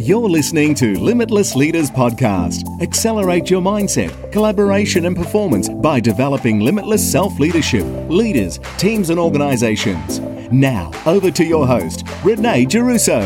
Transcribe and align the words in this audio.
You're 0.00 0.28
listening 0.28 0.76
to 0.76 0.96
Limitless 0.96 1.56
Leaders 1.56 1.90
Podcast. 1.90 2.80
Accelerate 2.80 3.50
your 3.50 3.60
mindset, 3.60 4.30
collaboration, 4.30 5.06
and 5.06 5.16
performance 5.16 5.68
by 5.68 5.98
developing 5.98 6.60
limitless 6.60 7.02
self 7.02 7.40
leadership, 7.40 7.84
leaders, 8.08 8.60
teams, 8.76 9.10
and 9.10 9.18
organizations. 9.18 10.20
Now, 10.52 10.92
over 11.04 11.32
to 11.32 11.44
your 11.44 11.66
host, 11.66 12.04
Renee 12.22 12.66
Geruso. 12.66 13.20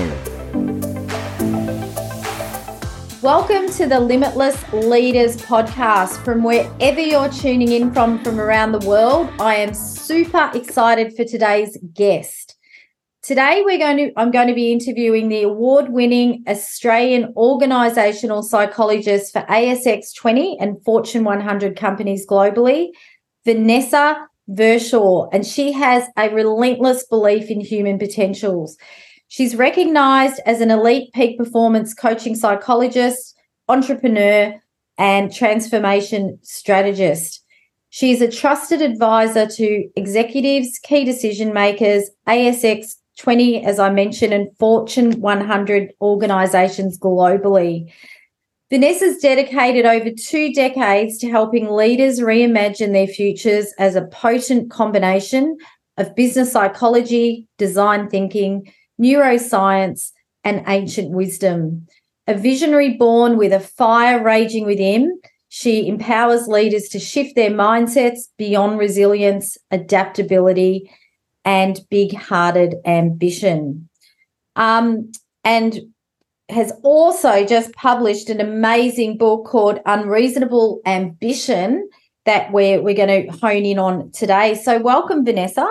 Welcome 3.21 3.69
to 3.73 3.87
the 3.87 4.01
Limitless 4.01 4.73
Leaders 4.73 5.37
Podcast. 5.37 6.25
From 6.25 6.43
wherever 6.43 7.01
you're 7.01 7.29
tuning 7.29 7.73
in 7.73 7.93
from 7.93 8.25
from 8.25 8.41
around 8.41 8.73
the 8.73 8.89
world, 8.89 9.29
I 9.39 9.57
am 9.57 9.75
super 9.75 10.51
excited 10.55 11.15
for 11.15 11.25
today's 11.25 11.77
guest. 11.93 12.52
Today 13.23 13.63
we're 13.65 13.79
going 13.79 13.99
to 13.99 14.13
I'm 14.17 14.33
going 14.33 14.49
to 14.49 14.55
be 14.55 14.73
interviewing 14.73 15.29
the 15.29 15.45
award-winning 15.45 16.43
Australian 16.49 17.33
organizational 17.37 18.43
psychologist 18.43 19.33
for 19.33 19.43
ASX 19.43 20.13
20 20.13 20.59
and 20.59 20.83
Fortune 20.85 21.23
100 21.23 21.77
companies 21.77 22.27
globally, 22.27 22.89
Vanessa 23.45 24.27
Vershaw, 24.51 25.29
and 25.33 25.47
she 25.47 25.71
has 25.71 26.09
a 26.19 26.31
relentless 26.31 27.07
belief 27.07 27.49
in 27.49 27.61
human 27.61 27.97
potentials. 27.97 28.77
She's 29.29 29.55
recognized 29.55 30.41
as 30.45 30.61
an 30.61 30.73
elite 30.73 31.13
peak 31.15 31.39
performance 31.39 31.95
coaching 31.95 32.35
psychologist, 32.35 33.37
entrepreneur, 33.69 34.61
and 34.99 35.33
transformation 35.33 36.41
strategist. 36.43 37.41
She 37.91 38.11
is 38.11 38.21
a 38.21 38.29
trusted 38.29 38.83
advisor 38.83 39.47
to 39.47 39.89
executives, 39.95 40.81
key 40.83 41.05
decision 41.05 41.53
makers, 41.53 42.11
ASX 42.27 42.95
20, 43.23 43.65
as 43.65 43.79
I 43.79 43.89
mentioned, 43.89 44.35
and 44.35 44.49
Fortune 44.59 45.21
100 45.21 45.93
organizations 46.01 46.99
globally. 46.99 47.93
Vanessa's 48.69 49.19
dedicated 49.19 49.87
over 49.87 50.11
two 50.11 50.53
decades 50.53 51.19
to 51.19 51.31
helping 51.31 51.71
leaders 51.71 52.19
reimagine 52.19 52.93
their 52.93 53.07
futures 53.07 53.73
as 53.79 53.95
a 53.95 54.07
potent 54.07 54.73
combination 54.73 55.57
of 55.99 56.17
business 56.17 56.51
psychology, 56.51 57.47
design 57.59 58.09
thinking, 58.09 58.73
neuroscience, 59.01 60.11
and 60.43 60.65
ancient 60.67 61.13
wisdom. 61.13 61.87
A 62.27 62.35
visionary 62.35 62.95
born 62.95 63.37
with 63.37 63.53
a 63.53 63.61
fire 63.61 64.21
raging 64.21 64.65
within, 64.65 65.21
she 65.49 65.87
empowers 65.87 66.49
leaders 66.49 66.89
to 66.89 66.99
shift 66.99 67.37
their 67.37 67.51
mindsets 67.51 68.23
beyond 68.37 68.79
resilience, 68.79 69.59
adaptability, 69.71 70.91
and 71.45 71.81
big 71.91 72.15
hearted 72.15 72.77
ambition. 72.85 73.89
Um, 74.57 75.11
and 75.45 75.81
has 76.49 76.73
also 76.83 77.45
just 77.47 77.73
published 77.73 78.29
an 78.29 78.41
amazing 78.41 79.17
book 79.17 79.47
called 79.47 79.81
Unreasonable 79.87 80.81
Ambition 80.87 81.89
that 82.27 82.53
we're, 82.53 82.81
we're 82.83 82.95
going 82.95 83.27
to 83.27 83.33
hone 83.39 83.65
in 83.65 83.79
on 83.79 84.11
today. 84.13 84.55
So, 84.55 84.81
welcome, 84.81 85.25
Vanessa. 85.25 85.67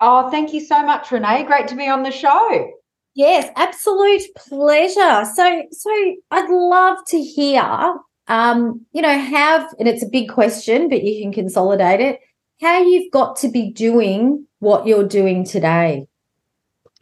Oh, 0.00 0.30
thank 0.30 0.52
you 0.52 0.60
so 0.60 0.84
much, 0.84 1.10
Renee. 1.10 1.44
Great 1.44 1.68
to 1.68 1.76
be 1.76 1.88
on 1.88 2.02
the 2.02 2.10
show. 2.10 2.70
Yes, 3.14 3.48
absolute 3.54 4.22
pleasure. 4.36 5.24
So, 5.34 5.62
so 5.70 6.14
I'd 6.30 6.50
love 6.50 6.98
to 7.08 7.20
hear, 7.20 7.62
um, 8.26 8.84
you 8.92 9.02
know, 9.02 9.16
have, 9.16 9.72
and 9.78 9.86
it's 9.86 10.02
a 10.02 10.08
big 10.08 10.28
question, 10.30 10.88
but 10.88 11.04
you 11.04 11.22
can 11.22 11.32
consolidate 11.32 12.00
it, 12.00 12.20
how 12.60 12.82
you've 12.82 13.12
got 13.12 13.36
to 13.36 13.48
be 13.48 13.70
doing 13.70 14.46
what 14.58 14.86
you're 14.86 15.06
doing 15.06 15.44
today? 15.44 16.06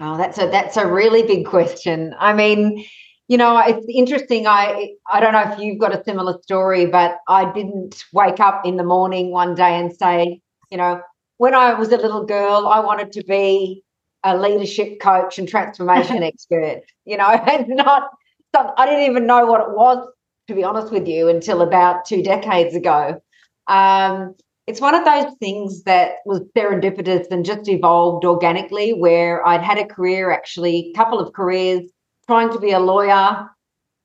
Oh, 0.00 0.16
that's 0.16 0.38
a 0.38 0.48
that's 0.48 0.76
a 0.76 0.86
really 0.86 1.22
big 1.22 1.46
question. 1.46 2.14
I 2.18 2.32
mean, 2.32 2.84
you 3.28 3.36
know, 3.36 3.58
it's 3.58 3.86
interesting. 3.88 4.46
I 4.46 4.94
I 5.10 5.20
don't 5.20 5.32
know 5.32 5.52
if 5.52 5.58
you've 5.58 5.78
got 5.78 5.94
a 5.94 6.02
similar 6.04 6.40
story, 6.42 6.86
but 6.86 7.18
I 7.28 7.52
didn't 7.52 8.04
wake 8.12 8.40
up 8.40 8.66
in 8.66 8.76
the 8.76 8.84
morning 8.84 9.30
one 9.30 9.54
day 9.54 9.78
and 9.78 9.94
say, 9.94 10.40
you 10.70 10.78
know, 10.78 11.00
when 11.36 11.54
I 11.54 11.74
was 11.74 11.92
a 11.92 11.98
little 11.98 12.24
girl, 12.24 12.66
I 12.66 12.80
wanted 12.80 13.12
to 13.12 13.24
be 13.24 13.84
a 14.24 14.36
leadership 14.36 15.00
coach 15.00 15.38
and 15.38 15.48
transformation 15.48 16.22
expert. 16.22 16.82
You 17.04 17.18
know, 17.18 17.28
and 17.28 17.68
not. 17.68 18.10
I 18.54 18.84
didn't 18.84 19.10
even 19.10 19.26
know 19.26 19.46
what 19.46 19.62
it 19.62 19.70
was, 19.70 20.06
to 20.48 20.54
be 20.54 20.62
honest 20.62 20.92
with 20.92 21.06
you, 21.06 21.28
until 21.28 21.62
about 21.62 22.04
two 22.04 22.22
decades 22.22 22.74
ago. 22.74 23.22
Um, 23.66 24.34
it's 24.66 24.80
one 24.80 24.94
of 24.94 25.04
those 25.04 25.34
things 25.40 25.82
that 25.84 26.16
was 26.24 26.40
serendipitous 26.56 27.26
and 27.30 27.44
just 27.44 27.68
evolved 27.68 28.24
organically 28.24 28.92
where 28.92 29.46
I'd 29.46 29.62
had 29.62 29.78
a 29.78 29.86
career, 29.86 30.30
actually, 30.30 30.90
a 30.90 30.96
couple 30.96 31.18
of 31.18 31.32
careers, 31.32 31.90
trying 32.26 32.50
to 32.52 32.60
be 32.60 32.70
a 32.70 32.78
lawyer, 32.78 33.48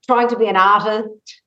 trying 0.07 0.29
to 0.29 0.35
be 0.35 0.47
an 0.47 0.57
artist, 0.57 1.41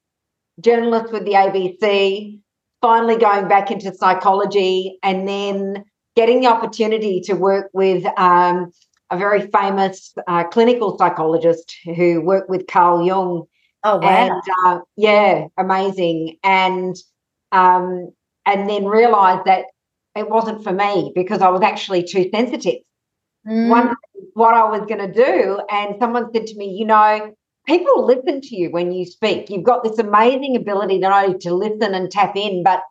journalist 0.60 1.12
with 1.12 1.25
the 1.25 1.32
ABC, 1.32 2.38
finally 2.81 3.16
going 3.16 3.49
back 3.49 3.70
into 3.70 3.93
psychology, 3.94 4.99
and 5.03 5.26
then 5.26 5.84
getting 6.15 6.41
the 6.41 6.47
opportunity 6.47 7.20
to 7.22 7.34
work 7.34 7.70
with 7.72 8.06
um, 8.16 8.70
a 9.10 9.19
very 9.19 9.49
famous 9.49 10.15
uh, 10.28 10.44
clinical 10.44 10.97
psychologist 10.99 11.75
who 11.84 12.20
worked 12.20 12.49
with 12.49 12.69
Carl 12.69 13.04
Jung. 13.04 13.44
Oh, 13.82 13.97
wow. 13.97 14.09
And 14.09 14.43
uh, 14.65 14.81
yeah, 14.97 15.47
amazing. 15.56 16.37
And 16.44 16.94
um, 17.50 18.12
and 18.46 18.68
then 18.68 18.86
realized 18.86 19.44
that 19.46 19.64
it 20.16 20.28
wasn't 20.28 20.64
for 20.64 20.72
me 20.72 21.12
because 21.14 21.40
I 21.40 21.48
was 21.48 21.62
actually 21.62 22.02
too 22.02 22.28
sensitive. 22.34 22.80
Mm. 23.46 23.68
One, 23.68 23.94
what 24.34 24.54
I 24.54 24.64
was 24.68 24.86
going 24.88 25.00
to 25.00 25.12
do, 25.12 25.60
and 25.70 25.96
someone 26.00 26.32
said 26.32 26.46
to 26.48 26.56
me, 26.56 26.76
you 26.78 26.84
know, 26.84 27.32
people 27.66 28.04
listen 28.04 28.40
to 28.40 28.56
you 28.56 28.70
when 28.70 28.92
you 28.92 29.06
speak. 29.06 29.50
You've 29.50 29.64
got 29.64 29.84
this 29.84 29.98
amazing 29.98 30.56
ability 30.56 30.98
not 30.98 31.24
only 31.24 31.38
to 31.38 31.54
listen 31.54 31.94
and 31.94 32.10
tap 32.10 32.36
in, 32.36 32.62
but 32.62 32.82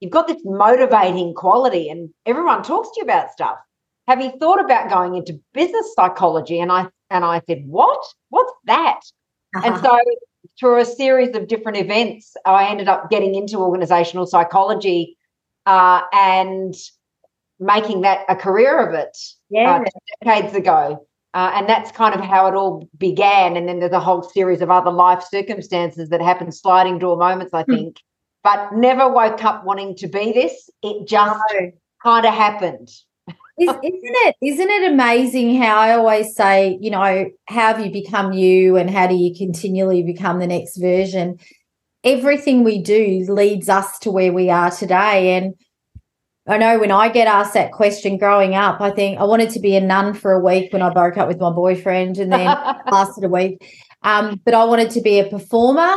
you've 0.00 0.12
got 0.12 0.26
this 0.26 0.42
motivating 0.44 1.34
quality, 1.34 1.88
and 1.88 2.10
everyone 2.26 2.62
talks 2.62 2.88
to 2.90 2.94
you 2.98 3.02
about 3.04 3.30
stuff. 3.30 3.58
Have 4.08 4.20
you 4.20 4.32
thought 4.40 4.64
about 4.64 4.90
going 4.90 5.14
into 5.14 5.40
business 5.54 5.94
psychology? 5.94 6.58
And 6.58 6.72
I 6.72 6.88
and 7.10 7.24
I 7.24 7.42
said, 7.46 7.62
what? 7.66 8.02
What's 8.30 8.52
that? 8.64 9.00
Uh-huh. 9.54 9.66
And 9.66 9.82
so 9.82 9.98
through 10.58 10.80
a 10.80 10.84
series 10.84 11.34
of 11.36 11.48
different 11.48 11.78
events, 11.78 12.34
I 12.44 12.68
ended 12.68 12.88
up 12.88 13.10
getting 13.10 13.34
into 13.34 13.58
organizational 13.58 14.26
psychology 14.26 15.16
uh, 15.66 16.02
and 16.12 16.74
making 17.58 18.02
that 18.02 18.24
a 18.28 18.36
career 18.36 18.86
of 18.86 18.94
it 18.94 19.16
yeah. 19.48 19.76
uh, 19.76 19.84
decades 20.22 20.54
ago. 20.54 21.06
Uh, 21.34 21.50
and 21.54 21.68
that's 21.68 21.90
kind 21.92 22.14
of 22.14 22.20
how 22.20 22.46
it 22.46 22.54
all 22.54 22.88
began. 22.98 23.56
And 23.56 23.66
then 23.66 23.80
there's 23.80 23.92
a 23.92 24.00
whole 24.00 24.22
series 24.22 24.60
of 24.60 24.70
other 24.70 24.90
life 24.90 25.24
circumstances 25.30 26.10
that 26.10 26.20
happen, 26.20 26.52
sliding 26.52 26.98
door 26.98 27.16
moments, 27.16 27.54
I 27.54 27.62
hmm. 27.62 27.74
think. 27.74 27.96
But 28.44 28.74
never 28.74 29.10
woke 29.10 29.42
up 29.44 29.64
wanting 29.64 29.96
to 29.96 30.08
be 30.08 30.32
this. 30.32 30.68
It 30.82 31.06
just 31.06 31.40
no. 31.54 31.70
kind 32.02 32.26
of 32.26 32.34
happened. 32.34 32.90
Is, 33.58 33.66
not 33.66 33.80
it? 33.82 34.36
Isn't 34.40 34.70
it 34.70 34.92
amazing 34.92 35.60
how 35.60 35.76
I 35.76 35.92
always 35.92 36.34
say, 36.34 36.78
you 36.80 36.90
know, 36.90 37.26
how 37.46 37.74
have 37.74 37.84
you 37.84 37.92
become 37.92 38.32
you, 38.32 38.76
and 38.76 38.90
how 38.90 39.06
do 39.06 39.14
you 39.14 39.34
continually 39.36 40.02
become 40.02 40.38
the 40.38 40.46
next 40.46 40.78
version? 40.78 41.38
Everything 42.02 42.64
we 42.64 42.82
do 42.82 43.26
leads 43.28 43.68
us 43.68 43.98
to 44.00 44.10
where 44.10 44.32
we 44.32 44.48
are 44.48 44.70
today, 44.70 45.36
and 45.36 45.54
I 46.48 46.56
know 46.58 46.78
when 46.78 46.90
I 46.90 47.08
get 47.08 47.28
asked 47.28 47.54
that 47.54 47.72
question 47.72 48.18
growing 48.18 48.54
up, 48.54 48.80
I 48.80 48.90
think 48.90 49.20
I 49.20 49.24
wanted 49.24 49.50
to 49.50 49.60
be 49.60 49.76
a 49.76 49.80
nun 49.80 50.14
for 50.14 50.32
a 50.32 50.40
week 50.40 50.72
when 50.72 50.82
I 50.82 50.90
broke 50.90 51.16
up 51.16 51.28
with 51.28 51.38
my 51.38 51.50
boyfriend, 51.50 52.18
and 52.18 52.32
then 52.32 52.46
lasted 52.90 53.24
a 53.24 53.28
week. 53.28 53.64
Um, 54.02 54.40
but 54.44 54.54
I 54.54 54.64
wanted 54.64 54.90
to 54.92 55.02
be 55.02 55.20
a 55.20 55.28
performer, 55.28 55.96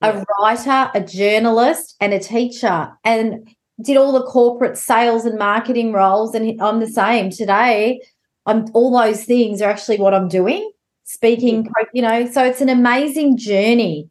a 0.00 0.24
writer, 0.40 0.90
a 0.94 1.00
journalist, 1.00 1.96
and 2.00 2.12
a 2.12 2.18
teacher. 2.18 2.90
And 3.04 3.53
did 3.82 3.96
all 3.96 4.12
the 4.12 4.24
corporate 4.24 4.78
sales 4.78 5.24
and 5.24 5.38
marketing 5.38 5.92
roles, 5.92 6.34
and 6.34 6.60
I'm 6.60 6.80
the 6.80 6.86
same 6.86 7.30
today. 7.30 8.00
I'm 8.46 8.66
all 8.74 8.96
those 8.96 9.24
things 9.24 9.60
are 9.62 9.70
actually 9.70 9.98
what 9.98 10.14
I'm 10.14 10.28
doing, 10.28 10.70
speaking, 11.04 11.64
mm-hmm. 11.64 11.84
you 11.92 12.02
know. 12.02 12.30
So 12.30 12.44
it's 12.44 12.60
an 12.60 12.68
amazing 12.68 13.36
journey. 13.36 14.08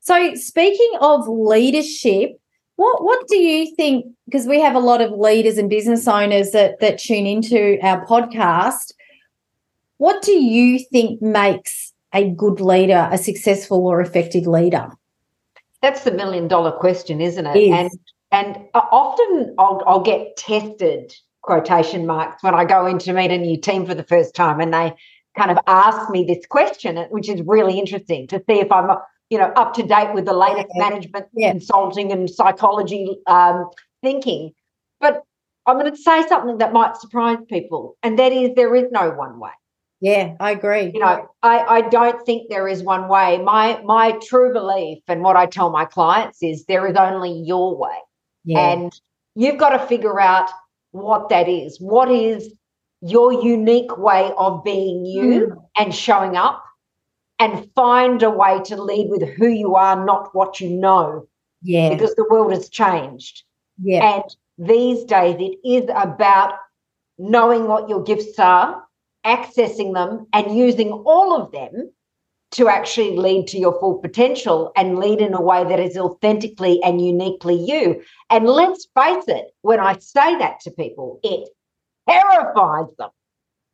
So 0.00 0.34
speaking 0.34 0.92
of 1.00 1.28
leadership, 1.28 2.40
what 2.76 3.04
what 3.04 3.26
do 3.28 3.36
you 3.36 3.74
think? 3.76 4.06
Because 4.24 4.46
we 4.46 4.60
have 4.60 4.74
a 4.74 4.80
lot 4.80 5.00
of 5.00 5.12
leaders 5.12 5.58
and 5.58 5.70
business 5.70 6.08
owners 6.08 6.50
that 6.52 6.80
that 6.80 6.98
tune 6.98 7.26
into 7.26 7.78
our 7.82 8.04
podcast. 8.06 8.92
What 9.98 10.22
do 10.22 10.32
you 10.32 10.78
think 10.92 11.20
makes 11.20 11.92
a 12.14 12.30
good 12.30 12.60
leader, 12.60 13.08
a 13.10 13.18
successful 13.18 13.86
or 13.86 14.00
effective 14.00 14.46
leader? 14.46 14.90
That's 15.82 16.04
the 16.04 16.10
million 16.10 16.48
dollar 16.48 16.72
question, 16.72 17.20
isn't 17.20 17.46
it? 17.46 17.56
And 17.56 17.90
and 18.30 18.58
often 18.74 19.54
I'll, 19.58 19.82
I'll 19.86 20.00
get 20.00 20.36
tested, 20.36 21.14
quotation 21.42 22.06
marks, 22.06 22.42
when 22.42 22.54
I 22.54 22.64
go 22.64 22.86
in 22.86 22.98
to 23.00 23.12
meet 23.12 23.30
a 23.30 23.38
new 23.38 23.58
team 23.58 23.86
for 23.86 23.94
the 23.94 24.02
first 24.02 24.34
time 24.34 24.60
and 24.60 24.72
they 24.72 24.94
kind 25.36 25.50
of 25.50 25.58
ask 25.66 26.10
me 26.10 26.24
this 26.24 26.44
question, 26.46 26.96
which 27.10 27.28
is 27.28 27.40
really 27.46 27.78
interesting 27.78 28.26
to 28.28 28.42
see 28.48 28.60
if 28.60 28.70
I'm, 28.70 28.90
you 29.30 29.38
know, 29.38 29.52
up 29.56 29.72
to 29.74 29.82
date 29.82 30.12
with 30.14 30.26
the 30.26 30.34
latest 30.34 30.68
yeah. 30.74 30.88
management 30.88 31.26
yeah. 31.34 31.52
consulting 31.52 32.12
and 32.12 32.28
psychology 32.28 33.18
um, 33.26 33.70
thinking. 34.02 34.52
But 35.00 35.22
I'm 35.66 35.78
going 35.78 35.90
to 35.90 35.96
say 35.96 36.26
something 36.26 36.58
that 36.58 36.72
might 36.72 36.96
surprise 36.96 37.38
people, 37.48 37.96
and 38.02 38.18
that 38.18 38.32
is 38.32 38.50
there 38.56 38.74
is 38.74 38.86
no 38.90 39.10
one 39.10 39.38
way. 39.38 39.50
Yeah, 40.00 40.34
I 40.38 40.52
agree. 40.52 40.90
You 40.94 41.00
know, 41.00 41.28
I, 41.42 41.58
I 41.58 41.80
don't 41.82 42.24
think 42.24 42.48
there 42.48 42.68
is 42.68 42.82
one 42.82 43.08
way. 43.08 43.38
My 43.38 43.80
my 43.84 44.12
true 44.22 44.52
belief 44.52 44.98
and 45.08 45.22
what 45.22 45.36
I 45.36 45.46
tell 45.46 45.70
my 45.70 45.84
clients 45.84 46.42
is 46.42 46.64
there 46.64 46.86
is 46.86 46.96
only 46.96 47.42
your 47.44 47.76
way. 47.76 47.96
Yeah. 48.48 48.70
And 48.72 48.92
you've 49.34 49.58
got 49.58 49.70
to 49.70 49.86
figure 49.86 50.18
out 50.20 50.48
what 50.92 51.28
that 51.28 51.48
is. 51.48 51.78
What 51.80 52.10
is 52.10 52.52
your 53.00 53.32
unique 53.32 53.96
way 53.98 54.32
of 54.38 54.64
being 54.64 55.04
you 55.06 55.48
Mm. 55.48 55.56
and 55.78 55.94
showing 55.94 56.36
up 56.36 56.62
and 57.38 57.68
find 57.74 58.22
a 58.22 58.30
way 58.30 58.60
to 58.64 58.82
lead 58.82 59.08
with 59.10 59.22
who 59.36 59.48
you 59.48 59.76
are, 59.76 60.04
not 60.04 60.34
what 60.34 60.60
you 60.60 60.70
know, 60.70 61.26
yeah. 61.62 61.90
because 61.90 62.14
the 62.16 62.26
world 62.30 62.52
has 62.52 62.68
changed. 62.68 63.44
yeah. 63.80 64.02
And 64.14 64.24
these 64.58 65.04
days, 65.04 65.36
it 65.38 65.56
is 65.64 65.84
about 65.94 66.54
knowing 67.18 67.68
what 67.68 67.88
your 67.88 68.02
gifts 68.02 68.38
are, 68.38 68.82
accessing 69.24 69.94
them, 69.94 70.26
and 70.32 70.56
using 70.56 70.90
all 70.92 71.40
of 71.40 71.52
them 71.52 71.90
to 72.52 72.68
actually 72.68 73.16
lead 73.16 73.46
to 73.48 73.58
your 73.58 73.78
full 73.78 73.98
potential 73.98 74.72
and 74.76 74.98
lead 74.98 75.20
in 75.20 75.34
a 75.34 75.40
way 75.40 75.64
that 75.64 75.78
is 75.78 75.96
authentically 75.96 76.80
and 76.82 77.04
uniquely 77.04 77.54
you. 77.54 78.02
And 78.30 78.46
let's 78.46 78.86
face 78.94 79.24
it, 79.28 79.48
when 79.62 79.80
I 79.80 79.98
say 79.98 80.38
that 80.38 80.60
to 80.60 80.70
people, 80.70 81.20
it 81.22 81.48
terrifies 82.08 82.88
them. 82.98 83.10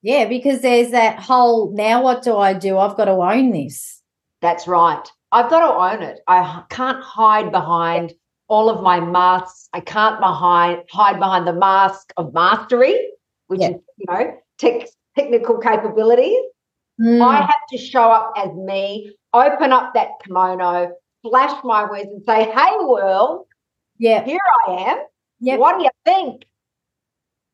Yeah, 0.03 0.27
because 0.27 0.61
there's 0.61 0.91
that 0.91 1.19
whole 1.19 1.73
now 1.75 2.03
what 2.03 2.23
do 2.23 2.37
I 2.37 2.53
do? 2.53 2.77
I've 2.79 2.97
got 2.97 3.07
to 3.07 3.13
own 3.13 3.53
this. 3.53 4.03
That's 4.43 4.67
right. 4.67 5.09
I've 5.33 5.49
got 5.51 5.61
to 5.61 5.97
own 5.97 6.03
it. 6.03 6.21
I 6.27 6.65
can't 6.69 7.03
hide 7.03 7.51
behind 7.51 8.13
all 8.49 8.69
of 8.69 8.83
my 8.83 9.01
masks. 9.01 9.69
I 9.73 9.81
can't 9.81 10.21
behind 10.21 10.83
hide 10.91 11.19
behind 11.19 11.47
the 11.47 11.53
mask 11.55 12.13
of 12.17 12.35
mastery, 12.35 13.09
which 13.47 13.61
Yeah. 13.61 13.69
is 13.71 13.75
you 13.97 14.07
know 14.09 14.37
tech, 14.59 14.89
technical 15.17 15.59
capabilities. 15.59 16.43
Mm, 17.01 17.21
I 17.23 17.37
have 17.41 17.67
to 17.71 17.79
show 17.79 18.11
up 18.11 18.33
as 18.37 18.53
me, 18.55 19.13
open 19.33 19.73
up 19.73 19.95
that 19.95 20.11
kimono, 20.25 20.93
flash 21.23 21.63
my 21.65 21.85
words, 21.89 22.09
and 22.09 22.23
say, 22.25 22.45
"Hey, 22.51 22.77
world, 22.81 23.47
yeah. 23.99 24.25
here 24.25 24.39
I 24.69 24.73
am. 24.73 24.99
Yep. 25.41 25.59
What 25.59 25.79
do 25.79 25.85
you 25.85 25.91
think?" 26.05 26.45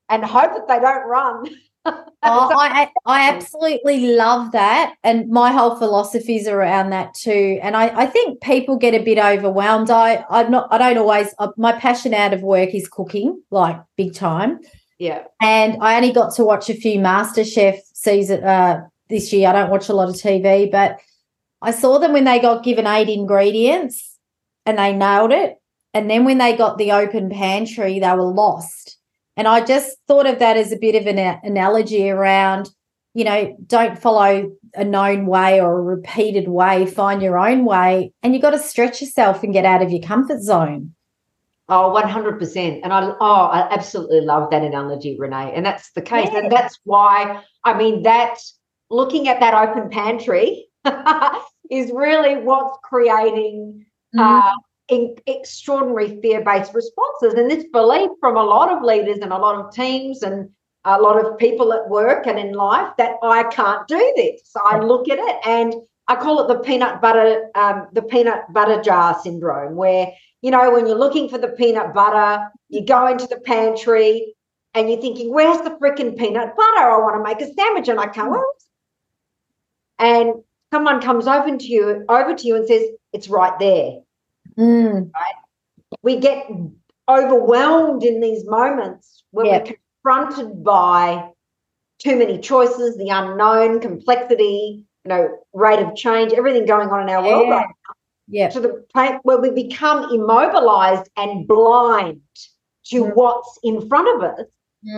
And 0.09 0.25
hope 0.25 0.53
that 0.55 0.69
they 0.69 0.81
don't 0.81 1.07
run. 1.09 1.47
Oh, 2.23 2.51
I 2.55 2.91
I 3.07 3.29
absolutely 3.35 4.15
love 4.15 4.53
that, 4.53 4.95
and 5.03 5.31
my 5.31 5.51
whole 5.51 5.77
philosophy 5.77 6.37
is 6.37 6.47
around 6.47 6.91
that 6.91 7.15
too. 7.15 7.59
And 7.63 7.75
I, 7.75 8.03
I 8.03 8.07
think 8.07 8.43
people 8.43 8.77
get 8.77 8.93
a 8.93 9.03
bit 9.03 9.19
overwhelmed. 9.19 9.89
I 9.91 10.23
I'm 10.29 10.51
not 10.51 10.69
I 10.71 10.77
don't 10.77 10.99
always 10.99 11.35
uh, 11.39 11.49
my 11.57 11.73
passion 11.73 12.13
out 12.13 12.35
of 12.35 12.43
work 12.43 12.75
is 12.75 12.87
cooking, 12.87 13.43
like 13.51 13.81
big 13.97 14.13
time. 14.15 14.61
yeah, 14.99 15.25
And 15.41 15.79
I 15.81 15.97
only 15.97 16.13
got 16.13 16.35
to 16.35 16.45
watch 16.45 16.69
a 16.69 16.75
few 16.75 17.01
MasterChef 17.01 17.79
season 17.95 18.45
uh, 18.45 18.83
this 19.11 19.33
year. 19.33 19.49
I 19.49 19.53
don't 19.53 19.71
watch 19.71 19.89
a 19.89 19.95
lot 19.95 20.09
of 20.09 20.15
TV, 20.15 20.71
but 20.71 20.99
I 21.63 21.73
saw 21.73 21.99
them 21.99 22.13
when 22.13 22.25
they 22.25 22.39
got 22.39 22.65
given 22.65 22.87
eight 22.87 23.09
ingredients 23.09 24.17
and 24.65 24.79
they 24.79 24.93
nailed 24.93 25.33
it. 25.33 25.57
And 25.93 26.09
then 26.09 26.25
when 26.25 26.39
they 26.39 26.57
got 26.57 26.79
the 26.79 26.93
open 26.93 27.31
pantry, 27.31 27.99
they 27.99 28.13
were 28.13 28.23
lost. 28.23 28.97
And 29.37 29.49
I 29.49 29.65
just 29.65 29.97
thought 30.07 30.27
of 30.27 30.39
that 30.39 30.57
as 30.57 30.73
a 30.73 30.79
bit 30.79 30.95
of 30.95 31.07
an 31.07 31.19
analogy 31.43 32.09
around, 32.11 32.71
you 33.15 33.25
know, 33.25 33.57
don't 33.67 33.99
follow 33.99 34.53
a 34.75 34.85
known 34.85 35.27
way 35.27 35.61
or 35.61 35.79
a 35.79 35.83
repeated 35.83 36.49
way, 36.49 36.87
find 36.87 37.21
your 37.23 37.39
own 37.39 37.65
way. 37.65 38.13
And 38.23 38.33
you've 38.33 38.43
got 38.43 38.51
to 38.51 38.59
stretch 38.59 39.01
yourself 39.01 39.43
and 39.43 39.53
get 39.53 39.65
out 39.65 39.83
of 39.83 39.91
your 39.91 40.03
comfort 40.03 40.41
zone. 40.43 40.95
Oh, 41.69 41.93
100%. 41.97 42.81
And 42.83 42.93
I, 42.93 43.15
oh, 43.21 43.45
I 43.47 43.69
absolutely 43.73 44.21
love 44.21 44.51
that 44.51 44.63
analogy, 44.63 45.17
Renee. 45.19 45.53
And 45.55 45.65
that's 45.65 45.93
the 45.93 46.03
case. 46.03 46.29
Yeah. 46.33 46.41
And 46.41 46.53
that's 46.53 46.79
why, 46.85 47.43
I 47.65 47.79
mean, 47.79 48.03
that 48.03 48.39
looking 48.91 49.29
at 49.29 49.41
that 49.41 49.55
open 49.55 49.91
pantry 49.91 50.67
is 51.71 51.91
really 51.93 52.37
what's 52.37 52.79
creating 52.83 53.87
uh, 54.19 54.53
in, 54.89 55.17
extraordinary 55.27 56.21
fear 56.21 56.43
based 56.45 56.75
responses. 56.75 57.35
And 57.35 57.51
this 57.51 57.65
belief 57.73 58.11
from 58.21 58.37
a 58.37 58.43
lot 58.43 58.71
of 58.71 58.83
leaders 58.83 59.19
and 59.19 59.33
a 59.33 59.39
lot 59.39 59.55
of 59.55 59.73
teams 59.73 60.23
and 60.23 60.51
a 60.85 61.01
lot 61.01 61.25
of 61.25 61.39
people 61.39 61.73
at 61.73 61.89
work 61.89 62.27
and 62.27 62.39
in 62.39 62.53
life 62.53 62.93
that 62.99 63.17
I 63.23 63.45
can't 63.45 63.87
do 63.87 64.13
this. 64.17 64.41
So 64.45 64.61
I 64.65 64.79
look 64.79 65.09
at 65.09 65.19
it 65.19 65.37
and 65.47 65.75
I 66.09 66.17
call 66.17 66.41
it 66.41 66.49
the 66.49 66.61
peanut 66.61 67.01
butter, 67.01 67.51
um, 67.55 67.87
the 67.93 68.03
peanut 68.03 68.53
butter 68.53 68.83
jar 68.83 69.19
syndrome, 69.23 69.77
where 69.77 70.13
you 70.43 70.51
know, 70.51 70.71
when 70.71 70.87
you're 70.87 70.99
looking 70.99 71.29
for 71.29 71.39
the 71.39 71.49
peanut 71.49 71.93
butter, 71.93 72.51
you 72.69 72.85
go 72.85 73.07
into 73.07 73.27
the 73.27 73.41
pantry 73.41 74.35
and 74.75 74.89
you're 74.89 75.01
thinking, 75.01 75.33
where's 75.33 75.59
the 75.59 75.71
freaking 75.71 76.17
peanut 76.17 76.57
butter? 76.57 76.91
I 76.91 76.99
want 76.99 77.17
to 77.17 77.23
make 77.23 77.41
a 77.43 77.53
sandwich 77.53 77.89
and 77.89 78.01
I 78.01 78.07
can't. 78.07 78.31
Well, 78.31 78.53
and 80.01 80.35
someone 80.73 81.01
comes 81.01 81.27
over 81.29 81.57
to 81.57 81.67
you, 81.67 82.05
over 82.09 82.35
to 82.35 82.47
you 82.47 82.57
and 82.57 82.67
says, 82.67 82.85
it's 83.13 83.29
right 83.29 83.59
there. 83.61 84.01
Mm, 84.59 85.11
We 86.03 86.17
get 86.19 86.47
overwhelmed 87.09 88.05
in 88.05 88.21
these 88.21 88.45
moments 88.47 89.25
when 89.33 89.47
Yeah. 89.47 89.59
we're 89.59 89.77
confronted 90.05 90.65
by 90.65 91.31
too 91.99 92.17
many 92.17 92.39
choices, 92.39 92.97
the 92.97 93.09
unknown, 93.11 93.81
complexity, 93.81 94.87
you 95.05 95.09
know, 95.09 95.39
rate 95.53 95.81
of 95.81 95.95
change, 95.97 96.33
everything 96.33 96.67
going 96.67 96.89
on 96.91 97.03
in 97.03 97.11
our 97.11 97.23
world 97.23 97.49
Yeah. 97.49 97.57
right 97.57 97.67
yeah. 98.29 98.49
to 98.51 98.61
the 98.61 98.85
point 98.95 99.21
where 99.25 99.39
we 99.41 99.51
become 99.51 100.05
immobilized 100.13 101.09
and 101.17 101.47
blind 101.47 102.21
to 102.87 103.05
Mm. 103.05 103.15
what's 103.15 103.59
in 103.63 103.89
front 103.89 104.09
of 104.17 104.23
us 104.31 104.47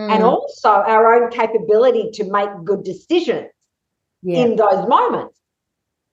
and 0.07 0.23
Mm, 0.23 0.27
also 0.27 0.69
our 0.69 1.13
own 1.15 1.29
capability 1.31 2.11
to 2.13 2.23
make 2.31 2.49
good 2.63 2.83
decisions 2.83 3.49
yeah. 4.23 4.39
in 4.39 4.55
those 4.55 4.87
moments. 4.87 5.39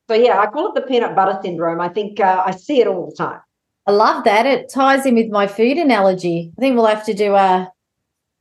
So, 0.09 0.15
yeah, 0.15 0.41
I 0.41 0.47
call 0.47 0.69
it 0.69 0.75
the 0.75 0.83
peanut 0.83 1.15
butter 1.15 1.39
syndrome. 1.43 1.81
I 1.81 1.89
think 1.89 2.19
uh, 2.21 2.43
I 2.45 2.51
see 2.51 2.81
it 2.81 2.87
all 2.87 3.11
the 3.11 3.17
time. 3.17 3.41
I 3.87 3.93
love 3.93 4.25
that. 4.25 4.47
It 4.47 4.71
ties 4.71 5.07
in 5.07 5.15
with 5.15 5.31
my 5.31 5.47
food 5.47 5.79
analogy. 5.79 6.53
I 6.57 6.61
think 6.61 6.77
we'll 6.77 6.87
have 6.87 7.07
to 7.07 7.15
do 7.15 7.35
a 7.35 7.73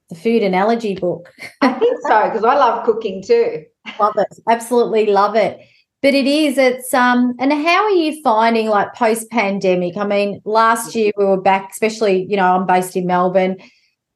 the 0.10 0.16
food 0.16 0.44
analogy 0.44 0.96
book. 0.96 1.32
I 1.62 1.74
think 1.74 1.98
so 2.02 2.30
because 2.30 2.44
I 2.44 2.56
love 2.56 2.86
cooking 2.86 3.24
too. 3.24 3.66
love 4.00 4.16
it. 4.18 4.40
Absolutely 4.50 5.06
love 5.06 5.36
it. 5.36 5.60
But 6.02 6.14
it 6.14 6.28
is, 6.28 6.58
it's 6.58 6.94
um 6.94 7.36
and 7.40 7.52
how 7.52 7.84
are 7.84 7.92
you 7.92 8.22
finding 8.24 8.68
like 8.70 8.94
post 8.96 9.30
pandemic? 9.30 9.98
I 9.98 10.06
mean, 10.06 10.42
last 10.46 10.96
year 10.96 11.12
we 11.18 11.26
were 11.26 11.42
back, 11.42 11.70
especially, 11.72 12.26
you 12.30 12.38
know, 12.38 12.56
I'm 12.56 12.66
based 12.66 12.96
in 12.96 13.06
Melbourne, 13.06 13.58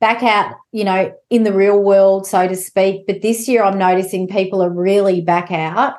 back 0.03 0.21
out, 0.21 0.53
you 0.73 0.83
know, 0.83 1.15
in 1.29 1.43
the 1.43 1.53
real 1.53 1.79
world, 1.79 2.27
so 2.27 2.45
to 2.45 2.57
speak. 2.57 3.07
But 3.07 3.21
this 3.21 3.47
year 3.47 3.63
I'm 3.63 3.77
noticing 3.77 4.27
people 4.27 4.61
are 4.61 4.69
really 4.69 5.21
back 5.21 5.49
out. 5.49 5.95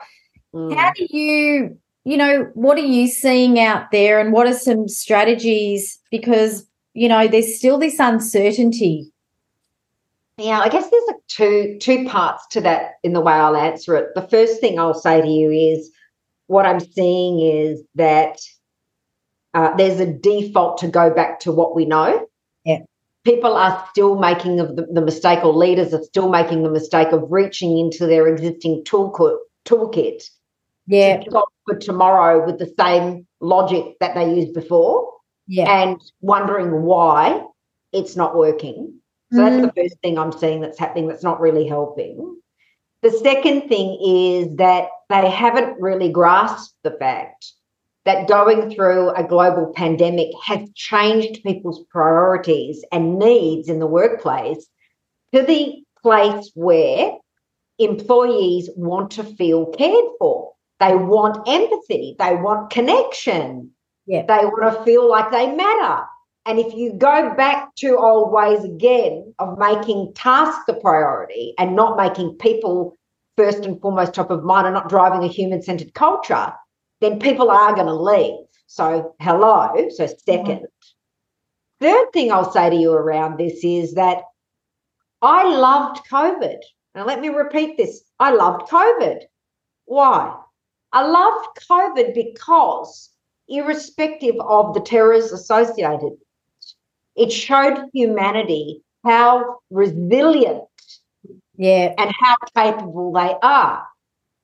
Mm. 0.54 0.76
How 0.76 0.92
do 0.92 1.06
you, 1.08 1.74
you 2.04 2.18
know, 2.18 2.50
what 2.52 2.76
are 2.76 2.82
you 2.82 3.08
seeing 3.08 3.58
out 3.58 3.92
there 3.92 4.20
and 4.20 4.30
what 4.30 4.46
are 4.46 4.52
some 4.52 4.88
strategies? 4.88 5.98
Because, 6.10 6.66
you 6.92 7.08
know, 7.08 7.26
there's 7.26 7.56
still 7.56 7.78
this 7.78 7.98
uncertainty. 7.98 9.10
Yeah, 10.36 10.60
I 10.60 10.68
guess 10.68 10.90
there's 10.90 11.08
a 11.08 11.14
two 11.28 11.78
two 11.80 12.06
parts 12.06 12.46
to 12.48 12.60
that 12.60 12.96
in 13.04 13.14
the 13.14 13.22
way 13.22 13.32
I'll 13.32 13.56
answer 13.56 13.96
it. 13.96 14.14
The 14.14 14.28
first 14.28 14.60
thing 14.60 14.78
I'll 14.78 14.92
say 14.92 15.22
to 15.22 15.28
you 15.28 15.50
is 15.50 15.90
what 16.48 16.66
I'm 16.66 16.80
seeing 16.80 17.40
is 17.40 17.82
that 17.94 18.38
uh, 19.54 19.74
there's 19.76 19.98
a 19.98 20.12
default 20.12 20.76
to 20.78 20.88
go 20.88 21.08
back 21.08 21.40
to 21.40 21.52
what 21.52 21.74
we 21.74 21.86
know. 21.86 22.26
Yeah. 22.66 22.80
People 23.24 23.54
are 23.54 23.86
still 23.90 24.18
making 24.18 24.56
the, 24.56 24.86
the 24.92 25.00
mistake, 25.00 25.42
or 25.44 25.52
leaders 25.52 25.94
are 25.94 26.02
still 26.02 26.28
making 26.28 26.62
the 26.62 26.70
mistake 26.70 27.08
of 27.12 27.24
reaching 27.30 27.78
into 27.78 28.06
their 28.06 28.26
existing 28.26 28.84
toolkit 28.84 29.38
toolkit 29.64 30.22
Yeah. 30.86 31.20
to 31.20 31.44
for 31.66 31.76
tomorrow 31.76 32.44
with 32.44 32.58
the 32.58 32.72
same 32.78 33.26
logic 33.40 33.96
that 34.00 34.14
they 34.14 34.34
used 34.34 34.54
before 34.54 35.10
Yeah. 35.46 35.82
and 35.82 36.00
wondering 36.20 36.82
why 36.82 37.42
it's 37.92 38.16
not 38.16 38.36
working. 38.36 39.00
So 39.32 39.38
that's 39.38 39.56
the 39.56 39.68
mm-hmm. 39.68 39.80
first 39.80 39.96
thing 40.02 40.18
I'm 40.18 40.32
seeing 40.32 40.60
that's 40.60 40.78
happening 40.78 41.08
that's 41.08 41.24
not 41.24 41.40
really 41.40 41.66
helping. 41.66 42.36
The 43.02 43.10
second 43.10 43.68
thing 43.68 43.98
is 44.04 44.56
that 44.56 44.88
they 45.08 45.28
haven't 45.28 45.80
really 45.80 46.10
grasped 46.10 46.74
the 46.82 46.92
fact 46.92 47.52
that 48.04 48.28
going 48.28 48.74
through 48.74 49.10
a 49.10 49.24
global 49.24 49.72
pandemic 49.74 50.28
has 50.44 50.68
changed 50.74 51.42
people's 51.42 51.84
priorities 51.90 52.84
and 52.92 53.18
needs 53.18 53.68
in 53.68 53.78
the 53.78 53.86
workplace 53.86 54.66
to 55.34 55.42
the 55.42 55.82
place 56.02 56.50
where 56.54 57.12
employees 57.78 58.68
want 58.76 59.12
to 59.12 59.24
feel 59.24 59.66
cared 59.66 60.04
for. 60.18 60.52
They 60.80 60.94
want 60.94 61.48
empathy, 61.48 62.14
they 62.18 62.36
want 62.36 62.70
connection, 62.70 63.70
Yeah. 64.06 64.24
they 64.26 64.44
want 64.44 64.74
to 64.76 64.84
feel 64.84 65.08
like 65.08 65.30
they 65.30 65.50
matter. 65.54 66.04
And 66.46 66.58
if 66.58 66.74
you 66.74 66.92
go 66.92 67.34
back 67.34 67.74
to 67.76 67.96
old 67.96 68.30
ways 68.32 68.64
again 68.64 69.34
of 69.38 69.58
making 69.58 70.12
tasks 70.14 70.64
a 70.68 70.74
priority 70.74 71.54
and 71.58 71.74
not 71.74 71.96
making 71.96 72.36
people 72.36 72.96
first 73.38 73.64
and 73.64 73.80
foremost 73.80 74.12
top 74.12 74.30
of 74.30 74.44
mind 74.44 74.66
and 74.66 74.74
not 74.74 74.90
driving 74.90 75.24
a 75.24 75.32
human 75.32 75.62
centered 75.62 75.94
culture, 75.94 76.52
then 77.04 77.18
people 77.18 77.50
are 77.50 77.74
going 77.74 77.86
to 77.86 77.94
leave. 77.94 78.46
So, 78.66 79.14
hello. 79.20 79.88
So, 79.90 80.04
mm-hmm. 80.04 80.30
2nd 80.30 80.62
Third 81.80 82.12
thing 82.12 82.32
I'll 82.32 82.50
say 82.50 82.70
to 82.70 82.76
you 82.76 82.92
around 82.92 83.38
this 83.38 83.60
is 83.62 83.94
that 83.94 84.22
I 85.20 85.44
loved 85.44 86.00
COVID. 86.10 86.58
Now, 86.94 87.04
let 87.04 87.20
me 87.20 87.28
repeat 87.28 87.76
this 87.76 88.02
I 88.18 88.30
loved 88.30 88.70
COVID. 88.70 89.22
Why? 89.86 90.34
I 90.92 91.06
loved 91.06 91.58
COVID 91.70 92.14
because, 92.14 93.10
irrespective 93.48 94.36
of 94.40 94.74
the 94.74 94.80
terrors 94.80 95.32
associated, 95.32 96.12
it 97.16 97.30
showed 97.30 97.90
humanity 97.92 98.82
how 99.04 99.58
resilient 99.70 100.64
yeah. 101.56 101.94
and 101.98 102.12
how 102.18 102.36
capable 102.56 103.12
they 103.12 103.34
are, 103.42 103.86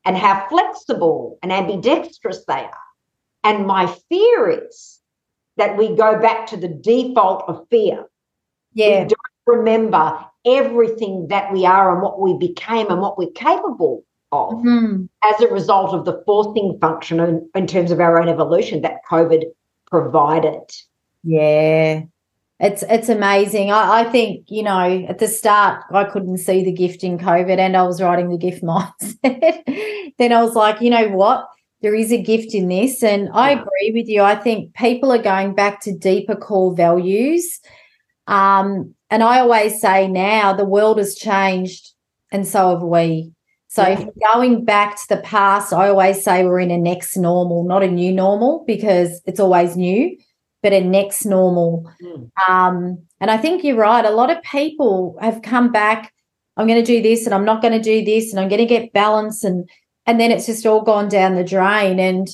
and 0.05 0.17
how 0.17 0.47
flexible 0.49 1.39
and 1.43 1.53
ambidextrous 1.53 2.45
they 2.47 2.55
are. 2.55 2.85
And 3.45 3.67
my 3.67 3.87
fear 4.09 4.67
is 4.67 5.01
that 5.57 5.77
we 5.77 5.95
go 5.95 6.19
back 6.21 6.47
to 6.49 6.57
the 6.57 6.69
default 6.69 7.45
of 7.49 7.67
fear. 7.71 8.07
Yeah. 8.75 9.03
We 9.03 9.09
don't 9.09 9.59
remember 9.59 10.25
everything 10.47 11.29
that 11.29 11.53
we 11.53 11.67
are 11.67 11.93
and 11.93 12.03
what 12.03 12.21
we 12.21 12.37
became 12.39 12.89
and 12.91 13.01
what 13.01 13.19
we're 13.19 13.31
capable 13.33 14.05
of 14.33 14.53
Mhm. 14.55 15.09
as 15.25 15.41
a 15.41 15.49
result 15.49 15.93
of 15.93 16.05
the 16.05 16.23
forcing 16.25 16.79
function 16.81 17.21
in, 17.21 17.51
in 17.55 17.67
terms 17.67 17.91
of 17.91 18.01
our 18.01 18.21
own 18.21 18.29
evolution 18.29 18.83
that 18.83 19.05
COVID 19.11 19.45
provided. 19.91 20.63
Yeah. 21.25 22.03
It's 22.61 22.83
it's 22.91 23.09
amazing. 23.09 23.73
I, 23.73 24.01
I 24.01 24.05
think, 24.05 24.45
you 24.49 24.63
know, 24.63 25.07
at 25.09 25.19
the 25.19 25.29
start 25.29 25.83
I 25.93 26.05
couldn't 26.05 26.39
see 26.39 26.63
the 26.63 26.73
gift 26.73 27.03
in 27.03 27.19
COVID 27.19 27.59
and 27.59 27.75
I 27.77 27.83
was 27.85 28.03
writing 28.03 28.29
the 28.29 28.37
gift 28.37 28.63
mindset. 28.63 30.13
then 30.19 30.33
I 30.33 30.43
was 30.43 30.55
like, 30.55 30.81
you 30.83 30.91
know 30.91 31.09
what? 31.09 31.47
There 31.81 31.95
is 31.95 32.13
a 32.13 32.23
gift 32.23 32.55
in 32.55 32.69
this. 32.69 33.03
And 33.03 33.31
I 33.33 33.53
agree 33.53 33.93
with 33.95 34.07
you. 34.09 34.23
I 34.23 34.35
think 34.37 34.75
people 34.75 35.11
are 35.11 35.23
going 35.23 35.55
back 35.55 35.81
to 35.83 35.97
deeper 35.97 36.37
core 36.37 36.75
values. 36.75 37.61
Um, 38.27 38.95
and 39.09 39.23
I 39.23 39.41
always 39.41 39.81
say 39.81 40.07
now 40.07 40.53
the 40.53 40.67
world 40.67 40.99
has 40.99 41.15
changed 41.15 41.95
and 42.31 42.47
so 42.47 42.71
have 42.71 42.83
we. 42.83 43.33
So 43.69 43.85
if 43.85 44.01
Yeah. 44.01 44.33
going 44.35 44.65
back 44.65 44.97
to 44.97 45.09
the 45.09 45.23
past, 45.23 45.73
I 45.73 45.89
always 45.89 46.23
say 46.23 46.45
we're 46.45 46.61
in 46.61 46.71
a 46.71 46.77
next 46.77 47.17
normal, 47.17 47.65
not 47.65 47.83
a 47.83 47.91
new 47.91 48.13
normal, 48.13 48.65
because 48.67 49.23
it's 49.27 49.41
always 49.41 49.77
new, 49.77 50.17
but 50.63 50.73
a 50.73 50.81
next 50.81 51.25
normal. 51.25 51.91
Mm. 52.03 52.31
Um, 52.49 53.03
and 53.21 53.31
I 53.31 53.37
think 53.37 53.65
you're 53.65 53.77
right. 53.77 54.05
A 54.05 54.11
lot 54.11 54.31
of 54.31 54.43
people 54.43 55.17
have 55.21 55.43
come 55.43 55.73
back. 55.73 56.13
I'm 56.57 56.67
going 56.67 56.83
to 56.83 56.85
do 56.85 57.03
this, 57.03 57.25
and 57.25 57.35
I'm 57.35 57.45
not 57.45 57.63
going 57.63 57.73
to 57.75 57.83
do 57.83 58.05
this, 58.05 58.31
and 58.31 58.41
I'm 58.41 58.49
going 58.49 58.61
to 58.61 58.67
get 58.67 58.93
balance, 58.93 59.45
and 59.45 59.69
and 60.07 60.21
then 60.21 60.31
it's 60.31 60.47
just 60.47 60.67
all 60.67 60.83
gone 60.83 61.09
down 61.09 61.35
the 61.35 61.45
drain. 61.45 61.99
And 62.01 62.29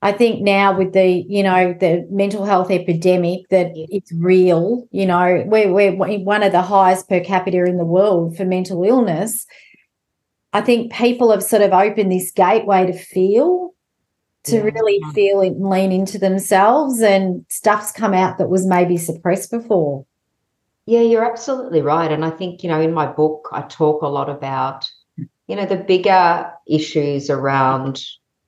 I 0.00 0.12
think 0.12 0.42
now 0.42 0.76
with 0.76 0.92
the 0.92 1.24
you 1.28 1.42
know 1.42 1.74
the 1.78 2.06
mental 2.10 2.44
health 2.44 2.70
epidemic 2.70 3.48
that 3.50 3.70
it's 3.74 4.12
real. 4.12 4.86
You 4.90 5.06
know, 5.06 5.44
we're 5.46 5.72
we're 5.72 5.92
one 5.94 6.42
of 6.42 6.52
the 6.52 6.62
highest 6.62 7.08
per 7.08 7.20
capita 7.20 7.64
in 7.64 7.78
the 7.78 7.84
world 7.84 8.36
for 8.36 8.44
mental 8.44 8.84
illness. 8.84 9.46
I 10.52 10.60
think 10.62 10.92
people 10.92 11.30
have 11.30 11.42
sort 11.42 11.62
of 11.62 11.72
opened 11.72 12.10
this 12.10 12.32
gateway 12.32 12.86
to 12.86 12.96
feel, 12.96 13.74
to 14.50 14.56
Yeah. 14.56 14.62
really 14.62 15.00
feel 15.14 15.40
it 15.40 15.52
and 15.52 15.68
lean 15.68 15.92
into 15.92 16.18
themselves, 16.18 17.00
and 17.00 17.44
stuff's 17.48 17.92
come 17.92 18.14
out 18.14 18.38
that 18.38 18.48
was 18.48 18.66
maybe 18.66 18.96
suppressed 18.96 19.50
before. 19.50 20.04
Yeah, 20.86 21.00
you're 21.00 21.24
absolutely 21.30 21.82
right. 21.82 22.10
And 22.10 22.24
I 22.24 22.30
think, 22.30 22.62
you 22.62 22.68
know, 22.70 22.80
in 22.80 22.92
my 22.94 23.06
book, 23.06 23.48
I 23.52 23.62
talk 23.62 24.02
a 24.02 24.08
lot 24.08 24.30
about, 24.30 24.84
you 25.46 25.54
know, 25.56 25.66
the 25.66 25.76
bigger 25.76 26.50
issues 26.66 27.28
around, 27.28 28.02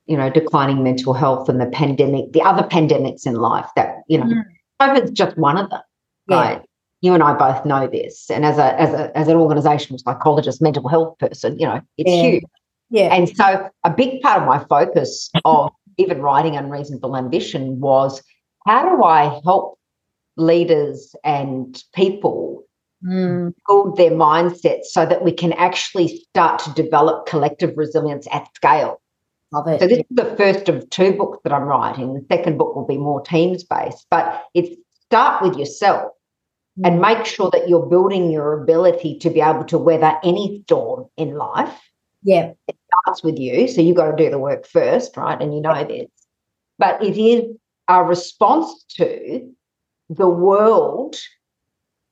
you 0.07 0.17
know, 0.17 0.29
declining 0.29 0.83
mental 0.83 1.13
health 1.13 1.49
and 1.49 1.61
the 1.61 1.67
pandemic, 1.67 2.31
the 2.33 2.41
other 2.41 2.63
pandemics 2.63 3.27
in 3.27 3.35
life 3.35 3.69
that, 3.75 3.97
you 4.07 4.17
know, 4.17 4.25
Mm. 4.25 4.43
COVID's 4.79 5.11
just 5.11 5.37
one 5.37 5.57
of 5.57 5.69
them. 5.69 5.81
Yeah. 6.29 6.35
Right. 6.41 6.61
You 7.01 7.13
and 7.13 7.21
I 7.23 7.33
both 7.33 7.63
know 7.65 7.87
this. 7.87 8.29
And 8.31 8.43
as 8.45 8.57
a 8.57 8.79
as 8.79 8.93
a 8.93 9.15
as 9.15 9.27
an 9.27 9.35
organizational 9.37 9.99
psychologist, 9.99 10.61
mental 10.61 10.87
health 10.87 11.17
person, 11.19 11.59
you 11.59 11.67
know, 11.67 11.81
it's 11.97 12.09
Yeah. 12.11 12.21
huge. 12.23 12.43
Yeah. 12.89 13.15
And 13.15 13.29
so 13.29 13.69
a 13.83 13.89
big 13.89 14.21
part 14.21 14.41
of 14.41 14.47
my 14.47 14.59
focus 14.69 15.29
of 15.45 15.71
even 15.97 16.21
writing 16.21 16.55
Unreasonable 16.55 17.15
Ambition 17.15 17.79
was 17.79 18.21
how 18.65 18.95
do 18.95 19.03
I 19.03 19.41
help 19.43 19.79
leaders 20.37 21.15
and 21.23 21.81
people 21.93 22.65
Mm, 23.03 23.53
build 23.67 23.97
their 23.97 24.11
mindsets 24.11 24.85
so 24.91 25.07
that 25.07 25.23
we 25.23 25.31
can 25.31 25.53
actually 25.53 26.07
start 26.29 26.59
to 26.59 26.71
develop 26.73 27.25
collective 27.25 27.75
resilience 27.75 28.27
at 28.31 28.47
scale. 28.55 29.01
love 29.51 29.67
it. 29.67 29.79
So 29.79 29.87
this 29.87 29.97
is 29.97 30.05
the 30.11 30.35
first 30.37 30.69
of 30.69 30.87
two 30.91 31.13
books 31.13 31.39
that 31.43 31.51
I'm 31.51 31.63
writing. 31.63 32.13
The 32.13 32.25
second 32.29 32.59
book 32.59 32.75
will 32.75 32.85
be 32.85 32.97
more 32.97 33.19
teams 33.21 33.63
based, 33.63 34.05
but 34.11 34.43
it's 34.53 34.79
start 35.05 35.41
with 35.41 35.57
yourself 35.57 36.11
and 36.83 37.01
make 37.01 37.25
sure 37.25 37.49
that 37.51 37.67
you're 37.67 37.85
building 37.87 38.31
your 38.31 38.61
ability 38.61 39.17
to 39.19 39.29
be 39.29 39.41
able 39.41 39.65
to 39.65 39.77
weather 39.77 40.17
any 40.23 40.61
storm 40.65 41.07
in 41.17 41.35
life 41.35 41.77
yeah. 42.23 42.51
It 42.67 42.75
starts 43.03 43.23
with 43.23 43.37
you. 43.37 43.67
So 43.67 43.81
you've 43.81 43.97
got 43.97 44.15
to 44.15 44.23
do 44.23 44.29
the 44.29 44.39
work 44.39 44.67
first, 44.67 45.17
right? 45.17 45.41
And 45.41 45.53
you 45.53 45.61
know 45.61 45.83
this. 45.83 46.09
But 46.77 47.03
it 47.03 47.17
is 47.17 47.43
a 47.87 48.03
response 48.03 48.85
to 48.97 49.49
the 50.09 50.27
world 50.27 51.15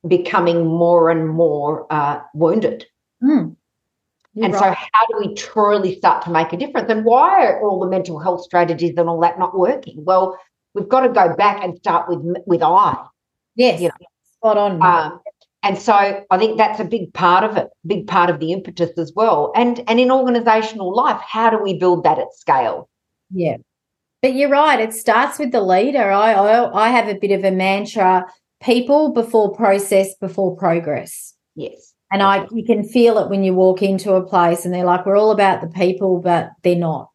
becoming 0.06 0.66
more 0.66 1.10
and 1.10 1.28
more 1.28 1.86
uh, 1.90 2.20
wounded. 2.34 2.86
Mm. 3.22 3.56
And 4.42 4.54
so, 4.54 4.60
how 4.62 5.06
do 5.10 5.18
we 5.18 5.34
truly 5.34 5.96
start 5.96 6.22
to 6.24 6.30
make 6.30 6.52
a 6.52 6.56
difference? 6.56 6.88
And 6.88 7.04
why 7.04 7.46
are 7.46 7.60
all 7.62 7.80
the 7.80 7.90
mental 7.90 8.20
health 8.20 8.42
strategies 8.42 8.94
and 8.96 9.08
all 9.08 9.20
that 9.20 9.40
not 9.40 9.58
working? 9.58 10.04
Well, 10.04 10.38
we've 10.72 10.88
got 10.88 11.00
to 11.00 11.08
go 11.08 11.34
back 11.34 11.64
and 11.64 11.76
start 11.76 12.08
with 12.08 12.20
with 12.46 12.62
I. 12.62 13.06
yes, 13.56 13.80
you 13.80 13.88
know, 13.88 14.06
spot 14.36 14.56
on. 14.56 14.82
Um, 14.82 15.20
and 15.62 15.78
so, 15.78 15.92
I 16.30 16.38
think 16.38 16.56
that's 16.56 16.80
a 16.80 16.84
big 16.84 17.12
part 17.12 17.44
of 17.44 17.56
it, 17.56 17.68
big 17.86 18.06
part 18.06 18.30
of 18.30 18.40
the 18.40 18.52
impetus 18.52 18.90
as 18.98 19.12
well. 19.14 19.52
And 19.54 19.82
and 19.88 20.00
in 20.00 20.08
organisational 20.08 20.94
life, 20.94 21.20
how 21.20 21.50
do 21.50 21.58
we 21.62 21.78
build 21.78 22.04
that 22.04 22.18
at 22.18 22.32
scale? 22.34 22.88
Yeah. 23.30 23.56
But 24.22 24.34
you're 24.34 24.50
right. 24.50 24.80
It 24.80 24.92
starts 24.94 25.38
with 25.38 25.52
the 25.52 25.62
leader. 25.62 26.10
I, 26.10 26.32
I 26.32 26.86
I 26.86 26.88
have 26.90 27.08
a 27.08 27.18
bit 27.18 27.32
of 27.32 27.44
a 27.44 27.50
mantra: 27.50 28.26
people 28.62 29.12
before 29.12 29.54
process, 29.54 30.14
before 30.16 30.56
progress. 30.56 31.34
Yes. 31.54 31.94
And 32.12 32.22
I 32.22 32.46
you 32.52 32.64
can 32.64 32.82
feel 32.82 33.18
it 33.18 33.28
when 33.30 33.44
you 33.44 33.54
walk 33.54 33.82
into 33.82 34.14
a 34.14 34.26
place 34.26 34.64
and 34.64 34.74
they're 34.74 34.84
like, 34.84 35.06
we're 35.06 35.16
all 35.16 35.30
about 35.30 35.60
the 35.60 35.68
people, 35.68 36.20
but 36.20 36.50
they're 36.62 36.74
not. 36.76 37.08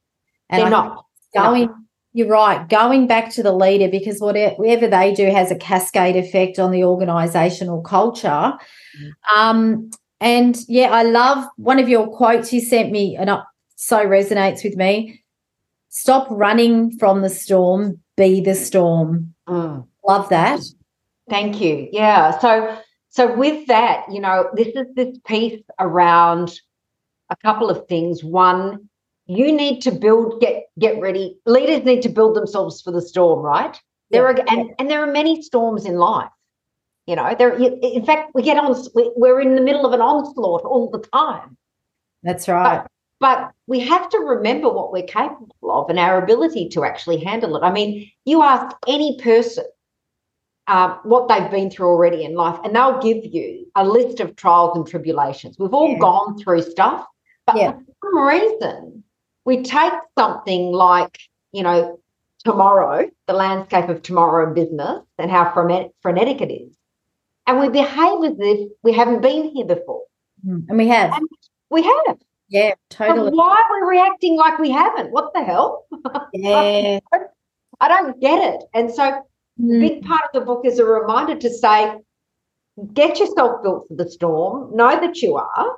And 0.50 0.60
They're 0.60 0.68
I 0.68 0.70
not. 0.70 1.06
going. 1.36 1.85
You're 2.16 2.30
right. 2.30 2.70
Going 2.70 3.08
back 3.08 3.30
to 3.32 3.44
the 3.44 3.52
leader 3.52 3.90
because 3.90 4.22
whatever, 4.22 4.88
they 4.88 5.14
do 5.14 5.30
has 5.30 5.52
a 5.52 5.56
cascade 5.58 6.16
effect 6.16 6.60
on 6.60 6.72
the 6.72 6.80
organisational 6.80 7.84
culture. 7.84 8.54
Um, 9.36 9.90
and 10.22 10.58
yeah, 10.70 10.92
I 10.92 11.04
love 11.04 11.46
one 11.58 11.78
of 11.78 11.90
your 11.90 12.08
quotes 12.08 12.54
you 12.54 12.62
sent 12.62 12.90
me, 12.90 13.18
and 13.18 13.30
it 13.30 13.40
so 13.76 13.98
resonates 14.06 14.64
with 14.64 14.78
me. 14.78 15.26
Stop 15.90 16.28
running 16.30 16.98
from 16.98 17.22
the 17.22 17.30
storm, 17.30 18.00
be 18.16 18.40
the 18.40 18.56
storm. 18.56 19.34
Mm. 19.50 19.86
Love 20.08 20.30
that. 20.30 20.62
Thank 21.30 21.60
you. 21.60 21.90
Yeah. 21.92 22.40
So 22.40 22.78
so 23.10 23.36
with 23.36 23.68
that, 23.68 24.06
you 24.10 24.22
know, 24.22 24.50
this 24.54 24.68
is 24.68 24.88
this 24.96 25.18
piece 25.28 25.62
around 25.82 26.62
a 27.30 27.36
couple 27.36 27.70
of 27.70 27.86
things. 27.90 28.24
One, 28.24 28.88
you 29.28 29.52
need 29.52 29.82
to 29.82 29.92
build, 29.92 30.40
get 30.40 30.64
get 30.80 31.00
ready. 31.00 31.38
Leaders 31.46 31.84
need 31.84 32.02
to 32.04 32.10
build 32.10 32.36
themselves 32.36 32.82
for 32.82 32.92
the 32.92 33.02
storm, 33.02 33.40
right? 33.40 33.80
There 34.12 34.26
are 34.28 34.36
and, 34.48 34.72
and 34.78 34.90
there 34.90 35.02
are 35.02 35.12
many 35.12 35.42
storms 35.42 35.86
in 35.86 35.96
life. 35.96 36.30
You 37.08 37.16
know, 37.16 37.36
there. 37.38 37.54
In 37.54 38.06
fact, 38.06 38.32
we 38.34 38.42
get 38.44 38.58
on. 38.58 38.76
We're 39.16 39.42
in 39.42 39.56
the 39.56 39.62
middle 39.62 39.86
of 39.86 39.94
an 39.94 40.02
onslaught 40.02 40.64
all 40.64 40.90
the 40.90 41.00
time. 41.00 41.58
That's 42.24 42.48
right. 42.48 42.86
But 43.20 43.52
we 43.68 43.80
have 43.80 44.10
to 44.10 44.20
remember 44.20 44.70
what 44.70 44.92
we're 44.92 45.04
capable 45.04 45.72
of 45.72 45.90
and 45.90 45.98
our 45.98 46.22
ability 46.22 46.70
to 46.70 46.84
actually 46.84 47.24
handle 47.24 47.56
it. 47.56 47.62
I 47.64 47.72
mean, 47.72 48.12
you 48.26 48.44
ask 48.44 48.76
any 48.88 49.20
person 49.22 49.64
uh, 50.68 50.98
what 51.04 51.28
they've 51.28 51.50
been 51.50 51.70
through 51.70 51.88
already 51.88 52.26
in 52.26 52.36
life, 52.36 52.60
and 52.64 52.76
they'll 52.76 53.00
give 53.02 53.24
you 53.24 53.68
a 53.76 53.88
list 53.88 54.20
of 54.20 54.36
trials 54.36 54.76
and 54.76 54.86
tribulations. 54.86 55.58
We've 55.60 55.74
all 55.74 55.92
Yeah. 55.92 56.00
gone 56.00 56.38
through 56.38 56.64
stuff, 56.64 57.06
but 57.46 57.56
Yeah. 57.56 57.72
for 57.74 57.84
some 58.04 58.28
reason, 58.28 59.04
we 59.46 59.64
take 59.64 59.94
something 60.18 60.72
like, 60.72 61.18
you 61.52 61.64
know, 61.64 62.00
tomorrow, 62.44 63.10
the 63.28 63.34
landscape 63.34 63.90
of 63.90 64.02
tomorrow 64.02 64.48
in 64.48 64.54
business, 64.54 65.02
and 65.18 65.32
how 65.32 65.52
frenetic, 65.54 66.42
it 66.42 66.52
is, 66.54 66.76
and 67.48 67.60
we 67.60 67.70
behave 67.70 68.24
as 68.24 68.36
if 68.40 68.72
we 68.84 68.92
haven't 68.94 69.22
been 69.22 69.50
here 69.50 69.66
before. 69.66 70.02
Mm, 70.46 70.66
And 70.70 70.78
we 70.78 70.88
have. 70.90 71.14
And 71.14 71.28
we 71.70 71.84
have. 71.84 72.18
Yeah, 72.50 72.74
totally. 72.90 73.32
why 73.32 73.56
are 73.56 73.82
we 73.82 73.98
reacting 73.98 74.36
like 74.38 74.60
we 74.60 74.70
haven't? 74.70 75.12
What 75.12 75.34
the 75.34 75.44
hell? 75.44 75.86
Yeah. 76.34 77.00
I 77.80 77.88
don't 77.88 78.20
get 78.22 78.54
it. 78.54 78.64
And 78.74 78.92
so, 78.94 79.22
Mm, 79.58 79.80
big 79.80 80.04
part 80.04 80.20
of 80.26 80.34
the 80.34 80.46
book 80.46 80.66
is 80.66 80.80
a 80.80 80.84
reminder 80.86 81.34
to 81.36 81.50
say, 81.50 81.94
get 82.94 83.20
yourself 83.22 83.64
built 83.64 83.88
for 83.88 83.96
the 83.96 84.10
storm, 84.12 84.76
know 84.76 85.00
that 85.00 85.22
you 85.22 85.38
are, 85.38 85.78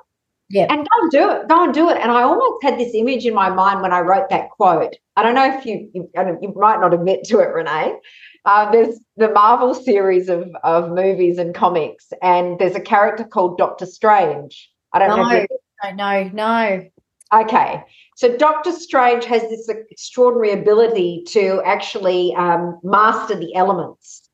Yeah. 0.50 0.66
and 0.70 0.78
go 0.78 1.02
and 1.02 1.10
do 1.10 1.30
it. 1.30 1.48
Go 1.48 1.64
and 1.64 1.74
do 1.74 1.90
it. 1.90 1.98
And 1.98 2.10
I 2.10 2.22
almost 2.22 2.62
had 2.62 2.78
this 2.78 2.94
image 2.94 3.26
in 3.26 3.34
my 3.34 3.50
mind 3.50 3.82
when 3.82 3.92
I 3.92 4.00
wrote 4.00 4.30
that 4.30 4.50
quote. 4.50 4.94
I 5.16 5.22
don't 5.22 5.34
know 5.34 5.54
if 5.54 5.66
you, 5.66 5.90
you, 5.92 6.10
you 6.14 6.54
might 6.56 6.80
not 6.80 6.94
admit 6.94 7.24
to 7.24 7.40
it, 7.40 7.52
Renee. 7.52 7.98
Uh, 8.44 8.70
there's 8.70 8.98
the 9.16 9.28
Marvel 9.28 9.74
series 9.74 10.28
of, 10.28 10.48
of 10.62 10.90
movies 10.90 11.36
and 11.38 11.54
comics, 11.54 12.12
and 12.22 12.58
there's 12.58 12.76
a 12.76 12.80
character 12.80 13.24
called 13.24 13.58
Doctor 13.58 13.84
Strange. 13.84 14.70
I 14.92 15.00
don't 15.00 15.08
know 15.08 15.22
No. 15.22 15.32
you've 15.32 15.48
don't 15.82 15.96
know. 15.96 16.30
No. 16.32 16.88
Okay. 17.34 17.82
So 18.16 18.36
Doctor 18.36 18.72
Strange 18.72 19.24
has 19.26 19.42
this 19.42 19.68
extraordinary 19.68 20.58
ability 20.58 21.24
to 21.28 21.60
actually 21.64 22.34
um, 22.36 22.80
master 22.82 23.34
the 23.34 23.54
elements, 23.54 24.28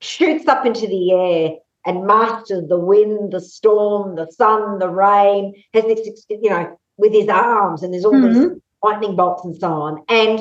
shoots 0.00 0.46
up 0.46 0.64
into 0.64 0.86
the 0.86 1.12
air 1.12 1.50
and 1.88 2.06
masters 2.06 2.68
the 2.68 2.78
wind, 2.78 3.32
the 3.32 3.40
storm, 3.40 4.14
the 4.14 4.30
sun, 4.30 4.78
the 4.78 4.90
rain, 4.90 5.54
has 5.72 5.84
this, 5.84 6.26
you 6.28 6.50
know, 6.50 6.78
with 6.98 7.12
his 7.12 7.28
arms 7.28 7.82
and 7.82 7.94
there's 7.94 8.04
all 8.04 8.12
mm-hmm. 8.12 8.40
these 8.40 8.60
lightning 8.82 9.16
bolts 9.16 9.42
and 9.44 9.56
so 9.56 9.72
on. 9.72 10.04
And 10.06 10.38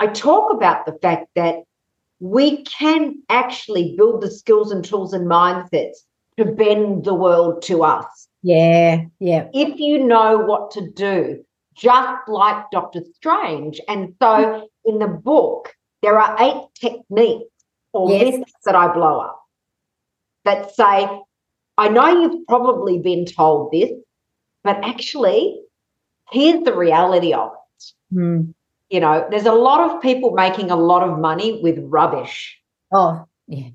I 0.00 0.06
talk 0.06 0.50
about 0.50 0.86
the 0.86 0.98
fact 1.02 1.28
that 1.36 1.56
we 2.20 2.62
can 2.62 3.22
actually 3.28 3.94
build 3.98 4.22
the 4.22 4.30
skills 4.30 4.72
and 4.72 4.82
tools 4.82 5.12
and 5.12 5.26
mindsets 5.26 5.98
to 6.38 6.46
bend 6.46 7.04
the 7.04 7.14
world 7.14 7.60
to 7.62 7.84
us. 7.84 8.28
Yeah, 8.42 9.04
yeah. 9.20 9.48
If 9.52 9.78
you 9.78 10.02
know 10.02 10.38
what 10.38 10.70
to 10.72 10.90
do, 10.90 11.44
just 11.74 12.28
like 12.28 12.64
Doctor 12.72 13.02
Strange. 13.16 13.78
And 13.88 14.14
so 14.22 14.68
in 14.86 14.98
the 14.98 15.08
book, 15.08 15.74
there 16.00 16.18
are 16.18 16.34
eight 16.40 16.66
techniques 16.80 17.50
or 17.92 18.10
yes. 18.10 18.38
myths 18.38 18.52
that 18.64 18.74
I 18.74 18.90
blow 18.92 19.20
up 19.20 19.41
that 20.44 20.74
say, 20.74 21.08
I 21.78 21.88
know 21.88 22.08
you've 22.08 22.46
probably 22.46 22.98
been 22.98 23.24
told 23.24 23.72
this, 23.72 23.90
but 24.64 24.76
actually, 24.84 25.60
here's 26.30 26.64
the 26.64 26.76
reality 26.76 27.32
of 27.32 27.52
it. 27.52 28.14
Mm 28.14 28.54
you 28.92 29.00
know, 29.00 29.26
there's 29.30 29.46
a 29.46 29.52
lot 29.52 29.90
of 29.90 30.02
people 30.02 30.32
making 30.32 30.70
a 30.70 30.76
lot 30.76 31.02
of 31.02 31.18
money 31.18 31.60
with 31.62 31.78
rubbish. 31.78 32.60
Oh, 32.92 33.24
yeah. 33.48 33.70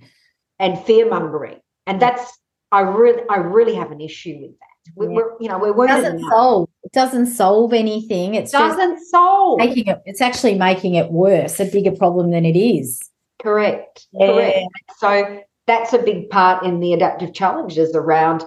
And 0.59 0.79
fear 0.85 1.09
mongering. 1.09 1.59
And 1.87 1.99
that's 1.99 2.37
I 2.71 2.81
really 2.81 3.23
I 3.29 3.37
really 3.37 3.73
have 3.73 3.91
an 3.91 3.99
issue 3.99 4.37
with 4.39 4.51
that. 4.51 4.93
We, 4.95 5.07
yeah. 5.07 5.13
We're, 5.13 5.31
you 5.39 5.49
know, 5.49 5.57
we're 5.57 5.85
it 5.85 5.87
doesn't 5.87 6.19
solve 6.19 6.69
it 6.83 6.91
doesn't 6.91 7.25
solve 7.27 7.73
anything. 7.73 8.35
It 8.35 8.51
doesn't 8.51 8.99
solve 9.07 9.57
making 9.57 9.87
it 9.87 10.01
it's 10.05 10.21
actually 10.21 10.55
making 10.55 10.93
it 10.93 11.11
worse, 11.11 11.59
a 11.59 11.65
bigger 11.65 11.91
problem 11.91 12.29
than 12.29 12.45
it 12.45 12.57
is. 12.57 13.01
Correct. 13.41 14.05
Yeah. 14.13 14.27
Correct. 14.27 14.67
So 14.99 15.41
that's 15.67 15.93
a 15.93 15.99
big 15.99 16.29
part 16.29 16.63
in 16.63 16.79
the 16.79 16.93
adaptive 16.93 17.33
challenges 17.33 17.93
around 17.93 18.43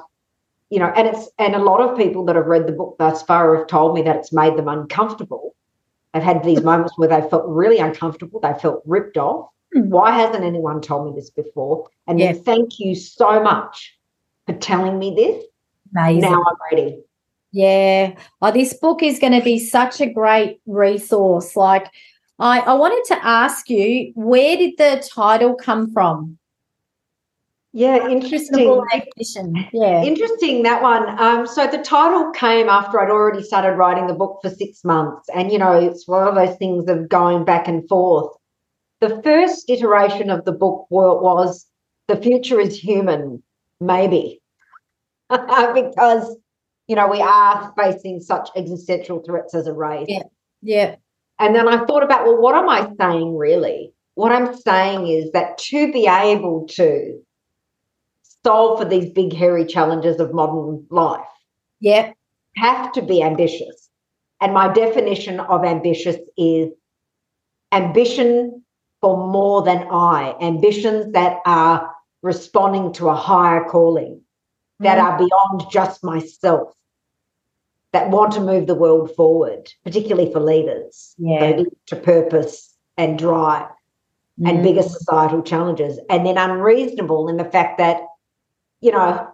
you 0.70 0.78
know 0.78 0.92
and 0.96 1.06
it's 1.06 1.28
and 1.38 1.54
a 1.54 1.58
lot 1.58 1.80
of 1.80 1.96
people 1.96 2.24
that 2.24 2.36
have 2.36 2.46
read 2.46 2.66
the 2.66 2.72
book 2.72 2.96
thus 2.98 3.22
far 3.22 3.56
have 3.56 3.66
told 3.66 3.94
me 3.94 4.02
that 4.02 4.16
it's 4.16 4.32
made 4.32 4.56
them 4.56 4.68
uncomfortable 4.68 5.54
I've 6.14 6.22
had 6.22 6.42
these 6.42 6.62
moments 6.62 6.94
where 6.96 7.08
they 7.08 7.28
felt 7.28 7.44
really 7.46 7.78
uncomfortable. 7.78 8.40
They 8.40 8.54
felt 8.54 8.82
ripped 8.84 9.16
off. 9.16 9.48
Mm. 9.76 9.88
Why 9.88 10.10
hasn't 10.10 10.44
anyone 10.44 10.80
told 10.80 11.06
me 11.06 11.12
this 11.14 11.30
before? 11.30 11.88
And 12.06 12.18
yeah. 12.18 12.32
then 12.32 12.42
thank 12.42 12.80
you 12.80 12.94
so 12.94 13.42
much 13.42 13.96
for 14.46 14.54
telling 14.54 14.98
me 14.98 15.14
this. 15.14 15.44
Amazing. 15.94 16.22
Now 16.22 16.42
I'm 16.44 16.56
ready. 16.72 17.02
Yeah. 17.52 18.14
Oh, 18.42 18.50
this 18.50 18.74
book 18.74 19.02
is 19.02 19.18
going 19.18 19.32
to 19.32 19.44
be 19.44 19.58
such 19.58 20.00
a 20.00 20.10
great 20.10 20.60
resource. 20.66 21.54
Like, 21.54 21.86
I, 22.38 22.60
I 22.60 22.74
wanted 22.74 23.04
to 23.14 23.24
ask 23.24 23.68
you, 23.68 24.12
where 24.14 24.56
did 24.56 24.78
the 24.78 25.04
title 25.12 25.54
come 25.54 25.92
from? 25.92 26.38
Yeah, 27.72 28.08
interesting. 28.08 28.82
Yeah, 29.72 30.02
interesting 30.02 30.64
that 30.64 30.82
one. 30.82 31.08
Um, 31.20 31.46
so 31.46 31.68
the 31.68 31.78
title 31.78 32.32
came 32.32 32.68
after 32.68 33.00
I'd 33.00 33.10
already 33.10 33.44
started 33.44 33.76
writing 33.76 34.08
the 34.08 34.14
book 34.14 34.40
for 34.42 34.50
six 34.50 34.82
months, 34.82 35.28
and 35.32 35.52
you 35.52 35.58
know 35.58 35.72
it's 35.78 36.08
one 36.08 36.26
of 36.26 36.34
those 36.34 36.56
things 36.56 36.88
of 36.88 37.08
going 37.08 37.44
back 37.44 37.68
and 37.68 37.88
forth. 37.88 38.34
The 39.00 39.20
first 39.22 39.70
iteration 39.70 40.30
of 40.30 40.44
the 40.44 40.52
book 40.52 40.86
was 40.90 41.66
"The 42.08 42.16
Future 42.16 42.58
is 42.58 42.76
Human," 42.76 43.40
maybe, 43.80 44.40
because 45.30 46.36
you 46.88 46.96
know 46.96 47.06
we 47.06 47.22
are 47.22 47.72
facing 47.78 48.18
such 48.18 48.48
existential 48.56 49.22
threats 49.24 49.54
as 49.54 49.68
a 49.68 49.72
race. 49.72 50.06
Yeah, 50.08 50.22
yeah. 50.62 50.96
And 51.38 51.54
then 51.54 51.68
I 51.68 51.86
thought 51.86 52.02
about, 52.02 52.26
well, 52.26 52.36
what 52.36 52.54
am 52.54 52.68
I 52.68 52.90
saying 53.00 53.36
really? 53.36 53.94
What 54.14 54.32
I'm 54.32 54.54
saying 54.54 55.06
is 55.06 55.30
that 55.32 55.56
to 55.56 55.90
be 55.90 56.06
able 56.06 56.66
to 56.72 57.18
solve 58.44 58.78
for 58.78 58.84
these 58.84 59.10
big, 59.10 59.32
hairy 59.32 59.66
challenges 59.66 60.20
of 60.20 60.32
modern 60.32 60.86
life. 60.90 61.26
Yeah. 61.80 62.12
Have 62.56 62.92
to 62.92 63.02
be 63.02 63.22
ambitious. 63.22 63.88
And 64.40 64.54
my 64.54 64.72
definition 64.72 65.40
of 65.40 65.64
ambitious 65.64 66.16
is 66.36 66.70
ambition 67.72 68.64
for 69.00 69.28
more 69.28 69.62
than 69.62 69.86
I, 69.90 70.34
ambitions 70.40 71.12
that 71.12 71.38
are 71.46 71.94
responding 72.22 72.92
to 72.94 73.08
a 73.08 73.14
higher 73.14 73.64
calling, 73.64 74.20
that 74.80 74.98
mm. 74.98 75.02
are 75.02 75.18
beyond 75.18 75.70
just 75.70 76.04
myself, 76.04 76.74
that 77.92 78.10
want 78.10 78.32
to 78.32 78.40
move 78.40 78.66
the 78.66 78.74
world 78.74 79.14
forward, 79.14 79.70
particularly 79.84 80.30
for 80.32 80.40
leaders, 80.40 81.14
yeah. 81.18 81.62
to 81.86 81.96
purpose 81.96 82.74
and 82.96 83.18
drive 83.18 83.68
mm. 84.38 84.50
and 84.50 84.62
bigger 84.62 84.82
societal 84.82 85.42
challenges. 85.42 85.98
And 86.10 86.26
then 86.26 86.36
unreasonable 86.36 87.28
in 87.28 87.36
the 87.36 87.44
fact 87.44 87.78
that 87.78 88.02
you 88.80 88.92
know, 88.92 89.28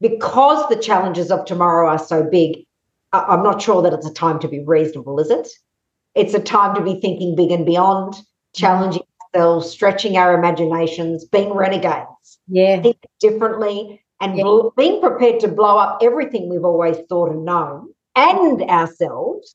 because 0.00 0.68
the 0.68 0.76
challenges 0.76 1.30
of 1.30 1.44
tomorrow 1.44 1.88
are 1.88 1.98
so 1.98 2.22
big, 2.22 2.64
I'm 3.12 3.42
not 3.42 3.62
sure 3.62 3.82
that 3.82 3.92
it's 3.92 4.06
a 4.06 4.12
time 4.12 4.38
to 4.40 4.48
be 4.48 4.60
reasonable, 4.64 5.18
is 5.18 5.30
it? 5.30 5.48
It's 6.14 6.34
a 6.34 6.40
time 6.40 6.74
to 6.74 6.82
be 6.82 7.00
thinking 7.00 7.34
big 7.36 7.50
and 7.50 7.64
beyond, 7.64 8.14
challenging 8.54 9.02
ourselves, 9.34 9.70
stretching 9.70 10.16
our 10.16 10.34
imaginations, 10.34 11.24
being 11.24 11.52
renegades. 11.52 12.38
Yeah. 12.48 12.80
Think 12.82 12.98
differently 13.20 14.02
and 14.20 14.36
yeah. 14.36 14.60
being 14.76 15.00
prepared 15.00 15.40
to 15.40 15.48
blow 15.48 15.78
up 15.78 15.98
everything 16.02 16.48
we've 16.48 16.64
always 16.64 16.98
thought 17.08 17.30
and 17.30 17.44
known 17.44 17.92
and 18.16 18.62
ourselves. 18.62 19.54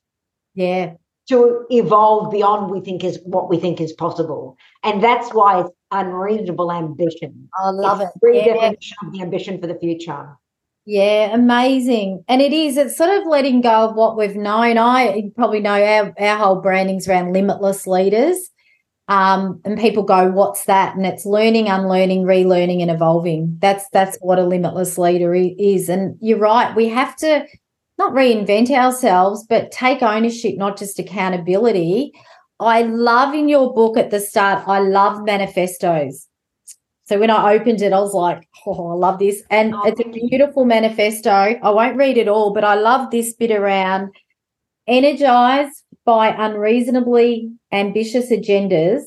Yeah. 0.56 0.94
To 1.30 1.66
evolve 1.70 2.32
beyond 2.32 2.70
we 2.70 2.82
think 2.82 3.04
is 3.04 3.20
what 3.24 3.50
we 3.50 3.58
think 3.58 3.80
is 3.80 3.94
possible. 3.94 4.58
And 4.84 5.02
that's 5.02 5.34
why 5.34 5.62
it's 5.62 5.70
unreasonable 5.94 6.72
ambition. 6.72 7.50
I 7.58 7.70
love 7.70 8.02
it's 8.02 8.12
it. 8.22 8.22
Redefinition 8.26 8.92
yeah. 9.02 9.08
of 9.08 9.14
the 9.14 9.22
ambition 9.22 9.62
for 9.62 9.68
the 9.68 9.76
future. 9.76 10.38
Yeah, 10.86 11.34
amazing. 11.34 12.26
And 12.28 12.42
it 12.42 12.52
is, 12.52 12.76
it's 12.76 12.98
sort 12.98 13.10
of 13.10 13.26
letting 13.26 13.62
go 13.62 13.88
of 13.90 13.96
what 13.96 14.18
we've 14.18 14.36
known. 14.36 14.78
I 14.78 15.32
probably 15.36 15.62
know 15.62 15.82
our, 15.82 16.14
our 16.20 16.38
whole 16.38 16.62
branding's 16.62 17.08
around 17.08 17.32
limitless 17.32 17.88
leaders. 17.88 18.38
Um, 19.08 19.62
and 19.66 19.78
people 19.78 20.04
go, 20.04 20.30
what's 20.32 20.66
that? 20.66 20.96
And 20.96 21.06
it's 21.06 21.26
learning, 21.26 21.68
unlearning, 21.68 22.24
relearning, 22.24 22.82
and 22.82 22.92
evolving. 22.92 23.58
That's 23.60 23.86
that's 23.92 24.18
what 24.22 24.40
a 24.40 24.46
limitless 24.46 24.98
leader 24.98 25.34
is. 25.34 25.90
And 25.90 26.18
you're 26.22 26.38
right, 26.38 26.76
we 26.76 26.88
have 26.90 27.16
to 27.18 27.46
not 27.98 28.14
reinvent 28.14 28.70
ourselves, 28.72 29.46
but 29.48 29.72
take 29.72 30.02
ownership, 30.02 30.58
not 30.58 30.78
just 30.78 31.00
accountability 31.00 32.14
I 32.60 32.84
love 32.84 33.34
in 33.34 33.50
your 33.50 33.74
book 33.74 33.98
at 33.98 34.12
the 34.12 34.20
start, 34.20 34.64
I 34.68 34.80
love 34.80 35.24
manifestos. 35.24 36.28
So 37.06 37.20
when 37.20 37.30
I 37.30 37.54
opened 37.54 37.82
it, 37.82 37.92
I 37.92 38.00
was 38.00 38.14
like, 38.14 38.48
oh, 38.66 38.92
I 38.92 38.94
love 38.96 39.20
this. 39.20 39.44
And 39.50 39.76
oh, 39.76 39.84
it's 39.84 40.00
a 40.00 40.10
beautiful 40.10 40.64
manifesto. 40.64 41.30
I 41.30 41.70
won't 41.70 41.98
read 41.98 42.18
it 42.18 42.30
all, 42.30 42.54
but 42.54 42.64
I 42.64 42.76
love 42.76 43.12
this 43.12 43.34
bit 43.34 43.52
around 43.52 44.14
energized 44.88 45.84
by 46.06 46.30
unreasonably 46.30 47.52
ambitious 47.72 48.32
agendas. 48.32 49.04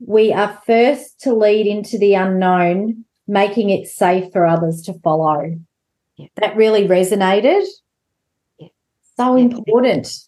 We 0.00 0.32
are 0.32 0.60
first 0.66 1.20
to 1.20 1.34
lead 1.34 1.66
into 1.66 1.98
the 1.98 2.14
unknown, 2.14 3.04
making 3.26 3.70
it 3.70 3.88
safe 3.88 4.32
for 4.32 4.46
others 4.46 4.82
to 4.82 4.94
follow. 4.94 5.56
Yeah. 6.16 6.26
That 6.36 6.56
really 6.56 6.86
resonated. 6.86 7.64
Yeah. 8.58 8.68
So 9.16 9.36
yeah. 9.36 9.44
important. 9.44 10.27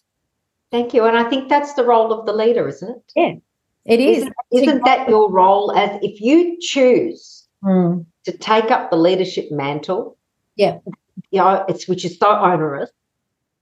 Thank 0.71 0.93
you. 0.93 1.03
And 1.05 1.17
I 1.17 1.29
think 1.29 1.49
that's 1.49 1.73
the 1.73 1.83
role 1.83 2.13
of 2.13 2.25
the 2.25 2.33
leader, 2.33 2.67
isn't 2.67 2.89
it? 2.89 3.11
Yeah, 3.15 3.33
it 3.85 3.99
is. 3.99 4.17
Isn't, 4.19 4.33
isn't 4.51 4.85
that 4.85 5.09
your 5.09 5.29
role 5.29 5.71
as 5.73 5.99
if 6.01 6.21
you 6.21 6.57
choose 6.61 7.47
mm. 7.63 8.05
to 8.25 8.37
take 8.37 8.71
up 8.71 8.89
the 8.89 8.97
leadership 8.97 9.51
mantle? 9.51 10.17
Yeah. 10.55 10.79
You 11.31 11.39
know, 11.39 11.65
it's 11.67 11.87
which 11.87 12.05
is 12.05 12.17
so 12.17 12.29
onerous, 12.29 12.89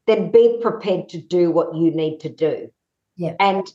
then 0.06 0.32
be 0.32 0.60
prepared 0.62 1.10
to 1.10 1.18
do 1.20 1.52
what 1.52 1.76
you 1.76 1.92
need 1.92 2.20
to 2.20 2.30
do. 2.30 2.72
Yeah. 3.16 3.36
And 3.40 3.72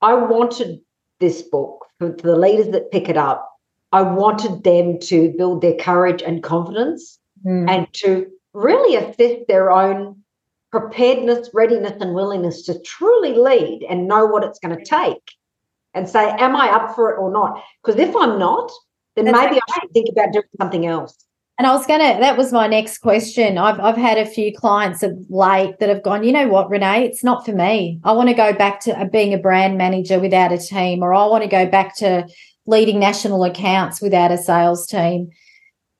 I 0.00 0.14
wanted 0.14 0.80
this 1.18 1.42
book 1.42 1.86
for, 1.98 2.10
the 2.10 2.36
leaders 2.36 2.68
that 2.68 2.92
pick 2.92 3.08
it 3.08 3.16
up. 3.16 3.52
I 3.92 4.02
wanted 4.02 4.64
them 4.64 4.98
to 5.00 5.32
build 5.36 5.62
their 5.62 5.76
courage 5.76 6.22
and 6.22 6.42
confidence 6.42 7.18
mm. 7.44 7.68
and 7.68 7.92
to 7.94 8.30
really 8.52 8.96
assess 8.96 9.38
their 9.48 9.70
own 9.70 10.22
preparedness, 10.80 11.50
readiness, 11.54 12.00
and 12.00 12.14
willingness 12.14 12.62
to 12.62 12.80
truly 12.80 13.34
lead 13.34 13.84
and 13.88 14.08
know 14.08 14.26
what 14.26 14.44
it's 14.44 14.58
going 14.58 14.76
to 14.76 14.84
take 14.84 15.32
and 15.94 16.08
say, 16.08 16.28
Am 16.38 16.54
I 16.54 16.68
up 16.68 16.94
for 16.94 17.10
it 17.10 17.18
or 17.18 17.30
not? 17.30 17.62
Because 17.82 18.00
if 18.00 18.14
I'm 18.14 18.38
not, 18.38 18.70
then 19.14 19.24
That's 19.24 19.38
maybe 19.38 19.56
okay. 19.56 19.60
I 19.68 19.80
should 19.80 19.92
think 19.92 20.08
about 20.10 20.32
doing 20.32 20.44
something 20.60 20.86
else. 20.86 21.26
And 21.58 21.66
I 21.66 21.72
was 21.72 21.86
gonna 21.86 22.20
that 22.20 22.36
was 22.36 22.52
my 22.52 22.66
next 22.66 22.98
question. 22.98 23.56
I've 23.56 23.80
I've 23.80 23.96
had 23.96 24.18
a 24.18 24.26
few 24.26 24.54
clients 24.54 25.02
of 25.02 25.16
late 25.30 25.78
that 25.78 25.88
have 25.88 26.02
gone, 26.02 26.22
you 26.22 26.30
know 26.30 26.48
what, 26.48 26.68
Renee, 26.68 27.06
it's 27.06 27.24
not 27.24 27.46
for 27.46 27.52
me. 27.52 27.98
I 28.04 28.12
want 28.12 28.28
to 28.28 28.34
go 28.34 28.52
back 28.52 28.80
to 28.80 28.98
uh, 28.98 29.06
being 29.06 29.32
a 29.32 29.38
brand 29.38 29.78
manager 29.78 30.20
without 30.20 30.52
a 30.52 30.58
team, 30.58 31.02
or 31.02 31.14
I 31.14 31.24
want 31.24 31.44
to 31.44 31.48
go 31.48 31.64
back 31.64 31.96
to 31.96 32.28
leading 32.66 32.98
national 33.00 33.42
accounts 33.44 34.02
without 34.02 34.32
a 34.32 34.36
sales 34.36 34.86
team. 34.86 35.30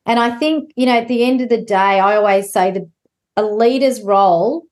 And 0.05 0.21
I 0.21 0.37
think, 0.37 0.73
you 0.77 0.87
know, 0.87 0.99
at 0.99 1.09
the 1.09 1.25
end 1.25 1.41
of 1.41 1.49
the 1.49 1.62
day, 1.62 1.75
I 1.75 2.17
always 2.17 2.53
say 2.53 2.71
the 2.71 2.91
a 3.37 3.42
leader's 3.42 4.03
role 4.03 4.64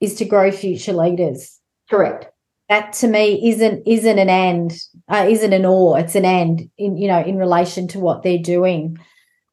is 0.00 0.14
to 0.16 0.24
grow 0.24 0.50
future 0.50 0.92
leaders. 0.92 1.58
Correct. 1.90 2.26
That 2.68 2.92
to 2.94 3.08
me 3.08 3.50
isn't 3.50 3.82
isn't 3.86 4.18
an 4.18 4.30
and, 4.30 4.72
uh, 5.08 5.26
isn't 5.28 5.52
an 5.52 5.66
or. 5.66 5.98
It's 5.98 6.14
an 6.14 6.24
and 6.24 6.70
in 6.78 6.96
you 6.96 7.08
know 7.08 7.20
in 7.20 7.36
relation 7.36 7.88
to 7.88 7.98
what 7.98 8.22
they're 8.22 8.38
doing. 8.38 8.98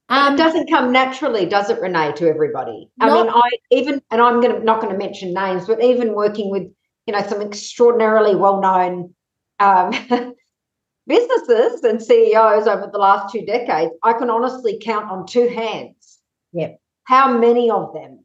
Um, 0.09 0.33
it 0.33 0.37
doesn't 0.37 0.71
come 0.71 0.91
naturally, 0.91 1.45
does 1.45 1.69
it, 1.69 1.79
Renee, 1.79 2.13
to 2.13 2.27
everybody? 2.27 2.89
I 2.99 3.13
mean, 3.13 3.29
I 3.29 3.49
even, 3.69 4.01
and 4.09 4.19
I'm 4.19 4.41
going 4.41 4.55
to 4.55 4.63
not 4.63 4.81
going 4.81 4.91
to 4.91 4.97
mention 4.97 5.33
names, 5.35 5.67
but 5.67 5.83
even 5.83 6.15
working 6.15 6.49
with, 6.49 6.63
you 7.05 7.13
know, 7.13 7.21
some 7.27 7.41
extraordinarily 7.43 8.35
well-known 8.35 9.13
um, 9.59 9.91
businesses 11.07 11.83
and 11.83 12.01
CEOs 12.01 12.67
over 12.67 12.89
the 12.91 12.97
last 12.97 13.31
two 13.31 13.45
decades, 13.45 13.93
I 14.01 14.13
can 14.13 14.31
honestly 14.31 14.79
count 14.81 15.11
on 15.11 15.27
two 15.27 15.47
hands. 15.47 16.17
Yep. 16.53 16.79
How 17.03 17.37
many 17.37 17.69
of 17.69 17.93
them 17.93 18.23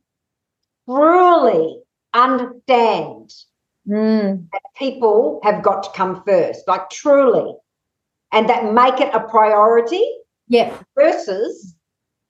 truly 0.86 1.80
understand 2.12 3.32
mm. 3.88 4.46
that 4.52 4.62
people 4.76 5.40
have 5.42 5.62
got 5.62 5.82
to 5.84 5.90
come 5.94 6.22
first, 6.24 6.66
like 6.66 6.90
truly, 6.90 7.54
and 8.32 8.48
that 8.48 8.72
make 8.72 9.00
it 9.00 9.14
a 9.14 9.20
priority 9.20 10.04
yeah. 10.48 10.76
Versus 10.94 11.74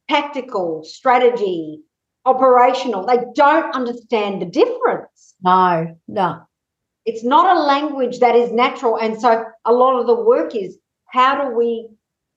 tactical, 0.08 0.84
strategy, 0.84 1.80
operational. 2.24 3.06
They 3.06 3.18
don't 3.34 3.74
understand 3.74 4.40
the 4.40 4.46
difference. 4.46 5.34
No, 5.42 5.96
no. 6.08 6.42
It's 7.06 7.24
not 7.24 7.56
a 7.56 7.60
language 7.60 8.20
that 8.20 8.34
is 8.34 8.52
natural. 8.52 8.98
And 8.98 9.20
so 9.20 9.44
a 9.64 9.72
lot 9.72 9.98
of 9.98 10.06
the 10.06 10.14
work 10.14 10.54
is 10.54 10.78
how 11.06 11.44
do 11.44 11.54
we, 11.54 11.88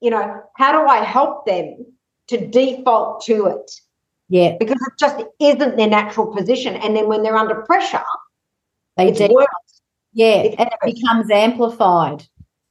you 0.01 0.09
know, 0.09 0.41
how 0.55 0.71
do 0.73 0.87
I 0.87 1.03
help 1.03 1.45
them 1.45 1.85
to 2.27 2.47
default 2.47 3.23
to 3.25 3.47
it? 3.47 3.71
Yeah. 4.29 4.57
Because 4.59 4.81
it 4.81 4.93
just 4.99 5.23
isn't 5.39 5.77
their 5.77 5.87
natural 5.87 6.27
position. 6.27 6.75
And 6.75 6.95
then 6.95 7.07
when 7.07 7.23
they're 7.23 7.37
under 7.37 7.61
pressure, 7.61 8.03
they 8.97 9.09
it's 9.09 9.19
do. 9.19 9.27
worse. 9.31 9.47
Yeah. 10.13 10.41
It's 10.43 10.55
and 10.57 10.69
it 10.69 10.95
becomes 10.95 11.31
amplified. 11.31 12.23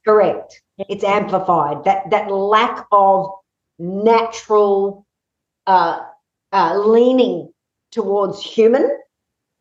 Correct 0.07 0.61
it's 0.79 1.05
amplified. 1.05 1.85
That 1.85 2.11
that 2.11 2.31
lack 2.31 2.87
of 2.93 3.31
natural 3.79 5.07
uh, 5.67 6.01
uh, 6.53 6.79
leaning 6.79 7.53
towards 7.93 8.43
human 8.43 8.91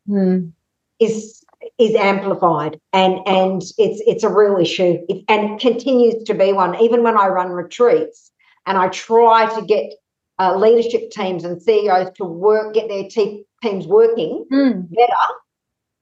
mm. 0.08 0.52
is 1.00 1.42
is 1.78 1.94
amplified, 1.94 2.78
and 2.92 3.20
and 3.26 3.62
it's 3.78 4.02
it's 4.06 4.24
a 4.24 4.28
real 4.28 4.56
issue, 4.56 4.98
it, 5.08 5.24
and 5.28 5.52
it 5.52 5.60
continues 5.60 6.22
to 6.24 6.34
be 6.34 6.52
one. 6.52 6.80
Even 6.80 7.02
when 7.02 7.16
I 7.16 7.28
run 7.28 7.50
retreats, 7.50 8.30
and 8.66 8.76
I 8.76 8.88
try 8.88 9.46
to 9.58 9.66
get 9.66 9.92
uh, 10.38 10.56
leadership 10.56 11.10
teams 11.10 11.44
and 11.44 11.60
CEOs 11.60 12.10
to 12.16 12.24
work, 12.24 12.74
get 12.74 12.88
their 12.88 13.08
te- 13.08 13.44
teams 13.62 13.86
working 13.86 14.44
mm. 14.52 14.88
better 14.90 15.12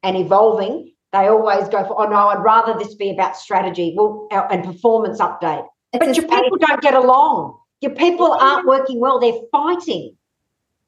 and 0.03 0.17
evolving 0.17 0.95
they 1.15 1.29
always 1.29 1.69
go 1.69 1.85
for, 1.85 2.01
oh 2.01 2.11
no, 2.11 2.29
I'd 2.29 2.43
rather 2.43 2.77
this 2.77 2.97
be 2.97 3.11
about 3.11 3.37
strategy 3.37 3.95
well, 3.97 4.27
and 4.33 4.65
performance 4.65 5.21
update. 5.21 5.65
It's 5.93 6.05
but 6.05 6.17
your 6.17 6.27
people 6.27 6.59
don't 6.59 6.83
get 6.83 6.95
along. 6.95 7.57
Your 7.81 7.93
people 7.93 8.33
aren't 8.33 8.67
working 8.67 8.99
well. 8.99 9.21
They're 9.21 9.41
fighting. 9.53 10.17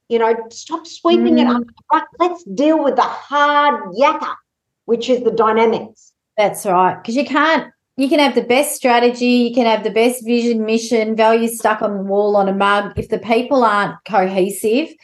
You 0.09 0.19
know, 0.19 0.35
stop 0.51 0.85
sweeping 0.85 1.37
mm. 1.37 1.43
it 1.43 1.65
up. 1.93 2.09
Let's 2.19 2.43
deal 2.43 2.83
with 2.83 2.97
the 2.97 3.03
hard 3.03 3.81
yakka, 3.93 4.35
which 4.87 5.09
is 5.09 5.23
the 5.23 5.31
dynamics. 5.31 6.13
That's 6.37 6.67
right. 6.67 6.97
Because 7.01 7.15
you 7.15 7.25
can't, 7.25 7.73
you 7.97 8.09
can 8.09 8.19
have 8.19 8.35
the 8.35 8.43
best 8.43 8.77
strategy, 8.77 9.49
you 9.49 9.55
can 9.55 9.67
have 9.67 9.83
the 9.83 9.91
best 9.91 10.25
vision, 10.25 10.65
mission, 10.65 11.17
values 11.17 11.59
stuck 11.59 11.81
on 11.81 11.97
the 11.97 12.03
wall 12.03 12.37
on 12.37 12.49
a 12.49 12.55
mug. 12.55 12.93
If 12.97 13.09
the 13.09 13.19
people 13.19 13.65
aren't 13.65 13.97
cohesive, 14.05 14.95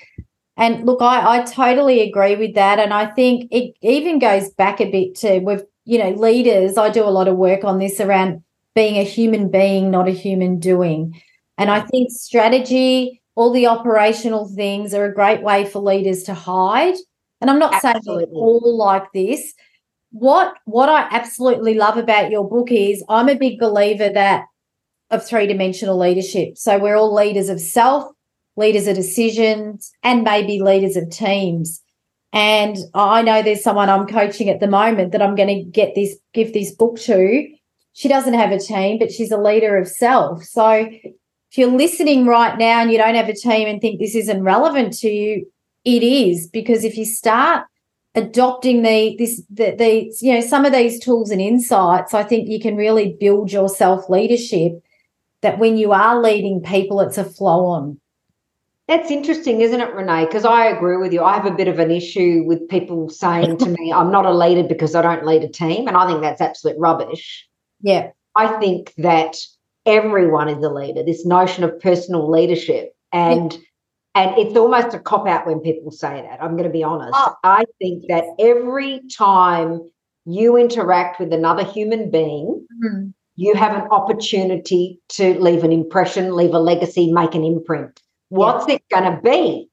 and 0.56 0.84
look, 0.84 1.00
I, 1.00 1.38
I 1.38 1.42
totally 1.44 2.02
agree 2.02 2.36
with 2.36 2.54
that. 2.54 2.78
And 2.78 2.92
I 2.92 3.06
think 3.06 3.48
it 3.50 3.74
even 3.80 4.18
goes 4.18 4.50
back 4.50 4.80
a 4.80 4.90
bit 4.90 5.14
to 5.16 5.38
with, 5.38 5.64
you 5.84 5.98
know, 5.98 6.10
leaders. 6.10 6.76
I 6.76 6.90
do 6.90 7.04
a 7.04 7.10
lot 7.10 7.28
of 7.28 7.36
work 7.36 7.64
on 7.64 7.78
this 7.78 8.00
around 8.00 8.42
being 8.74 8.98
a 8.98 9.04
human 9.04 9.50
being, 9.50 9.90
not 9.90 10.08
a 10.08 10.12
human 10.12 10.58
doing. 10.58 11.20
And 11.56 11.70
I 11.70 11.80
think 11.80 12.10
strategy, 12.10 13.22
all 13.34 13.52
the 13.52 13.66
operational 13.66 14.48
things 14.54 14.92
are 14.92 15.06
a 15.06 15.14
great 15.14 15.42
way 15.42 15.64
for 15.64 15.80
leaders 15.80 16.22
to 16.24 16.34
hide. 16.34 16.94
And 17.40 17.50
I'm 17.50 17.58
not 17.58 17.74
absolutely. 17.82 18.26
saying 18.26 18.34
all 18.34 18.76
like 18.76 19.10
this. 19.12 19.54
What 20.12 20.54
what 20.64 20.88
I 20.88 21.08
absolutely 21.10 21.74
love 21.74 21.96
about 21.96 22.30
your 22.30 22.48
book 22.48 22.70
is 22.70 23.04
I'm 23.08 23.28
a 23.28 23.34
big 23.34 23.58
believer 23.58 24.10
that 24.10 24.44
of 25.10 25.26
three-dimensional 25.26 25.98
leadership. 25.98 26.56
So 26.56 26.78
we're 26.78 26.96
all 26.96 27.14
leaders 27.14 27.50
of 27.50 27.60
self, 27.60 28.10
leaders 28.56 28.86
of 28.86 28.96
decisions, 28.96 29.92
and 30.02 30.22
maybe 30.22 30.60
leaders 30.60 30.96
of 30.96 31.10
teams. 31.10 31.82
And 32.32 32.78
I 32.94 33.20
know 33.22 33.42
there's 33.42 33.62
someone 33.62 33.90
I'm 33.90 34.06
coaching 34.06 34.48
at 34.48 34.60
the 34.60 34.66
moment 34.66 35.12
that 35.12 35.20
I'm 35.20 35.34
going 35.34 35.48
to 35.48 35.70
get 35.70 35.94
this, 35.94 36.16
give 36.32 36.54
this 36.54 36.74
book 36.74 36.98
to. 37.00 37.46
She 37.92 38.08
doesn't 38.08 38.32
have 38.32 38.52
a 38.52 38.58
team, 38.58 38.98
but 38.98 39.12
she's 39.12 39.30
a 39.30 39.36
leader 39.36 39.76
of 39.76 39.86
self. 39.86 40.42
So 40.44 40.70
if 40.70 41.58
you're 41.58 41.68
listening 41.68 42.24
right 42.24 42.56
now 42.56 42.80
and 42.80 42.90
you 42.90 42.96
don't 42.96 43.14
have 43.14 43.28
a 43.28 43.34
team 43.34 43.68
and 43.68 43.82
think 43.82 44.00
this 44.00 44.14
isn't 44.14 44.42
relevant 44.42 44.94
to 45.00 45.10
you, 45.10 45.46
it 45.84 46.02
is 46.02 46.48
because 46.48 46.84
if 46.84 46.96
you 46.96 47.04
start 47.04 47.66
adopting 48.14 48.82
the 48.82 49.16
this 49.18 49.42
the, 49.50 49.74
the 49.76 50.14
you 50.20 50.34
know 50.34 50.40
some 50.40 50.64
of 50.64 50.72
these 50.72 51.00
tools 51.00 51.30
and 51.30 51.40
insights, 51.40 52.14
I 52.14 52.22
think 52.22 52.48
you 52.48 52.60
can 52.60 52.76
really 52.76 53.16
build 53.18 53.52
your 53.52 53.68
self 53.68 54.08
leadership. 54.08 54.82
That 55.42 55.58
when 55.58 55.76
you 55.76 55.92
are 55.92 56.22
leading 56.22 56.62
people, 56.62 57.00
it's 57.00 57.18
a 57.18 57.24
flow 57.24 57.66
on. 57.66 58.00
That's 58.88 59.10
interesting, 59.10 59.60
isn't 59.60 59.80
it, 59.80 59.94
Renee? 59.94 60.26
Because 60.26 60.44
I 60.44 60.66
agree 60.66 60.96
with 60.96 61.12
you. 61.12 61.22
I 61.22 61.34
have 61.34 61.46
a 61.46 61.50
bit 61.50 61.68
of 61.68 61.78
an 61.78 61.90
issue 61.90 62.42
with 62.44 62.68
people 62.68 63.08
saying 63.08 63.56
to 63.58 63.66
me, 63.66 63.92
I'm 63.92 64.10
not 64.10 64.26
a 64.26 64.34
leader 64.34 64.64
because 64.64 64.94
I 64.94 65.02
don't 65.02 65.24
lead 65.24 65.42
a 65.44 65.48
team. 65.48 65.88
And 65.88 65.96
I 65.96 66.06
think 66.06 66.20
that's 66.20 66.40
absolute 66.40 66.76
rubbish. 66.78 67.48
Yeah. 67.80 68.10
I 68.36 68.58
think 68.58 68.92
that 68.98 69.36
everyone 69.86 70.48
is 70.48 70.62
a 70.62 70.68
leader, 70.68 71.02
this 71.02 71.24
notion 71.24 71.64
of 71.64 71.78
personal 71.80 72.30
leadership. 72.30 72.94
And 73.12 73.52
yeah. 73.52 73.58
And 74.14 74.36
it's 74.38 74.56
almost 74.56 74.94
a 74.94 74.98
cop 74.98 75.26
out 75.26 75.46
when 75.46 75.60
people 75.60 75.90
say 75.90 76.22
that. 76.22 76.42
I'm 76.42 76.52
going 76.52 76.64
to 76.64 76.70
be 76.70 76.84
honest. 76.84 77.14
Oh. 77.14 77.34
I 77.44 77.64
think 77.78 78.04
that 78.08 78.24
every 78.38 79.00
time 79.16 79.80
you 80.24 80.56
interact 80.56 81.18
with 81.18 81.32
another 81.32 81.64
human 81.64 82.10
being, 82.10 82.66
mm-hmm. 82.84 83.08
you 83.36 83.54
have 83.54 83.74
an 83.74 83.88
opportunity 83.90 85.00
to 85.10 85.40
leave 85.40 85.64
an 85.64 85.72
impression, 85.72 86.36
leave 86.36 86.54
a 86.54 86.58
legacy, 86.58 87.12
make 87.12 87.34
an 87.34 87.44
imprint. 87.44 88.00
What's 88.28 88.68
yeah. 88.68 88.74
it 88.76 88.82
going 88.90 89.14
to 89.14 89.20
be? 89.22 89.68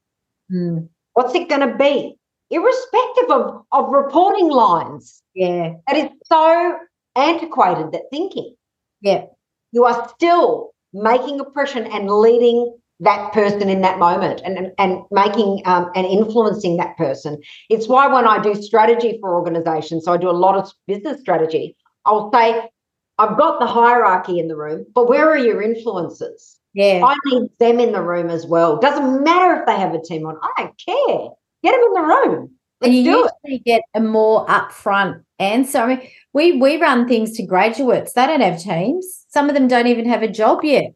Mm. 0.52 0.88
What's 1.12 1.34
it 1.34 1.48
going 1.48 1.68
to 1.68 1.76
be? 1.76 2.16
Irrespective 2.50 3.30
of, 3.30 3.64
of 3.72 3.90
reporting 3.90 4.48
lines. 4.48 5.22
Yeah. 5.34 5.74
That 5.86 5.96
is 5.96 6.08
so 6.24 6.78
antiquated, 7.14 7.92
that 7.92 8.02
thinking. 8.10 8.54
Yeah. 9.02 9.26
You 9.72 9.84
are 9.84 10.08
still 10.08 10.70
making 10.92 11.40
oppression 11.40 11.86
and 11.86 12.10
leading 12.10 12.76
that 13.00 13.32
person 13.32 13.68
in 13.68 13.80
that 13.80 13.98
moment 13.98 14.42
and, 14.44 14.72
and, 14.78 15.02
making 15.10 15.62
um, 15.64 15.90
and 15.94 16.06
influencing 16.06 16.76
that 16.76 16.96
person. 16.96 17.38
It's 17.68 17.88
why 17.88 18.06
when 18.06 18.26
I 18.26 18.40
do 18.40 18.54
strategy 18.54 19.18
for 19.20 19.34
organizations, 19.34 20.04
so 20.04 20.12
I 20.12 20.16
do 20.16 20.30
a 20.30 20.32
lot 20.32 20.56
of 20.56 20.70
business 20.86 21.20
strategy, 21.20 21.76
I'll 22.04 22.30
say, 22.32 22.68
I've 23.18 23.36
got 23.36 23.58
the 23.58 23.66
hierarchy 23.66 24.38
in 24.38 24.48
the 24.48 24.56
room, 24.56 24.86
but 24.94 25.08
where 25.08 25.28
are 25.28 25.38
your 25.38 25.62
influencers? 25.62 26.56
Yeah. 26.72 27.02
I 27.04 27.16
need 27.26 27.50
them 27.58 27.80
in 27.80 27.92
the 27.92 28.02
room 28.02 28.30
as 28.30 28.46
well. 28.46 28.78
Doesn't 28.78 29.24
matter 29.24 29.60
if 29.60 29.66
they 29.66 29.76
have 29.76 29.94
a 29.94 30.00
team 30.00 30.26
on. 30.26 30.36
I 30.42 30.50
don't 30.62 30.82
care. 30.86 31.28
Get 31.62 31.72
them 31.72 31.82
in 31.86 31.94
the 31.94 32.00
room. 32.00 32.50
Let's 32.80 32.88
and 32.88 32.94
you 32.94 33.04
do 33.04 33.10
usually 33.10 33.56
it. 33.56 33.64
get 33.64 33.82
a 33.94 34.00
more 34.00 34.46
upfront 34.46 35.22
answer. 35.38 35.78
I 35.78 35.86
mean, 35.86 36.08
we 36.32 36.52
we 36.52 36.80
run 36.80 37.06
things 37.08 37.36
to 37.36 37.44
graduates. 37.44 38.14
They 38.14 38.26
don't 38.26 38.40
have 38.40 38.62
teams. 38.62 39.26
Some 39.28 39.48
of 39.48 39.54
them 39.54 39.68
don't 39.68 39.86
even 39.86 40.08
have 40.08 40.22
a 40.22 40.28
job 40.28 40.64
yet. 40.64 40.92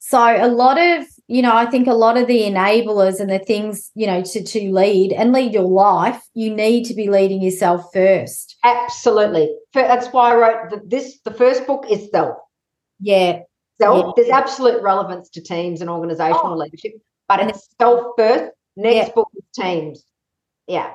So 0.00 0.18
a 0.18 0.48
lot 0.48 0.78
of, 0.78 1.06
you 1.30 1.42
know, 1.42 1.54
I 1.56 1.64
think 1.66 1.86
a 1.86 1.94
lot 1.94 2.16
of 2.16 2.26
the 2.26 2.40
enablers 2.40 3.20
and 3.20 3.30
the 3.30 3.38
things, 3.38 3.92
you 3.94 4.04
know, 4.04 4.20
to 4.20 4.42
to 4.42 4.72
lead 4.72 5.12
and 5.12 5.32
lead 5.32 5.54
your 5.54 5.62
life, 5.62 6.20
you 6.34 6.52
need 6.52 6.86
to 6.86 6.94
be 6.94 7.08
leading 7.08 7.40
yourself 7.40 7.84
first. 7.92 8.56
Absolutely. 8.64 9.54
That's 9.72 10.08
why 10.08 10.32
I 10.32 10.34
wrote 10.34 10.70
the, 10.70 10.82
this. 10.84 11.20
The 11.24 11.30
first 11.32 11.68
book 11.68 11.86
is 11.88 12.10
self. 12.10 12.36
Yeah, 12.98 13.42
self. 13.80 14.06
Yeah. 14.06 14.12
There's 14.16 14.28
absolute 14.28 14.82
relevance 14.82 15.30
to 15.30 15.40
teams 15.40 15.80
and 15.80 15.88
organizational 15.88 16.54
oh. 16.54 16.56
leadership, 16.56 16.94
but 17.28 17.38
it's 17.48 17.68
self 17.80 18.08
first. 18.18 18.50
Next 18.76 19.08
yeah. 19.08 19.14
book 19.14 19.28
is 19.36 19.44
teams. 19.54 20.04
Yeah. 20.66 20.92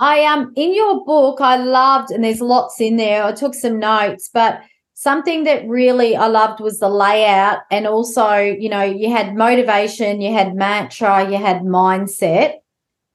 I 0.00 0.24
um 0.24 0.54
in 0.56 0.74
your 0.74 1.04
book 1.04 1.42
I 1.42 1.56
loved 1.56 2.10
and 2.10 2.24
there's 2.24 2.40
lots 2.40 2.80
in 2.80 2.96
there. 2.96 3.22
I 3.22 3.32
took 3.32 3.52
some 3.52 3.78
notes, 3.78 4.30
but 4.32 4.62
something 4.98 5.44
that 5.44 5.64
really 5.68 6.16
I 6.16 6.26
loved 6.26 6.58
was 6.60 6.80
the 6.80 6.88
layout 6.88 7.60
and 7.70 7.86
also, 7.86 8.34
you 8.38 8.68
know, 8.68 8.82
you 8.82 9.12
had 9.12 9.36
motivation, 9.36 10.20
you 10.20 10.32
had 10.32 10.56
mantra, 10.56 11.30
you 11.30 11.36
had 11.36 11.62
mindset 11.62 12.56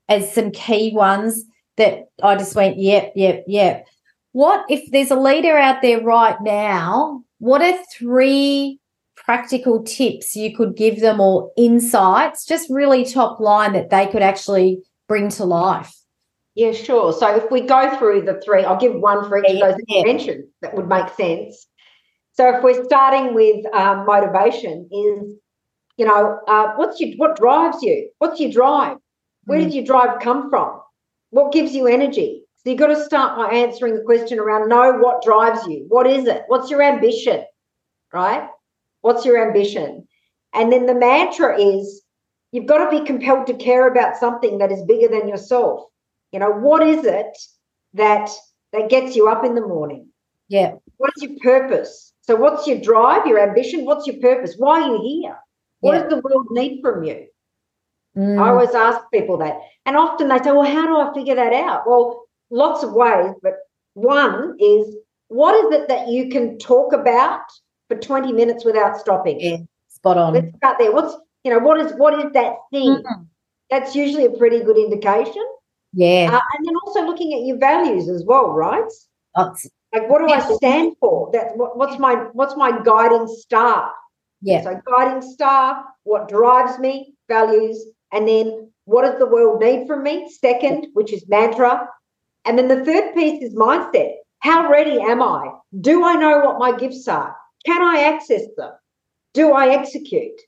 as 0.08 0.34
some 0.34 0.52
key 0.52 0.94
ones 0.96 1.44
that 1.76 2.06
I 2.24 2.38
just 2.38 2.56
went, 2.56 2.78
yep, 2.78 3.12
yep, 3.18 3.44
yep. 3.48 3.86
What 4.32 4.64
if 4.70 4.90
there's 4.92 5.12
a 5.12 5.20
leader 5.20 5.58
out 5.58 5.82
there 5.82 6.02
right 6.02 6.38
now? 6.42 7.22
What 7.40 7.62
are 7.62 7.78
three 7.94 8.80
practical 9.18 9.84
tips 9.84 10.38
you 10.38 10.56
could 10.56 10.78
give 10.78 11.02
them 11.02 11.20
or 11.20 11.52
insights, 11.58 12.46
just 12.46 12.70
really 12.70 13.04
top 13.04 13.42
line 13.42 13.74
that 13.74 13.90
they 13.90 14.08
could 14.08 14.22
actually 14.22 14.82
bring 15.10 15.28
to 15.32 15.44
life? 15.44 15.94
Yeah, 16.56 16.72
sure. 16.72 17.12
So 17.12 17.36
if 17.36 17.52
we 17.52 17.62
go 17.62 17.98
through 17.98 18.22
the 18.22 18.40
three, 18.40 18.64
I'll 18.64 18.80
give 18.80 18.94
one 18.94 19.28
for 19.28 19.40
each 19.40 19.46
yeah, 19.50 19.66
of 19.66 19.76
those 19.76 19.82
yeah. 19.88 20.04
mentioned 20.04 20.46
that 20.62 20.76
would 20.76 20.88
make 20.88 21.10
sense. 21.16 21.68
So 22.34 22.56
if 22.56 22.64
we're 22.64 22.84
starting 22.86 23.36
with 23.36 23.66
um, 23.74 24.06
motivation, 24.06 24.90
is 24.92 25.36
you 25.98 26.06
know 26.06 26.40
uh, 26.48 26.74
what's 26.76 27.00
your 27.00 27.16
what 27.18 27.38
drives 27.38 27.82
you? 27.82 28.10
What's 28.18 28.40
your 28.40 28.52
drive? 28.52 28.98
Where 29.46 29.60
mm. 29.60 29.66
did 29.66 29.74
your 29.74 29.86
drive 29.86 30.20
come 30.20 30.50
from? 30.50 30.80
What 31.30 31.54
gives 31.54 31.74
you 31.74 31.88
energy? 31.88 32.44
So 32.58 32.70
you've 32.70 32.80
got 32.80 32.88
to 32.88 33.04
start 33.04 33.38
by 33.38 33.56
answering 33.56 33.96
the 33.96 34.04
question 34.04 34.40
around 34.40 34.70
know 34.70 34.94
what 34.94 35.22
drives 35.22 35.68
you. 35.68 35.86
What 35.90 36.08
is 36.08 36.28
it? 36.28 36.44
What's 36.48 36.72
your 36.72 36.82
ambition? 36.82 37.44
Right? 38.12 38.48
What's 39.02 39.26
your 39.26 39.46
ambition? 39.46 40.08
And 40.54 40.72
then 40.72 40.86
the 40.86 40.96
mantra 40.96 41.60
is 41.60 42.04
you've 42.52 42.68
got 42.68 42.90
to 42.90 43.00
be 43.00 43.06
compelled 43.06 43.48
to 43.48 43.54
care 43.56 43.88
about 43.88 44.18
something 44.18 44.60
that 44.60 44.72
is 44.72 44.82
bigger 44.84 45.08
than 45.08 45.28
yourself. 45.28 45.86
You 46.32 46.40
know, 46.40 46.52
what 46.52 46.88
is 46.88 47.06
it 47.06 47.38
that 47.96 48.30
that 48.72 48.90
gets 48.90 49.16
you 49.16 49.28
up 49.28 49.44
in 49.44 49.56
the 49.56 49.62
morning? 49.62 50.08
Yeah. 50.48 50.76
What 50.98 51.12
is 51.18 51.24
your 51.24 51.38
purpose? 51.42 52.13
So 52.24 52.36
what's 52.36 52.66
your 52.68 52.80
drive, 52.80 53.28
your 53.28 53.40
ambition? 53.40 53.86
What's 53.86 54.08
your 54.08 54.18
purpose? 54.18 54.56
Why 54.58 54.82
are 54.82 54.88
you 54.88 55.02
here? 55.04 55.38
What 55.82 55.94
yeah. 55.94 56.04
does 56.04 56.10
the 56.10 56.22
world 56.22 56.48
need 56.52 56.82
from 56.82 57.04
you? 57.04 57.28
Mm. 58.18 58.42
I 58.42 58.50
always 58.50 58.74
ask 58.74 59.00
people 59.14 59.38
that. 59.38 59.60
And 59.86 59.98
often 59.98 60.30
they 60.30 60.38
say, 60.38 60.52
well, 60.52 60.64
how 60.64 60.88
do 60.88 60.98
I 60.98 61.14
figure 61.14 61.36
that 61.36 61.52
out? 61.52 61.84
Well, 61.86 62.24
lots 62.50 62.84
of 62.84 62.94
ways, 62.94 63.34
but 63.42 63.56
one 63.94 64.56
is 64.60 64.96
what 65.28 65.56
is 65.66 65.82
it 65.82 65.88
that 65.90 66.08
you 66.08 66.30
can 66.30 66.58
talk 66.60 66.94
about 66.94 67.42
for 67.90 67.98
20 67.98 68.32
minutes 68.32 68.64
without 68.64 68.98
stopping? 68.98 69.40
Yeah, 69.42 69.58
spot 69.90 70.18
on. 70.18 70.34
Let's 70.34 70.56
start 70.58 70.78
there. 70.80 70.94
What's, 70.94 71.16
you 71.44 71.52
know, 71.52 71.60
what 71.60 71.80
is 71.80 71.92
what 71.94 72.18
is 72.26 72.32
that 72.34 72.54
thing? 72.72 73.04
Mm. 73.04 73.28
That's 73.70 73.96
usually 73.96 74.26
a 74.26 74.32
pretty 74.32 74.64
good 74.64 74.78
indication. 74.78 75.46
Yeah. 75.94 76.30
Uh, 76.32 76.40
and 76.58 76.66
then 76.66 76.76
also 76.86 77.06
looking 77.06 77.34
at 77.34 77.46
your 77.46 77.58
values 77.58 78.08
as 78.08 78.24
well, 78.26 78.52
right? 78.52 78.84
That's, 79.36 79.68
like 79.94 80.10
what 80.10 80.20
do 80.20 80.34
I 80.34 80.40
stand 80.56 80.96
for? 81.00 81.30
That 81.34 81.56
what, 81.56 81.78
what's 81.78 82.00
my 82.00 82.16
what's 82.34 82.56
my 82.56 82.82
guiding 82.84 83.28
star? 83.28 83.92
Yeah. 84.42 84.64
So 84.64 84.82
guiding 84.86 85.22
star, 85.22 85.86
what 86.04 86.28
drives 86.28 86.80
me, 86.80 87.14
values, 87.30 87.86
and 88.12 88.28
then 88.28 88.72
what 88.86 89.04
does 89.04 89.20
the 89.20 89.28
world 89.28 89.62
need 89.62 89.88
from 89.88 90.04
me? 90.04 90.30
Second, 90.42 90.88
which 90.94 91.14
is 91.14 91.28
mantra. 91.28 91.88
And 92.46 92.58
then 92.58 92.68
the 92.68 92.84
third 92.84 93.14
piece 93.14 93.42
is 93.42 93.56
mindset. 93.56 94.16
How 94.40 94.70
ready 94.70 95.00
am 95.00 95.22
I? 95.22 95.52
Do 95.80 96.04
I 96.04 96.16
know 96.16 96.40
what 96.40 96.60
my 96.60 96.78
gifts 96.78 97.08
are? 97.08 97.34
Can 97.66 97.82
I 97.82 98.02
access 98.02 98.42
them? 98.58 98.72
Do 99.34 99.54
I 99.54 99.70
execute? 99.70 100.40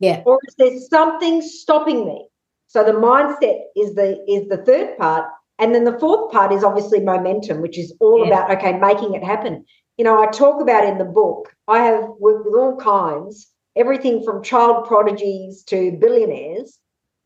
Yeah. 0.00 0.22
Or 0.26 0.40
is 0.48 0.54
there 0.58 0.76
something 0.90 1.40
stopping 1.40 2.04
me? 2.06 2.28
So 2.66 2.82
the 2.82 2.92
mindset 2.92 3.60
is 3.76 3.94
the 3.94 4.24
is 4.28 4.48
the 4.48 4.58
third 4.58 4.98
part. 4.98 5.30
And 5.58 5.74
then 5.74 5.84
the 5.84 5.98
fourth 5.98 6.32
part 6.32 6.52
is 6.52 6.64
obviously 6.64 7.00
momentum, 7.00 7.62
which 7.62 7.78
is 7.78 7.94
all 8.00 8.20
yeah. 8.20 8.26
about 8.26 8.50
okay, 8.58 8.78
making 8.78 9.14
it 9.14 9.24
happen. 9.24 9.64
You 9.96 10.04
know, 10.04 10.22
I 10.22 10.26
talk 10.26 10.60
about 10.60 10.84
in 10.84 10.98
the 10.98 11.04
book, 11.04 11.54
I 11.68 11.78
have 11.78 12.04
worked 12.18 12.44
with 12.44 12.54
all 12.54 12.76
kinds, 12.76 13.50
everything 13.74 14.22
from 14.22 14.42
child 14.42 14.86
prodigies 14.86 15.62
to 15.64 15.92
billionaires. 15.92 16.78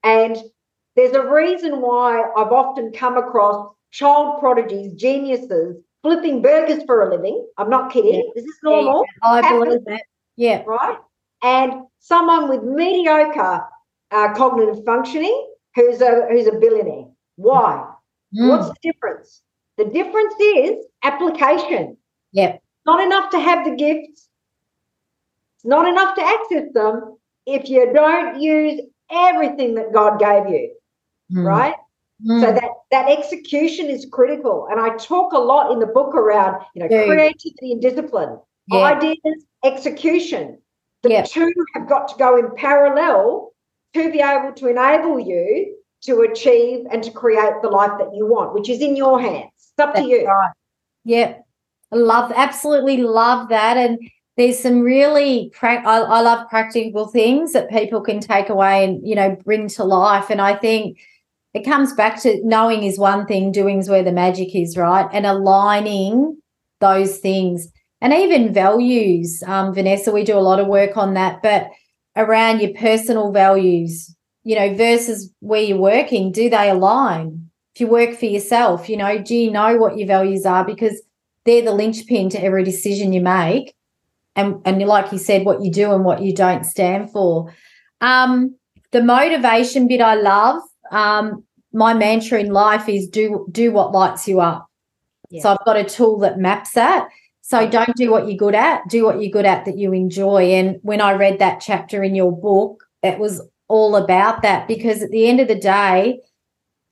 And 0.04 0.36
there's 0.94 1.14
a 1.14 1.28
reason 1.28 1.80
why 1.80 2.22
I've 2.36 2.52
often 2.52 2.92
come 2.92 3.16
across 3.16 3.74
child 3.90 4.38
prodigies, 4.38 4.92
geniuses, 4.94 5.76
flipping 6.02 6.42
burgers 6.42 6.84
for 6.84 7.02
a 7.02 7.10
living. 7.10 7.46
I'm 7.58 7.70
not 7.70 7.92
kidding. 7.92 8.14
Yeah. 8.14 8.30
This 8.34 8.44
is 8.44 8.58
normal. 8.62 9.04
Yeah, 9.22 9.28
I 9.28 9.50
believe 9.50 9.84
that. 9.86 10.02
Yeah. 10.36 10.62
Right. 10.66 10.98
And 11.42 11.84
someone 11.98 12.48
with 12.48 12.62
mediocre 12.62 13.64
uh, 14.10 14.34
cognitive 14.34 14.84
functioning 14.84 15.48
who's 15.74 16.00
a 16.00 16.26
who's 16.30 16.46
a 16.46 16.52
billionaire. 16.52 17.06
Why? 17.36 17.86
Mm. 18.36 18.48
What's 18.48 18.68
the 18.68 18.74
difference? 18.82 19.42
The 19.76 19.84
difference 19.86 20.34
is 20.40 20.86
application. 21.02 21.96
Yeah. 22.32 22.58
Not 22.86 23.02
enough 23.02 23.30
to 23.30 23.40
have 23.40 23.64
the 23.64 23.74
gifts. 23.74 24.28
It's 25.56 25.64
not 25.64 25.88
enough 25.88 26.14
to 26.16 26.22
access 26.22 26.72
them 26.72 27.16
if 27.46 27.68
you 27.68 27.92
don't 27.92 28.40
use 28.40 28.80
everything 29.10 29.74
that 29.74 29.92
God 29.92 30.18
gave 30.18 30.48
you, 30.48 30.74
mm. 31.32 31.44
right? 31.44 31.74
Mm. 32.26 32.40
So 32.40 32.52
that 32.52 32.70
that 32.90 33.08
execution 33.08 33.86
is 33.86 34.06
critical. 34.10 34.68
And 34.70 34.80
I 34.80 34.96
talk 34.96 35.32
a 35.32 35.38
lot 35.38 35.72
in 35.72 35.78
the 35.78 35.86
book 35.86 36.14
around, 36.14 36.62
you 36.74 36.82
know, 36.82 36.88
yeah. 36.90 37.06
creativity 37.06 37.72
and 37.72 37.80
discipline, 37.80 38.38
yeah. 38.68 38.78
ideas, 38.78 39.44
execution. 39.64 40.58
The 41.02 41.10
yeah. 41.10 41.22
two 41.22 41.52
have 41.74 41.88
got 41.88 42.08
to 42.08 42.14
go 42.18 42.38
in 42.38 42.54
parallel 42.56 43.52
to 43.94 44.12
be 44.12 44.20
able 44.20 44.52
to 44.52 44.68
enable 44.68 45.18
you 45.18 45.76
to 46.02 46.20
achieve 46.22 46.86
and 46.90 47.02
to 47.02 47.10
create 47.10 47.54
the 47.62 47.68
life 47.68 47.92
that 47.98 48.14
you 48.14 48.26
want, 48.26 48.54
which 48.54 48.68
is 48.68 48.80
in 48.80 48.96
your 48.96 49.20
hands. 49.20 49.50
It's 49.56 49.72
up 49.78 49.94
That's 49.94 50.06
to 50.06 50.10
you. 50.10 50.26
Right. 50.26 50.52
Yeah. 51.04 51.36
I 51.92 51.96
love 51.96 52.32
absolutely 52.34 52.98
love 52.98 53.48
that. 53.48 53.76
And 53.76 53.98
there's 54.40 54.58
some 54.58 54.80
really 54.80 55.50
pra- 55.54 55.86
I, 55.86 55.98
I 55.98 56.20
love 56.22 56.48
practical 56.48 57.08
things 57.08 57.52
that 57.52 57.68
people 57.68 58.00
can 58.00 58.20
take 58.20 58.48
away 58.48 58.84
and 58.84 59.06
you 59.06 59.14
know 59.14 59.36
bring 59.44 59.68
to 59.68 59.84
life 59.84 60.30
and 60.30 60.40
i 60.40 60.54
think 60.54 60.98
it 61.52 61.64
comes 61.64 61.92
back 61.92 62.20
to 62.22 62.40
knowing 62.42 62.82
is 62.82 62.98
one 62.98 63.26
thing 63.26 63.52
doing's 63.52 63.90
where 63.90 64.02
the 64.02 64.12
magic 64.12 64.54
is 64.54 64.78
right 64.78 65.08
and 65.12 65.26
aligning 65.26 66.40
those 66.80 67.18
things 67.18 67.68
and 68.00 68.14
even 68.14 68.52
values 68.52 69.42
um, 69.46 69.74
vanessa 69.74 70.10
we 70.10 70.24
do 70.24 70.38
a 70.38 70.40
lot 70.40 70.58
of 70.58 70.68
work 70.68 70.96
on 70.96 71.12
that 71.12 71.42
but 71.42 71.68
around 72.16 72.60
your 72.60 72.72
personal 72.72 73.32
values 73.32 74.16
you 74.44 74.56
know 74.56 74.74
versus 74.74 75.32
where 75.40 75.62
you're 75.62 75.78
working 75.78 76.32
do 76.32 76.48
they 76.48 76.70
align 76.70 77.50
if 77.74 77.80
you 77.80 77.86
work 77.86 78.16
for 78.16 78.26
yourself 78.26 78.88
you 78.88 78.96
know 78.96 79.22
do 79.22 79.34
you 79.34 79.50
know 79.50 79.76
what 79.76 79.96
your 79.98 80.06
values 80.06 80.46
are 80.46 80.64
because 80.64 81.02
they're 81.44 81.62
the 81.62 81.72
linchpin 81.72 82.28
to 82.28 82.42
every 82.42 82.64
decision 82.64 83.12
you 83.12 83.20
make 83.20 83.74
and 84.36 84.60
and 84.64 84.80
like 84.82 85.12
you 85.12 85.18
said, 85.18 85.44
what 85.44 85.62
you 85.62 85.70
do 85.70 85.92
and 85.92 86.04
what 86.04 86.22
you 86.22 86.34
don't 86.34 86.64
stand 86.64 87.10
for. 87.10 87.52
Um, 88.00 88.56
the 88.92 89.02
motivation 89.02 89.86
bit 89.88 90.00
I 90.00 90.14
love. 90.14 90.62
Um, 90.90 91.44
my 91.72 91.94
mantra 91.94 92.40
in 92.40 92.50
life 92.52 92.88
is 92.88 93.08
do 93.08 93.46
do 93.50 93.72
what 93.72 93.92
lights 93.92 94.26
you 94.26 94.40
up. 94.40 94.66
Yeah. 95.30 95.42
So 95.42 95.50
I've 95.50 95.64
got 95.64 95.76
a 95.76 95.84
tool 95.84 96.18
that 96.20 96.38
maps 96.38 96.72
that. 96.72 97.08
So 97.42 97.68
don't 97.68 97.96
do 97.96 98.12
what 98.12 98.28
you're 98.28 98.36
good 98.36 98.54
at, 98.54 98.82
do 98.88 99.04
what 99.04 99.20
you're 99.20 99.30
good 99.30 99.46
at 99.46 99.64
that 99.64 99.76
you 99.76 99.92
enjoy. 99.92 100.52
And 100.52 100.78
when 100.82 101.00
I 101.00 101.14
read 101.14 101.40
that 101.40 101.60
chapter 101.60 102.02
in 102.02 102.14
your 102.14 102.30
book, 102.30 102.84
it 103.02 103.18
was 103.18 103.42
all 103.70 103.96
about 103.96 104.42
that 104.42 104.68
because 104.68 105.02
at 105.02 105.10
the 105.10 105.26
end 105.26 105.40
of 105.40 105.48
the 105.48 105.54
day, 105.54 106.20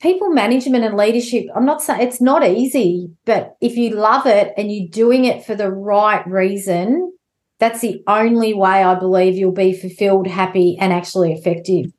people 0.01 0.29
management 0.29 0.85
and 0.85 0.97
leadership, 0.97 1.45
I'm 1.55 1.65
not 1.65 1.81
saying 1.81 2.01
it's 2.01 2.21
not 2.21 2.47
easy, 2.47 3.11
but 3.25 3.55
if 3.61 3.75
you 3.75 3.91
love 3.91 4.25
it 4.25 4.53
and 4.57 4.71
you're 4.71 4.89
doing 4.89 5.25
it 5.25 5.45
for 5.45 5.55
the 5.55 5.69
right 5.69 6.25
reason, 6.25 7.13
that's 7.59 7.81
the 7.81 8.01
only 8.07 8.53
way 8.53 8.83
I 8.83 8.95
believe 8.95 9.35
you'll 9.35 9.51
be 9.51 9.73
fulfilled, 9.73 10.27
happy, 10.27 10.77
and 10.79 10.93
actually 10.93 11.33
effective. 11.33 11.91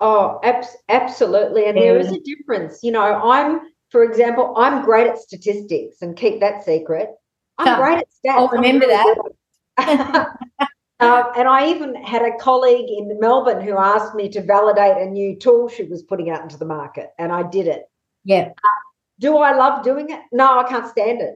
Oh, 0.00 0.40
ab- 0.42 0.64
absolutely. 0.88 1.66
And 1.66 1.76
yeah. 1.76 1.84
there 1.84 1.98
is 1.98 2.10
a 2.10 2.20
difference. 2.20 2.80
You 2.82 2.92
know, 2.92 3.02
I'm, 3.02 3.60
for 3.90 4.02
example, 4.02 4.54
I'm 4.56 4.84
great 4.84 5.06
at 5.06 5.18
statistics 5.18 6.02
and 6.02 6.16
keep 6.16 6.40
that 6.40 6.64
secret. 6.64 7.10
I'm 7.58 7.78
great 7.78 7.98
at 7.98 8.08
stats. 8.08 8.34
I'll 8.34 8.48
remember 8.48 8.86
that. 8.86 10.26
um, 11.00 11.24
and 11.36 11.48
I 11.48 11.68
even 11.70 11.94
had 12.04 12.22
a 12.22 12.36
colleague 12.38 12.88
in 12.88 13.18
Melbourne 13.18 13.62
who 13.62 13.76
asked 13.76 14.14
me 14.14 14.28
to 14.30 14.42
validate 14.42 14.96
a 14.96 15.06
new 15.06 15.36
tool 15.36 15.68
she 15.68 15.84
was 15.84 16.02
putting 16.02 16.30
out 16.30 16.42
into 16.42 16.56
the 16.56 16.66
market, 16.66 17.10
and 17.18 17.32
I 17.32 17.48
did 17.48 17.66
it. 17.66 17.84
Yeah. 18.24 18.50
Uh, 18.50 18.68
do 19.18 19.38
I 19.38 19.54
love 19.54 19.84
doing 19.84 20.10
it? 20.10 20.20
No, 20.32 20.58
I 20.58 20.68
can't 20.68 20.86
stand 20.86 21.20
it. 21.20 21.34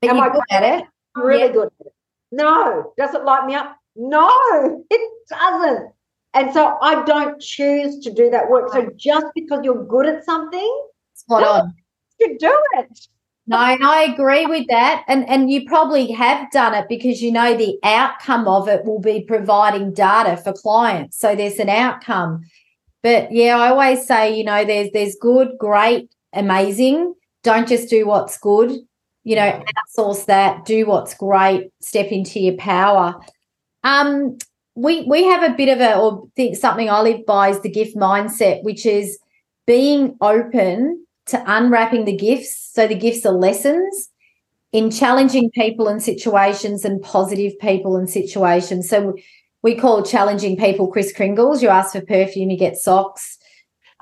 But 0.00 0.10
Am 0.10 0.20
I 0.20 0.28
good 0.28 0.42
at 0.50 0.62
it? 0.62 0.84
I'm 1.16 1.22
really 1.22 1.46
yeah. 1.46 1.52
good 1.52 1.70
at 1.80 1.86
it. 1.86 1.92
No. 2.30 2.92
Does 2.96 3.14
it 3.14 3.24
light 3.24 3.46
me 3.46 3.54
up? 3.54 3.76
No, 3.96 4.84
it 4.90 5.10
doesn't. 5.28 5.92
And 6.34 6.52
so 6.52 6.78
I 6.80 7.04
don't 7.04 7.40
choose 7.40 7.98
to 8.00 8.12
do 8.12 8.30
that 8.30 8.48
work. 8.48 8.72
So 8.72 8.90
just 8.96 9.26
because 9.34 9.60
you're 9.64 9.84
good 9.84 10.06
at 10.06 10.24
something, 10.24 10.86
spot 11.14 11.44
on. 11.44 11.74
To 12.20 12.36
do 12.38 12.58
it. 12.78 12.98
No, 13.46 13.56
and 13.56 13.84
I 13.84 14.02
agree 14.04 14.46
with 14.46 14.66
that. 14.68 15.04
And 15.08 15.28
and 15.28 15.50
you 15.50 15.64
probably 15.66 16.10
have 16.12 16.50
done 16.52 16.74
it 16.74 16.86
because 16.88 17.20
you 17.22 17.32
know 17.32 17.56
the 17.56 17.78
outcome 17.82 18.46
of 18.46 18.68
it 18.68 18.84
will 18.84 19.00
be 19.00 19.22
providing 19.22 19.92
data 19.92 20.36
for 20.36 20.52
clients. 20.52 21.18
So 21.18 21.34
there's 21.34 21.58
an 21.58 21.68
outcome. 21.68 22.42
But 23.02 23.32
yeah, 23.32 23.58
I 23.58 23.70
always 23.70 24.06
say, 24.06 24.36
you 24.36 24.44
know, 24.44 24.64
there's 24.64 24.90
there's 24.92 25.16
good, 25.20 25.50
great, 25.58 26.10
amazing. 26.32 27.14
Don't 27.42 27.68
just 27.68 27.90
do 27.90 28.06
what's 28.06 28.38
good 28.38 28.72
you 29.24 29.36
know 29.36 29.62
outsource 29.88 30.26
that 30.26 30.64
do 30.64 30.86
what's 30.86 31.14
great 31.14 31.70
step 31.80 32.08
into 32.10 32.40
your 32.40 32.56
power 32.56 33.14
um 33.84 34.36
we 34.74 35.02
we 35.02 35.24
have 35.24 35.42
a 35.42 35.54
bit 35.54 35.68
of 35.68 35.80
a 35.80 35.96
or 35.96 36.26
think 36.36 36.56
something 36.56 36.90
i 36.90 37.00
live 37.00 37.24
by 37.26 37.50
is 37.50 37.60
the 37.60 37.70
gift 37.70 37.96
mindset 37.96 38.62
which 38.64 38.84
is 38.86 39.18
being 39.66 40.16
open 40.20 41.04
to 41.26 41.42
unwrapping 41.46 42.04
the 42.04 42.16
gifts 42.16 42.70
so 42.72 42.86
the 42.86 42.94
gifts 42.94 43.24
are 43.26 43.32
lessons 43.32 44.10
in 44.72 44.90
challenging 44.90 45.50
people 45.50 45.88
and 45.88 46.02
situations 46.02 46.84
and 46.84 47.02
positive 47.02 47.52
people 47.60 47.96
and 47.96 48.08
situations 48.08 48.88
so 48.88 49.14
we 49.62 49.74
call 49.74 50.02
challenging 50.02 50.56
people 50.56 50.88
Kris 50.88 51.12
Kringles 51.12 51.62
you 51.62 51.68
ask 51.68 51.92
for 51.92 52.00
perfume 52.00 52.50
you 52.50 52.58
get 52.58 52.76
socks 52.76 53.38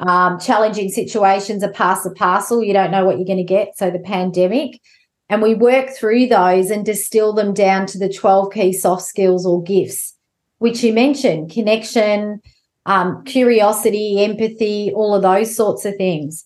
Um, 0.00 0.38
challenging 0.40 0.88
situations 0.88 1.62
are 1.62 1.72
past 1.72 2.04
the 2.04 2.10
parcel. 2.10 2.64
You 2.64 2.72
don't 2.72 2.90
know 2.90 3.04
what 3.04 3.18
you're 3.18 3.26
going 3.26 3.36
to 3.36 3.44
get. 3.44 3.76
So 3.76 3.90
the 3.90 3.98
pandemic. 3.98 4.80
And 5.28 5.42
we 5.42 5.54
work 5.54 5.90
through 5.90 6.26
those 6.26 6.70
and 6.70 6.84
distill 6.84 7.34
them 7.34 7.52
down 7.52 7.86
to 7.88 7.98
the 7.98 8.08
12 8.08 8.52
key 8.52 8.72
soft 8.72 9.02
skills 9.02 9.44
or 9.46 9.62
gifts, 9.62 10.14
which 10.58 10.82
you 10.82 10.92
mentioned 10.92 11.52
connection, 11.52 12.40
um, 12.86 13.22
curiosity, 13.24 14.24
empathy, 14.24 14.90
all 14.94 15.14
of 15.14 15.22
those 15.22 15.54
sorts 15.54 15.84
of 15.84 15.94
things. 15.96 16.44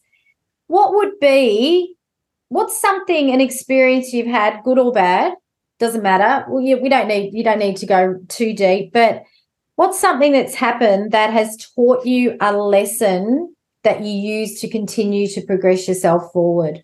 What 0.75 0.93
would 0.97 1.21
be, 1.21 1.95
what's 2.49 2.81
something, 2.81 3.31
an 3.31 3.41
experience 3.41 4.13
you've 4.13 4.27
had, 4.27 4.65
good 4.65 4.77
or 4.77 4.91
bad? 4.91 5.35
Doesn't 5.79 6.03
matter. 6.03 6.45
Well, 6.51 6.61
you, 6.61 6.83
we 6.83 6.89
don't 6.89 7.07
need, 7.07 7.33
you 7.33 7.45
don't 7.45 7.61
need 7.61 7.77
to 7.77 7.87
go 7.87 8.19
too 8.27 8.53
deep, 8.53 8.93
but 8.93 9.23
what's 9.77 10.01
something 10.01 10.33
that's 10.33 10.57
happened 10.57 11.13
that 11.13 11.33
has 11.33 11.57
taught 11.77 12.05
you 12.05 12.37
a 12.41 12.57
lesson 12.57 13.55
that 13.85 14.01
you 14.01 14.11
use 14.11 14.61
to 14.63 14.69
continue 14.69 15.29
to 15.29 15.43
progress 15.43 15.87
yourself 15.87 16.33
forward? 16.33 16.83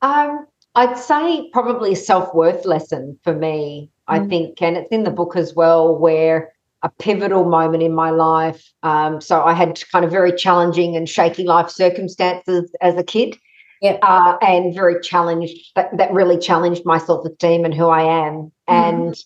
Um, 0.00 0.46
I'd 0.76 0.96
say 0.96 1.50
probably 1.52 1.94
a 1.94 1.96
self 1.96 2.32
worth 2.36 2.64
lesson 2.64 3.18
for 3.24 3.34
me. 3.34 3.90
Mm. 4.08 4.14
I 4.14 4.28
think, 4.28 4.62
and 4.62 4.76
it's 4.76 4.92
in 4.92 5.02
the 5.02 5.10
book 5.10 5.34
as 5.34 5.54
well, 5.56 5.98
where 5.98 6.52
a 6.82 6.88
pivotal 6.88 7.44
moment 7.44 7.82
in 7.82 7.94
my 7.94 8.10
life. 8.10 8.72
Um, 8.82 9.20
so 9.20 9.42
I 9.42 9.52
had 9.52 9.82
kind 9.90 10.04
of 10.04 10.10
very 10.10 10.32
challenging 10.32 10.96
and 10.96 11.08
shaky 11.08 11.44
life 11.44 11.70
circumstances 11.70 12.74
as 12.80 12.96
a 12.96 13.04
kid. 13.04 13.36
Yep. 13.80 13.98
Uh, 14.02 14.36
and 14.42 14.72
very 14.72 15.00
challenged 15.00 15.58
that, 15.74 15.96
that 15.96 16.12
really 16.12 16.38
challenged 16.38 16.82
my 16.84 16.98
self-esteem 16.98 17.64
and 17.64 17.74
who 17.74 17.88
I 17.88 18.02
am. 18.02 18.34
Mm. 18.34 18.52
And 18.68 19.24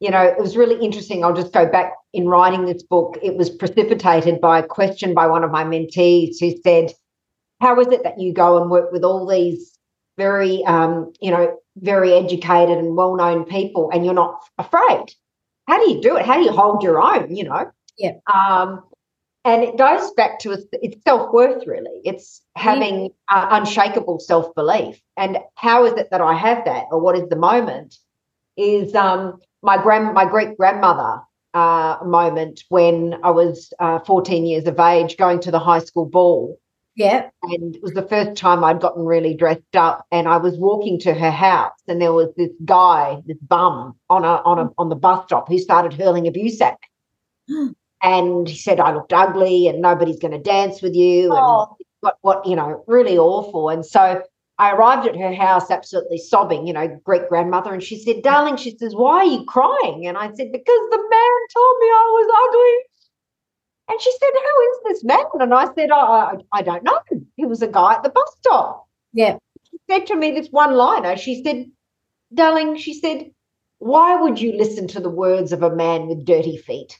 you 0.00 0.10
know, 0.10 0.22
it 0.22 0.38
was 0.38 0.56
really 0.56 0.82
interesting. 0.82 1.24
I'll 1.24 1.34
just 1.34 1.52
go 1.52 1.66
back 1.66 1.92
in 2.12 2.28
writing 2.28 2.64
this 2.64 2.82
book. 2.82 3.18
It 3.22 3.36
was 3.36 3.50
precipitated 3.50 4.40
by 4.40 4.60
a 4.60 4.66
question 4.66 5.12
by 5.12 5.26
one 5.26 5.44
of 5.44 5.50
my 5.50 5.64
mentees 5.64 6.36
who 6.40 6.54
said, 6.62 6.92
How 7.60 7.78
is 7.80 7.88
it 7.88 8.04
that 8.04 8.20
you 8.20 8.32
go 8.32 8.62
and 8.62 8.70
work 8.70 8.92
with 8.92 9.04
all 9.04 9.26
these 9.26 9.78
very, 10.18 10.64
um, 10.64 11.12
you 11.20 11.30
know, 11.30 11.56
very 11.76 12.12
educated 12.12 12.76
and 12.76 12.96
well 12.96 13.16
known 13.16 13.44
people, 13.44 13.90
and 13.90 14.04
you're 14.04 14.12
not 14.12 14.42
afraid. 14.58 15.06
How 15.68 15.78
do 15.84 15.90
you 15.90 16.00
do 16.00 16.16
it? 16.16 16.24
How 16.24 16.34
do 16.34 16.42
you 16.42 16.50
hold 16.50 16.82
your 16.82 17.00
own? 17.00 17.34
You 17.34 17.44
know. 17.44 17.70
Yeah. 17.98 18.12
Um, 18.32 18.82
and 19.44 19.62
it 19.62 19.76
goes 19.76 20.10
back 20.12 20.38
to 20.40 20.52
it's 20.72 21.04
self 21.04 21.32
worth. 21.32 21.66
Really, 21.66 22.00
it's 22.04 22.42
having 22.56 23.10
uh, 23.30 23.48
unshakable 23.50 24.18
self 24.18 24.54
belief. 24.54 25.00
And 25.16 25.38
how 25.56 25.84
is 25.84 25.92
it 25.94 26.08
that 26.10 26.20
I 26.20 26.34
have 26.34 26.64
that, 26.64 26.86
or 26.90 26.98
what 26.98 27.16
is 27.16 27.28
the 27.28 27.36
moment? 27.36 27.96
Is 28.56 28.94
um, 28.94 29.40
my 29.62 29.80
grand 29.80 30.14
my 30.14 30.24
great 30.24 30.56
grandmother 30.56 31.20
uh, 31.54 31.98
moment 32.04 32.64
when 32.70 33.16
I 33.22 33.30
was 33.30 33.72
uh, 33.78 34.00
14 34.00 34.46
years 34.46 34.66
of 34.66 34.80
age, 34.80 35.16
going 35.16 35.40
to 35.40 35.50
the 35.50 35.58
high 35.58 35.80
school 35.80 36.06
ball 36.06 36.58
yeah. 36.98 37.30
And 37.44 37.76
it 37.76 37.82
was 37.82 37.92
the 37.92 38.02
first 38.02 38.36
time 38.36 38.64
I'd 38.64 38.80
gotten 38.80 39.04
really 39.04 39.32
dressed 39.32 39.76
up. 39.76 40.04
And 40.10 40.26
I 40.26 40.38
was 40.38 40.58
walking 40.58 40.98
to 41.00 41.14
her 41.14 41.30
house, 41.30 41.78
and 41.86 42.02
there 42.02 42.12
was 42.12 42.34
this 42.36 42.50
guy, 42.64 43.22
this 43.24 43.38
bum 43.40 43.94
on 44.10 44.24
a 44.24 44.42
on 44.44 44.58
a 44.58 44.64
mm. 44.64 44.74
on 44.78 44.88
the 44.88 44.96
bus 44.96 45.24
stop 45.26 45.48
who 45.48 45.58
started 45.60 45.94
hurling 45.94 46.26
abuse 46.26 46.60
at 46.60 46.76
me. 47.48 47.70
and 48.02 48.48
he 48.48 48.56
said 48.56 48.80
I 48.80 48.92
looked 48.92 49.12
ugly 49.12 49.68
and 49.68 49.80
nobody's 49.80 50.18
going 50.18 50.32
to 50.32 50.40
dance 50.40 50.82
with 50.82 50.96
you. 50.96 51.30
Oh. 51.32 51.68
And 51.78 51.86
what 52.00 52.18
what, 52.22 52.44
you 52.44 52.56
know, 52.56 52.82
really 52.88 53.16
awful. 53.16 53.68
And 53.68 53.86
so 53.86 54.20
I 54.58 54.72
arrived 54.72 55.06
at 55.06 55.16
her 55.16 55.32
house 55.32 55.70
absolutely 55.70 56.18
sobbing, 56.18 56.66
you 56.66 56.72
know, 56.72 56.88
great 57.04 57.28
grandmother. 57.28 57.72
And 57.72 57.82
she 57.82 57.96
said, 57.96 58.24
Darling, 58.24 58.56
she 58.56 58.76
says, 58.76 58.92
why 58.92 59.18
are 59.18 59.24
you 59.24 59.44
crying? 59.44 60.04
And 60.08 60.18
I 60.18 60.26
said, 60.32 60.50
Because 60.50 60.82
the 60.90 61.06
man 61.10 61.38
told 61.54 61.76
me 61.78 61.86
I 61.86 62.08
was 62.10 62.30
ugly. 62.48 62.87
And 63.88 64.00
she 64.00 64.12
said, 64.12 64.28
Who 64.32 64.62
is 64.62 64.78
this 64.84 65.04
man? 65.04 65.24
And 65.40 65.54
I 65.54 65.66
said, 65.74 65.90
oh, 65.90 65.96
I, 65.96 66.34
I 66.52 66.62
don't 66.62 66.84
know. 66.84 66.98
He 67.36 67.46
was 67.46 67.62
a 67.62 67.68
guy 67.68 67.94
at 67.94 68.02
the 68.02 68.10
bus 68.10 68.36
stop. 68.38 68.86
Yeah. 69.12 69.38
She 69.70 69.78
said 69.90 70.06
to 70.08 70.16
me 70.16 70.32
this 70.32 70.48
one 70.48 70.74
liner. 70.74 71.16
She 71.16 71.42
said, 71.42 71.66
Darling, 72.34 72.76
she 72.76 72.94
said, 72.94 73.30
why 73.78 74.20
would 74.20 74.40
you 74.40 74.52
listen 74.52 74.88
to 74.88 75.00
the 75.00 75.10
words 75.10 75.52
of 75.52 75.62
a 75.62 75.74
man 75.74 76.08
with 76.08 76.24
dirty 76.24 76.56
feet? 76.56 76.98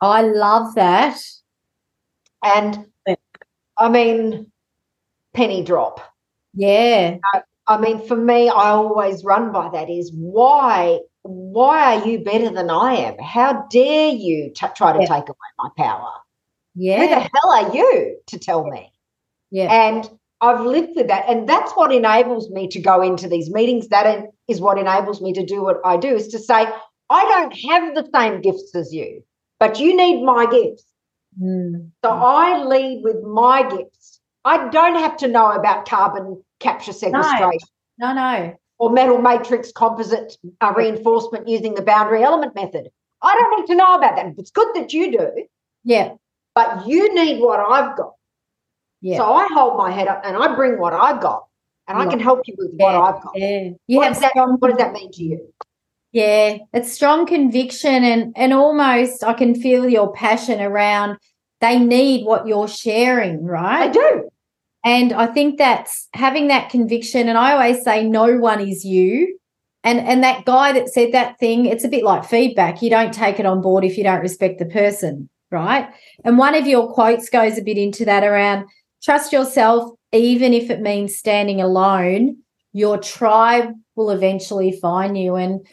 I 0.00 0.22
love 0.22 0.74
that. 0.74 1.18
And 2.44 2.86
I 3.78 3.88
mean, 3.88 4.50
penny 5.34 5.62
drop. 5.62 6.00
Yeah. 6.54 7.16
I, 7.32 7.42
I 7.66 7.78
mean, 7.78 8.06
for 8.06 8.16
me, 8.16 8.48
I 8.48 8.70
always 8.70 9.24
run 9.24 9.52
by 9.52 9.70
that 9.70 9.88
is 9.90 10.12
why 10.14 11.00
why 11.22 11.96
are 11.96 12.06
you 12.06 12.20
better 12.20 12.50
than 12.50 12.70
I 12.70 12.94
am? 12.94 13.18
How 13.18 13.66
dare 13.68 14.10
you 14.10 14.52
t- 14.54 14.66
try 14.76 14.92
to 14.92 15.00
yeah. 15.00 15.06
take 15.06 15.28
away 15.28 15.36
my 15.58 15.70
power? 15.76 16.12
Yeah. 16.76 17.00
Who 17.00 17.08
the 17.08 17.20
hell 17.20 17.50
are 17.52 17.74
you 17.74 18.18
to 18.26 18.38
tell 18.38 18.64
me? 18.66 18.92
Yeah. 19.50 19.72
And 19.72 20.08
I've 20.40 20.60
lived 20.60 20.92
with 20.94 21.08
that. 21.08 21.24
And 21.28 21.48
that's 21.48 21.72
what 21.72 21.90
enables 21.92 22.50
me 22.50 22.68
to 22.68 22.80
go 22.80 23.00
into 23.00 23.28
these 23.28 23.50
meetings. 23.50 23.88
That 23.88 24.26
is 24.46 24.60
what 24.60 24.78
enables 24.78 25.22
me 25.22 25.32
to 25.32 25.44
do 25.44 25.62
what 25.62 25.78
I 25.84 25.96
do 25.96 26.08
is 26.08 26.28
to 26.28 26.38
say, 26.38 26.66
I 27.08 27.24
don't 27.24 27.56
have 27.70 27.94
the 27.94 28.08
same 28.14 28.42
gifts 28.42 28.74
as 28.74 28.92
you, 28.92 29.22
but 29.58 29.80
you 29.80 29.96
need 29.96 30.22
my 30.22 30.46
gifts. 30.46 30.84
Mm. 31.40 31.90
So 32.04 32.10
I 32.10 32.62
lead 32.64 33.02
with 33.02 33.22
my 33.22 33.68
gifts. 33.68 34.20
I 34.44 34.68
don't 34.68 34.96
have 34.96 35.16
to 35.18 35.28
know 35.28 35.50
about 35.50 35.88
carbon 35.88 36.42
capture 36.60 36.92
sequestration. 36.92 37.68
No, 37.98 38.12
no. 38.12 38.14
no. 38.14 38.54
Or 38.78 38.90
metal 38.90 39.18
matrix 39.18 39.72
composite 39.72 40.36
uh, 40.60 40.74
reinforcement 40.76 41.48
using 41.48 41.74
the 41.74 41.82
boundary 41.82 42.22
element 42.22 42.54
method. 42.54 42.90
I 43.22 43.34
don't 43.34 43.60
need 43.60 43.66
to 43.68 43.74
know 43.74 43.94
about 43.94 44.16
that. 44.16 44.34
It's 44.36 44.50
good 44.50 44.68
that 44.74 44.92
you 44.92 45.12
do. 45.12 45.46
Yeah 45.82 46.12
but 46.56 46.88
you 46.88 47.14
need 47.14 47.40
what 47.40 47.60
I've 47.60 47.96
got. 47.96 48.14
Yeah. 49.02 49.18
So 49.18 49.32
I 49.34 49.46
hold 49.52 49.76
my 49.76 49.90
head 49.90 50.08
up 50.08 50.22
and 50.24 50.36
I 50.36 50.56
bring 50.56 50.78
what 50.78 50.94
I've 50.94 51.20
got 51.20 51.44
and 51.86 51.98
I 51.98 52.06
can 52.06 52.18
help 52.18 52.40
you 52.46 52.54
with 52.56 52.70
what 52.76 52.94
I've 52.94 53.22
got. 53.22 53.32
Yeah. 53.36 53.70
You 53.86 53.98
what, 53.98 54.08
does 54.08 54.20
that, 54.20 54.30
strong, 54.30 54.56
what 54.58 54.68
does 54.68 54.78
that 54.78 54.94
mean 54.94 55.12
to 55.12 55.22
you? 55.22 55.52
Yeah, 56.12 56.56
it's 56.72 56.90
strong 56.90 57.26
conviction 57.26 58.02
and 58.02 58.32
and 58.36 58.54
almost 58.54 59.22
I 59.22 59.34
can 59.34 59.54
feel 59.54 59.86
your 59.86 60.14
passion 60.14 60.62
around 60.62 61.18
they 61.60 61.78
need 61.78 62.24
what 62.24 62.46
you're 62.46 62.68
sharing, 62.68 63.44
right? 63.44 63.88
I 63.88 63.88
do. 63.88 64.30
And 64.84 65.12
I 65.12 65.26
think 65.26 65.58
that's 65.58 66.08
having 66.14 66.48
that 66.48 66.70
conviction. 66.70 67.28
And 67.28 67.36
I 67.36 67.52
always 67.52 67.82
say, 67.82 68.06
no 68.06 68.38
one 68.38 68.60
is 68.60 68.84
you. 68.84 69.38
And 69.84 70.00
and 70.00 70.22
that 70.22 70.46
guy 70.46 70.72
that 70.72 70.88
said 70.88 71.12
that 71.12 71.38
thing, 71.38 71.66
it's 71.66 71.84
a 71.84 71.88
bit 71.88 72.02
like 72.02 72.24
feedback. 72.24 72.80
You 72.80 72.88
don't 72.88 73.12
take 73.12 73.38
it 73.38 73.46
on 73.46 73.60
board 73.60 73.84
if 73.84 73.98
you 73.98 74.04
don't 74.04 74.20
respect 74.20 74.58
the 74.58 74.66
person 74.66 75.28
right? 75.50 75.88
And 76.24 76.38
one 76.38 76.54
of 76.54 76.66
your 76.66 76.92
quotes 76.92 77.28
goes 77.28 77.58
a 77.58 77.62
bit 77.62 77.78
into 77.78 78.04
that 78.04 78.24
around 78.24 78.66
trust 79.02 79.32
yourself, 79.32 79.92
even 80.12 80.52
if 80.52 80.70
it 80.70 80.80
means 80.80 81.16
standing 81.16 81.60
alone, 81.60 82.38
your 82.72 82.98
tribe 82.98 83.72
will 83.94 84.10
eventually 84.10 84.72
find 84.72 85.16
you. 85.16 85.36
And 85.36 85.66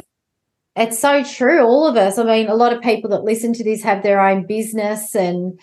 it's 0.76 1.00
so 1.00 1.24
true, 1.24 1.62
all 1.64 1.88
of 1.88 1.98
us. 1.98 2.18
I 2.18 2.24
mean, 2.24 2.48
a 2.48 2.56
lot 2.56 2.74
of 2.74 2.82
people 2.82 3.10
that 3.12 3.24
listen 3.24 3.54
to 3.54 3.64
this 3.64 3.84
have 3.84 4.04
their 4.04 4.22
own 4.22 4.46
business 4.46 5.16
and 5.16 5.60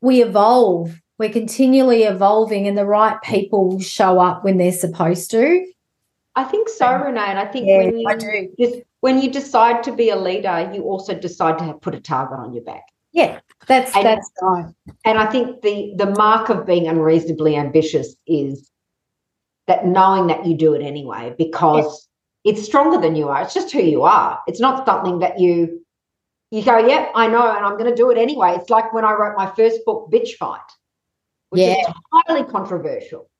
we 0.00 0.22
evolve. 0.22 0.98
We're 1.18 1.30
continually 1.30 2.04
evolving, 2.04 2.66
and 2.66 2.78
the 2.78 2.86
right 2.86 3.20
people 3.22 3.68
will 3.68 3.80
show 3.80 4.18
up 4.18 4.42
when 4.42 4.56
they're 4.56 4.72
supposed 4.72 5.30
to. 5.32 5.66
I 6.34 6.44
think 6.44 6.70
so, 6.70 6.90
Renee. 6.90 7.20
And 7.20 7.38
I 7.38 7.44
think 7.44 7.66
yeah, 7.68 7.76
when 7.78 7.98
you 7.98 8.54
just, 8.58 8.82
when 9.00 9.20
you 9.20 9.30
decide 9.30 9.82
to 9.82 9.92
be 9.92 10.08
a 10.08 10.16
leader, 10.16 10.70
you 10.72 10.84
also 10.84 11.14
decide 11.14 11.58
to 11.58 11.64
have, 11.64 11.82
put 11.82 11.94
a 11.94 12.00
target 12.00 12.38
on 12.38 12.54
your 12.54 12.64
back. 12.64 12.84
Yeah, 13.12 13.40
that's 13.66 13.94
and, 13.96 14.06
that's. 14.06 14.30
And 15.04 15.18
I 15.18 15.26
think 15.26 15.62
the 15.62 15.94
the 15.96 16.10
mark 16.10 16.48
of 16.48 16.66
being 16.66 16.86
unreasonably 16.86 17.56
ambitious 17.56 18.14
is 18.26 18.70
that 19.66 19.86
knowing 19.86 20.28
that 20.28 20.46
you 20.46 20.56
do 20.56 20.74
it 20.74 20.82
anyway 20.82 21.34
because 21.36 22.08
yes. 22.44 22.56
it's 22.56 22.66
stronger 22.66 23.00
than 23.00 23.16
you 23.16 23.28
are. 23.28 23.42
It's 23.42 23.54
just 23.54 23.72
who 23.72 23.80
you 23.80 24.02
are. 24.02 24.40
It's 24.46 24.60
not 24.60 24.86
something 24.86 25.18
that 25.20 25.38
you 25.40 25.80
you 26.50 26.64
go, 26.64 26.78
yep, 26.78 27.12
I 27.14 27.28
know, 27.28 27.48
and 27.48 27.64
I'm 27.64 27.78
going 27.78 27.90
to 27.90 27.94
do 27.94 28.10
it 28.10 28.18
anyway. 28.18 28.56
It's 28.56 28.70
like 28.70 28.92
when 28.92 29.04
I 29.04 29.12
wrote 29.12 29.36
my 29.36 29.46
first 29.54 29.84
book, 29.84 30.10
Bitch 30.10 30.34
Fight, 30.34 30.58
which 31.50 31.62
yeah. 31.62 31.76
is 31.80 31.86
highly 32.12 32.44
controversial. 32.44 33.30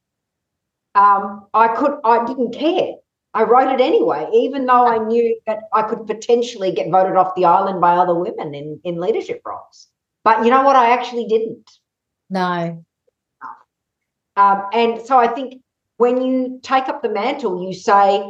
Um, 0.95 1.47
I 1.53 1.68
could, 1.75 1.99
I 2.05 2.25
didn't 2.25 2.53
care. 2.53 2.93
I 3.33 3.45
wrote 3.45 3.72
it 3.72 3.81
anyway, 3.81 4.28
even 4.33 4.66
though 4.66 4.87
I 4.87 4.99
knew 4.99 5.39
that 5.47 5.61
I 5.72 5.83
could 5.83 6.07
potentially 6.07 6.72
get 6.72 6.91
voted 6.91 7.16
off 7.16 7.35
the 7.37 7.45
island 7.45 7.81
by 7.81 7.93
other 7.93 8.14
women 8.14 8.55
in, 8.55 8.81
in 8.83 9.01
leadership 9.01 9.41
roles. 9.45 9.87
But 10.24 10.45
you 10.45 10.51
know 10.51 10.62
what? 10.62 10.76
I 10.76 10.91
actually 10.91 11.26
didn't. 11.26 11.70
No. 12.28 12.85
Um, 14.37 14.62
and 14.72 15.01
so 15.01 15.18
I 15.18 15.28
think 15.28 15.62
when 15.99 16.20
you 16.22 16.61
take 16.62 16.89
up 16.89 17.03
the 17.03 17.09
mantle, 17.09 17.62
you 17.64 17.72
say, 17.72 18.24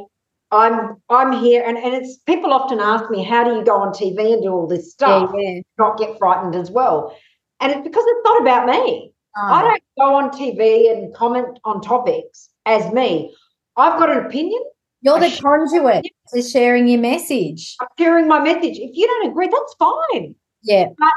I'm 0.52 0.96
I'm 1.08 1.32
here 1.32 1.62
and, 1.64 1.78
and 1.78 1.94
it's 1.94 2.16
people 2.18 2.52
often 2.52 2.80
ask 2.80 3.08
me, 3.10 3.22
how 3.22 3.44
do 3.44 3.54
you 3.54 3.64
go 3.64 3.76
on 3.76 3.92
TV 3.92 4.32
and 4.32 4.42
do 4.42 4.50
all 4.50 4.66
this 4.66 4.92
stuff? 4.92 5.30
Yeah, 5.34 5.40
yeah. 5.40 5.60
Not 5.78 5.96
get 5.96 6.18
frightened 6.18 6.56
as 6.56 6.70
well. 6.70 7.16
And 7.60 7.70
it's 7.70 7.82
because 7.82 8.04
it's 8.06 8.24
not 8.24 8.40
about 8.40 8.66
me. 8.66 9.12
Oh. 9.36 9.52
I 9.52 9.62
don't 9.62 9.82
go 9.98 10.14
on 10.14 10.30
TV 10.30 10.90
and 10.90 11.14
comment 11.14 11.60
on 11.64 11.80
topics 11.80 12.50
as 12.66 12.92
me. 12.92 13.34
I've 13.76 13.98
got 13.98 14.10
an 14.10 14.26
opinion 14.26 14.60
you're 15.02 15.18
the 15.20 15.30
conduit 15.40 16.06
to 16.34 16.42
sharing 16.42 16.88
your 16.88 17.00
message. 17.00 17.76
I'm 17.80 17.88
sharing 17.98 18.28
my 18.28 18.40
message. 18.40 18.78
If 18.78 18.90
you 18.96 19.06
don't 19.06 19.30
agree, 19.30 19.48
that's 19.48 19.74
fine. 19.78 20.34
Yeah. 20.62 20.86
But 20.98 21.12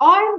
I'm 0.00 0.38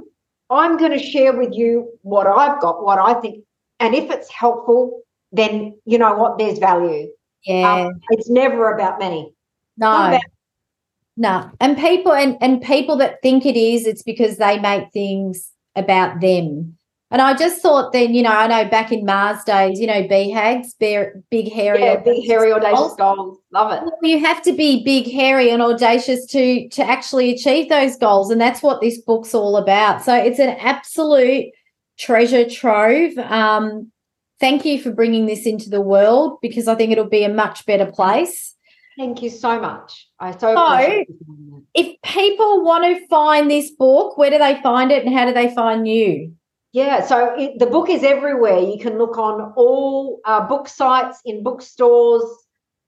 I'm 0.50 0.76
going 0.76 0.90
to 0.92 0.98
share 0.98 1.36
with 1.36 1.52
you 1.52 1.88
what 2.02 2.26
I've 2.26 2.60
got, 2.60 2.84
what 2.84 2.98
I 2.98 3.14
think. 3.20 3.44
And 3.78 3.94
if 3.94 4.10
it's 4.10 4.30
helpful, 4.30 5.02
then 5.32 5.78
you 5.84 5.96
know 5.98 6.14
what? 6.14 6.38
There's 6.38 6.58
value. 6.58 7.08
Yeah. 7.44 7.86
Um, 7.86 8.00
it's 8.10 8.28
never 8.28 8.72
about 8.74 8.98
me. 8.98 9.32
no. 9.76 10.08
about- 10.08 10.20
No. 11.16 11.50
And 11.60 11.76
people 11.78 12.12
and, 12.12 12.36
and 12.40 12.60
people 12.62 12.96
that 12.96 13.22
think 13.22 13.46
it 13.46 13.56
is, 13.56 13.86
it's 13.86 14.02
because 14.02 14.38
they 14.38 14.58
make 14.58 14.90
things 14.92 15.50
about 15.76 16.20
them. 16.20 16.76
And 17.12 17.20
I 17.20 17.34
just 17.34 17.60
thought 17.60 17.92
then, 17.92 18.14
you 18.14 18.22
know, 18.22 18.30
I 18.30 18.46
know 18.46 18.70
back 18.70 18.92
in 18.92 19.04
Mars 19.04 19.42
days, 19.42 19.80
you 19.80 19.86
know, 19.88 20.04
BHAGs, 20.04 20.78
bear, 20.78 21.20
big 21.28 21.52
hairy 21.52 21.82
Yeah, 21.82 21.96
big, 21.96 22.24
hairy, 22.24 22.52
audacious 22.52 22.94
goals. 22.94 23.38
Love 23.52 23.72
it. 23.72 23.92
You 24.02 24.20
have 24.20 24.42
to 24.42 24.52
be 24.52 24.84
big, 24.84 25.10
hairy, 25.12 25.50
and 25.50 25.60
audacious 25.60 26.24
to 26.26 26.68
to 26.68 26.82
actually 26.84 27.32
achieve 27.32 27.68
those 27.68 27.96
goals, 27.96 28.30
and 28.30 28.40
that's 28.40 28.62
what 28.62 28.80
this 28.80 29.00
book's 29.00 29.34
all 29.34 29.56
about. 29.56 30.02
So 30.04 30.14
it's 30.14 30.38
an 30.38 30.50
absolute 30.60 31.46
treasure 31.98 32.48
trove. 32.48 33.18
Um, 33.18 33.90
thank 34.38 34.64
you 34.64 34.80
for 34.80 34.92
bringing 34.92 35.26
this 35.26 35.46
into 35.46 35.68
the 35.68 35.80
world 35.80 36.38
because 36.40 36.68
I 36.68 36.76
think 36.76 36.92
it'll 36.92 37.08
be 37.08 37.24
a 37.24 37.28
much 37.28 37.66
better 37.66 37.86
place. 37.86 38.54
Thank 38.96 39.22
you 39.22 39.30
so 39.30 39.60
much. 39.60 40.08
I 40.20 40.30
so 40.32 40.54
So- 40.54 40.62
appreciate 40.62 41.08
you 41.08 41.16
doing 41.26 41.50
that. 41.50 41.62
If 41.74 42.02
people 42.02 42.62
want 42.62 42.84
to 42.84 43.06
find 43.08 43.50
this 43.50 43.70
book, 43.72 44.16
where 44.16 44.30
do 44.30 44.38
they 44.38 44.60
find 44.62 44.92
it, 44.92 45.04
and 45.04 45.12
how 45.12 45.26
do 45.26 45.32
they 45.32 45.52
find 45.52 45.88
you? 45.88 46.34
Yeah, 46.72 47.04
so 47.04 47.34
it, 47.36 47.58
the 47.58 47.66
book 47.66 47.90
is 47.90 48.04
everywhere. 48.04 48.60
You 48.60 48.78
can 48.78 48.96
look 48.96 49.18
on 49.18 49.52
all 49.56 50.20
uh, 50.24 50.46
book 50.46 50.68
sites, 50.68 51.20
in 51.24 51.42
bookstores, 51.42 52.22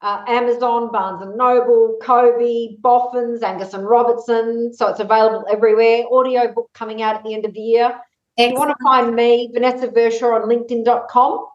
uh, 0.02 0.24
Amazon, 0.28 0.92
Barnes 0.92 1.22
and 1.22 1.36
Noble, 1.36 1.98
Kobo, 2.02 2.76
Boffins, 2.80 3.42
Angus 3.42 3.74
and 3.74 3.88
Robertson. 3.88 4.72
So 4.74 4.88
it's 4.88 5.00
available 5.00 5.44
everywhere. 5.50 6.04
Audio 6.12 6.52
book 6.52 6.70
coming 6.74 7.02
out 7.02 7.16
at 7.16 7.24
the 7.24 7.34
end 7.34 7.44
of 7.44 7.54
the 7.54 7.60
year. 7.60 7.98
If 8.36 8.52
you 8.52 8.58
want 8.58 8.70
to 8.70 8.84
find 8.84 9.14
me, 9.14 9.50
Vanessa 9.52 9.88
Vershaw 9.88 10.34
on 10.34 10.48
LinkedIn.com. 10.48 11.46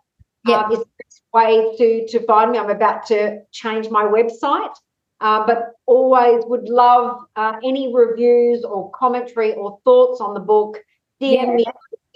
Yep. 0.47 0.59
Um, 0.59 0.71
is 0.71 0.79
the 0.79 0.85
best 1.03 1.23
way 1.33 1.75
to, 1.77 2.07
to 2.07 2.25
find 2.25 2.51
me. 2.51 2.59
I'm 2.59 2.69
about 2.69 3.05
to 3.07 3.39
change 3.51 3.89
my 3.89 4.03
website, 4.03 4.73
uh, 5.19 5.45
but 5.45 5.71
always 5.85 6.43
would 6.45 6.69
love 6.69 7.19
uh, 7.35 7.53
any 7.63 7.93
reviews 7.93 8.63
or 8.63 8.91
commentary 8.91 9.53
or 9.55 9.79
thoughts 9.83 10.21
on 10.21 10.33
the 10.33 10.39
book. 10.39 10.77
DM 11.21 11.33
Yeah. 11.33 11.53
me, 11.53 11.65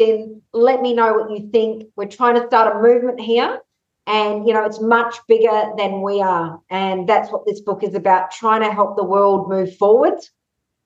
in, 0.01 0.41
let 0.53 0.81
me 0.81 0.93
know 0.93 1.13
what 1.13 1.31
you 1.31 1.49
think. 1.51 1.85
We're 1.95 2.07
trying 2.07 2.35
to 2.35 2.45
start 2.47 2.75
a 2.75 2.79
movement 2.79 3.19
here, 3.19 3.59
and 4.07 4.47
you 4.47 4.53
know 4.53 4.65
it's 4.65 4.81
much 4.81 5.15
bigger 5.27 5.71
than 5.77 6.01
we 6.01 6.21
are, 6.21 6.59
and 6.69 7.07
that's 7.07 7.31
what 7.31 7.45
this 7.45 7.61
book 7.61 7.83
is 7.83 7.95
about: 7.95 8.31
trying 8.31 8.61
to 8.61 8.71
help 8.73 8.97
the 8.97 9.03
world 9.03 9.49
move 9.49 9.77
forward 9.77 10.19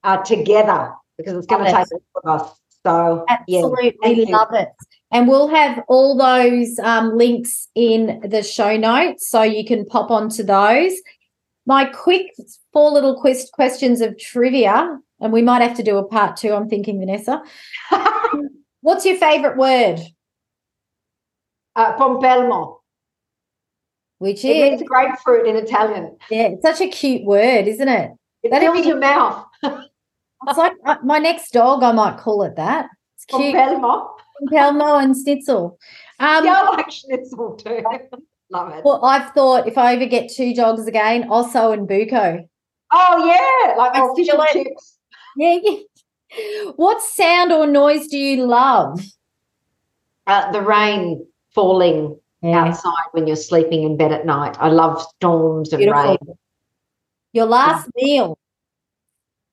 uh, 0.03 0.17
together 0.17 0.93
because 1.17 1.33
it's 1.33 1.47
going 1.47 1.65
to 1.65 1.71
take 1.71 1.87
all 2.23 2.33
of 2.33 2.41
us. 2.41 2.59
So 2.85 3.25
Absolutely 3.27 3.95
you. 4.03 4.25
love 4.25 4.53
it. 4.53 4.69
And 5.11 5.27
we'll 5.27 5.47
have 5.47 5.83
all 5.87 6.15
those 6.17 6.77
um, 6.79 7.17
links 7.17 7.67
in 7.73 8.21
the 8.23 8.43
show 8.43 8.77
notes 8.77 9.27
so 9.27 9.41
you 9.41 9.65
can 9.65 9.85
pop 9.85 10.11
onto 10.11 10.43
those. 10.43 10.93
My 11.65 11.85
quick 11.85 12.35
four 12.73 12.91
little 12.91 13.19
quest- 13.19 13.51
questions 13.53 14.01
of 14.01 14.19
trivia, 14.19 14.99
and 15.19 15.33
we 15.33 15.41
might 15.41 15.61
have 15.61 15.77
to 15.77 15.83
do 15.83 15.97
a 15.97 16.03
part 16.03 16.37
two, 16.37 16.53
I'm 16.53 16.69
thinking, 16.69 16.99
Vanessa. 16.99 17.41
What's 18.85 19.03
your 19.03 19.17
favorite 19.17 19.57
word? 19.57 19.99
uh, 21.75 21.97
pompelmo. 21.97 22.77
Which 24.19 24.45
It 24.45 24.49
is, 24.55 24.69
means 24.79 24.83
grapefruit 24.87 25.47
in 25.47 25.55
Italian. 25.55 26.17
yeah, 26.29 26.49
it's 26.49 26.61
such 26.61 26.81
a 26.81 26.87
cute 26.87 27.25
word, 27.25 27.67
isn't 27.67 27.87
it? 27.87 28.11
It 28.43 28.51
That'd 28.51 28.67
fills 28.71 28.81
be- 28.83 28.87
your 28.89 28.99
mouth. 28.99 29.45
It's 30.47 30.57
like 30.59 30.73
uh, 30.85 30.97
my 31.03 31.17
next 31.17 31.51
dog, 31.51 31.81
I 31.81 31.91
might 31.93 32.17
call 32.17 32.43
it 32.43 32.57
that. 32.57 32.87
It's 33.15 33.25
cute. 33.25 33.55
Pompelmo. 33.55 34.09
Pelmo 34.51 35.01
and 35.03 35.15
Schnitzel. 35.15 35.79
Um, 36.19 36.45
yeah, 36.45 36.61
I 36.61 36.75
like 36.75 36.91
schnitzel 36.91 37.55
too. 37.55 37.81
Love 38.51 38.71
it. 38.73 38.83
Well, 38.85 39.03
I've 39.03 39.31
thought 39.31 39.67
if 39.67 39.79
I 39.79 39.95
ever 39.95 40.05
get 40.05 40.29
two 40.31 40.53
dogs 40.53 40.85
again, 40.85 41.23
Osso 41.29 41.73
and 41.73 41.87
Buko. 41.89 42.47
Oh 42.93 43.25
yeah, 43.25 43.75
like 43.75 43.95
I 43.95 44.01
and 44.05 44.45
chips. 44.65 44.99
Yeah, 45.35 45.57
yeah. 45.63 45.77
What 46.75 47.01
sound 47.01 47.51
or 47.51 47.67
noise 47.67 48.07
do 48.07 48.17
you 48.17 48.45
love? 48.45 48.99
Uh, 50.27 50.51
the 50.51 50.61
rain 50.61 51.25
falling 51.53 52.19
outside 52.43 53.05
when 53.11 53.27
you're 53.27 53.35
sleeping 53.35 53.83
in 53.83 53.97
bed 53.97 54.11
at 54.11 54.25
night. 54.25 54.55
I 54.59 54.69
love 54.69 55.01
storms 55.01 55.71
and 55.73 55.79
Beautiful. 55.79 56.03
rain. 56.03 56.37
Your 57.33 57.45
last 57.45 57.89
meal. 57.95 58.37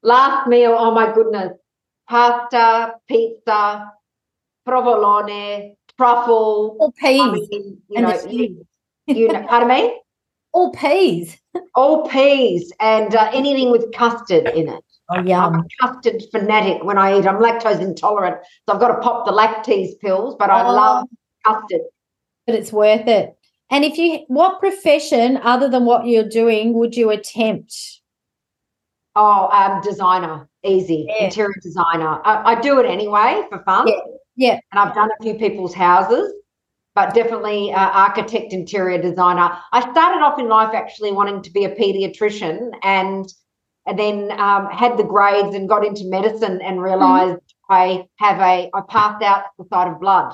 Last 0.03 0.49
meal, 0.49 0.75
oh 0.79 0.93
my 0.93 1.13
goodness. 1.13 1.53
Pasta, 2.09 2.95
pizza, 3.09 3.93
provolone, 4.67 5.77
truffle. 5.97 6.77
All 6.81 6.93
I 6.99 7.01
peas. 7.01 7.49
mean, 7.51 7.79
you 7.89 7.97
and 7.97 8.07
know, 8.07 8.31
you, 8.31 8.67
you 9.07 9.29
know, 9.29 9.47
pardon 9.49 9.69
me? 9.69 10.01
All 10.53 10.73
peas. 10.73 11.39
All 11.75 12.07
peas 12.09 12.73
and 12.81 13.15
uh, 13.15 13.31
anything 13.33 13.71
with 13.71 13.93
custard 13.93 14.49
in 14.49 14.69
it. 14.69 14.85
Oh, 15.11 15.21
yeah. 15.23 15.45
I'm 15.47 15.55
a 15.57 15.65
custard 15.81 16.23
fanatic 16.31 16.83
when 16.85 16.97
I 16.99 17.19
eat. 17.19 17.27
I'm 17.27 17.37
lactose 17.41 17.81
intolerant, 17.81 18.39
so 18.67 18.75
I've 18.75 18.81
got 18.81 18.89
to 18.89 19.01
pop 19.01 19.27
the 19.27 19.33
lactase 19.33 19.99
pills, 20.01 20.37
but 20.39 20.49
I 20.51 20.65
Oh. 20.67 20.73
love 20.73 21.07
custard. 21.45 21.83
But 22.47 22.55
it's 22.57 22.73
worth 22.73 23.07
it. 23.07 23.37
And 23.71 23.85
if 23.85 23.99
you, 23.99 24.25
what 24.29 24.61
profession 24.61 25.39
other 25.39 25.69
than 25.69 25.85
what 25.85 26.07
you're 26.07 26.29
doing 26.29 26.75
would 26.75 26.95
you 26.97 27.11
attempt? 27.11 27.75
Oh, 29.15 29.49
um, 29.53 29.81
designer, 29.83 30.49
easy, 30.65 31.07
Yeah. 31.09 31.27
interior 31.27 31.55
designer. 31.63 32.21
I, 32.25 32.53
I 32.53 32.61
do 32.61 32.79
it 32.81 32.87
anyway 32.87 33.43
for 33.51 33.63
fun. 33.65 33.89
Yeah, 33.89 34.01
yeah. 34.37 34.59
And 34.73 34.81
I've 34.81 34.95
done 34.95 35.11
a 35.11 35.23
few 35.23 35.35
people's 35.35 35.75
houses, 35.75 36.33
but 36.95 37.13
definitely 37.15 37.73
uh, 37.73 37.79
architect, 37.91 38.53
interior 38.53 39.01
designer. 39.01 39.51
I 39.73 39.81
started 39.93 40.23
off 40.23 40.39
in 40.39 40.49
life 40.49 40.75
actually 40.75 41.13
wanting 41.13 41.43
to 41.43 41.51
be 41.51 41.65
a 41.65 41.75
pediatrician 41.75 42.71
and, 42.83 43.27
and 43.87 43.99
then 43.99 44.31
um, 44.39 44.67
had 44.71 44.97
the 44.97 45.05
grades 45.05 45.55
and 45.55 45.69
got 45.69 45.85
into 45.85 46.05
medicine 46.07 46.61
and 46.63 46.81
realized 46.83 47.41
I 47.69 48.07
have 48.17 48.39
a, 48.39 48.71
I 48.73 48.81
passed 48.89 49.23
out 49.25 49.45
the 49.59 49.65
sight 49.73 49.89
of 49.89 50.01
blood. 50.01 50.33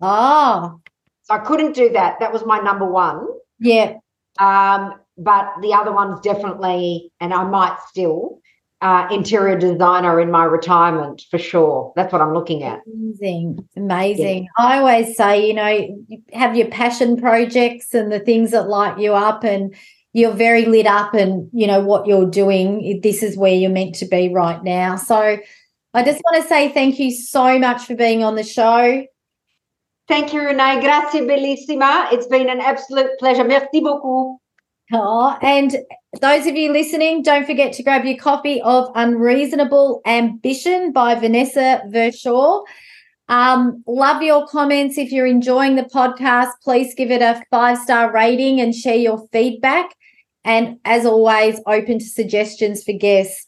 Oh, 0.00 0.80
So 1.22 1.34
I 1.34 1.38
couldn't 1.38 1.74
do 1.74 1.90
that. 1.90 2.18
That 2.20 2.32
was 2.32 2.44
my 2.44 2.58
number 2.60 2.86
one. 2.90 3.26
yeah. 3.58 3.94
Um, 4.38 4.94
but 5.18 5.52
the 5.60 5.74
other 5.74 5.92
one's 5.92 6.20
definitely, 6.20 7.12
and 7.20 7.34
I 7.34 7.44
might 7.44 7.76
still, 7.88 8.40
uh, 8.80 9.06
interior 9.12 9.58
designer 9.58 10.18
in 10.20 10.30
my 10.30 10.42
retirement 10.44 11.22
for 11.30 11.38
sure. 11.38 11.92
That's 11.94 12.12
what 12.12 12.22
I'm 12.22 12.32
looking 12.32 12.62
at. 12.64 12.80
Amazing. 12.92 13.68
Amazing. 13.76 14.48
I 14.58 14.78
always 14.78 15.14
say, 15.16 15.46
you 15.46 15.54
know, 15.54 15.68
you 15.68 16.22
have 16.32 16.56
your 16.56 16.68
passion 16.68 17.16
projects 17.20 17.92
and 17.94 18.10
the 18.10 18.20
things 18.20 18.50
that 18.52 18.68
light 18.68 18.98
you 18.98 19.12
up 19.12 19.44
and 19.44 19.74
you're 20.12 20.34
very 20.34 20.66
lit 20.66 20.86
up 20.86 21.14
and 21.14 21.48
you 21.52 21.66
know 21.66 21.80
what 21.80 22.06
you're 22.06 22.28
doing. 22.28 23.00
This 23.02 23.22
is 23.22 23.36
where 23.36 23.54
you're 23.54 23.70
meant 23.70 23.94
to 23.96 24.06
be 24.06 24.28
right 24.28 24.62
now. 24.62 24.96
So 24.96 25.38
I 25.94 26.02
just 26.02 26.22
want 26.24 26.42
to 26.42 26.48
say 26.48 26.70
thank 26.70 26.98
you 26.98 27.10
so 27.10 27.58
much 27.58 27.86
for 27.86 27.94
being 27.94 28.22
on 28.22 28.34
the 28.34 28.42
show. 28.42 29.04
Thank 30.08 30.32
you, 30.32 30.42
Renee. 30.42 30.80
Grazie, 30.80 31.20
bellissima. 31.20 32.12
It's 32.12 32.26
been 32.26 32.50
an 32.50 32.60
absolute 32.60 33.10
pleasure. 33.18 33.44
Merci 33.44 33.80
beaucoup. 33.80 34.38
Oh, 34.94 35.38
and 35.40 35.76
those 36.20 36.46
of 36.46 36.54
you 36.54 36.70
listening, 36.70 37.22
don't 37.22 37.46
forget 37.46 37.72
to 37.74 37.82
grab 37.82 38.04
your 38.04 38.18
copy 38.18 38.60
of 38.60 38.90
Unreasonable 38.94 40.02
Ambition 40.04 40.92
by 40.92 41.14
Vanessa 41.14 41.80
Vershaw. 41.88 42.62
Um, 43.28 43.82
love 43.86 44.22
your 44.22 44.46
comments. 44.46 44.98
If 44.98 45.10
you're 45.12 45.26
enjoying 45.26 45.76
the 45.76 45.84
podcast, 45.84 46.50
please 46.62 46.94
give 46.94 47.10
it 47.10 47.22
a 47.22 47.42
five 47.50 47.78
star 47.78 48.12
rating 48.12 48.60
and 48.60 48.74
share 48.74 48.96
your 48.96 49.26
feedback. 49.32 49.94
And 50.44 50.78
as 50.84 51.06
always, 51.06 51.60
open 51.66 51.98
to 51.98 52.04
suggestions 52.04 52.82
for 52.82 52.92
guests. 52.92 53.46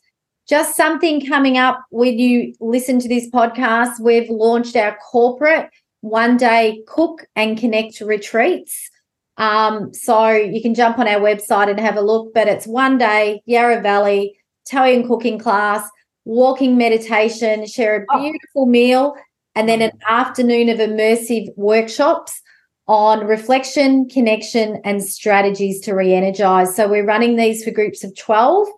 Just 0.48 0.76
something 0.76 1.24
coming 1.26 1.56
up 1.56 1.80
when 1.90 2.18
you 2.18 2.54
listen 2.60 2.98
to 3.00 3.08
this 3.08 3.28
podcast, 3.30 3.98
we've 4.00 4.28
launched 4.28 4.76
our 4.76 4.96
corporate 5.10 5.70
one 6.02 6.36
day 6.36 6.82
cook 6.86 7.24
and 7.34 7.58
connect 7.58 8.00
retreats. 8.00 8.90
Um, 9.38 9.92
so 9.94 10.30
you 10.30 10.60
can 10.62 10.74
jump 10.74 10.98
on 10.98 11.08
our 11.08 11.18
website 11.20 11.68
and 11.70 11.80
have 11.80 11.96
a 11.96 12.02
look, 12.02 12.32
but 12.34 12.46
it's 12.46 12.66
one 12.66 12.98
day, 12.98 13.42
Yarra 13.46 13.80
Valley, 13.80 14.38
Italian 14.66 15.08
cooking 15.08 15.38
class, 15.38 15.88
walking 16.26 16.76
meditation, 16.76 17.66
share 17.66 18.02
a 18.02 18.06
Oh. 18.14 18.20
beautiful 18.20 18.66
meal, 18.66 19.16
and 19.56 19.68
then 19.68 19.80
an 19.82 19.92
afternoon 20.08 20.68
of 20.68 20.78
immersive 20.78 21.48
workshops 21.56 22.40
on 22.86 23.26
reflection, 23.26 24.08
connection, 24.08 24.80
and 24.84 25.02
strategies 25.02 25.80
to 25.80 25.94
re 25.94 26.12
energize. 26.12 26.74
So 26.74 26.88
we're 26.88 27.06
running 27.06 27.36
these 27.36 27.64
for 27.64 27.70
groups 27.70 28.04
of 28.04 28.16
12 28.16 28.68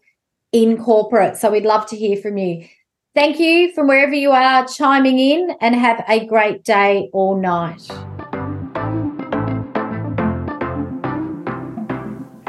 in 0.52 0.82
corporate. 0.82 1.36
So 1.36 1.50
we'd 1.50 1.64
love 1.64 1.86
to 1.86 1.96
hear 1.96 2.16
from 2.16 2.38
you. 2.38 2.66
Thank 3.14 3.40
you 3.40 3.72
from 3.72 3.88
wherever 3.88 4.14
you 4.14 4.30
are 4.30 4.66
chiming 4.66 5.18
in 5.18 5.56
and 5.60 5.74
have 5.74 6.04
a 6.08 6.26
great 6.26 6.64
day 6.64 7.08
or 7.12 7.40
night. 7.40 7.90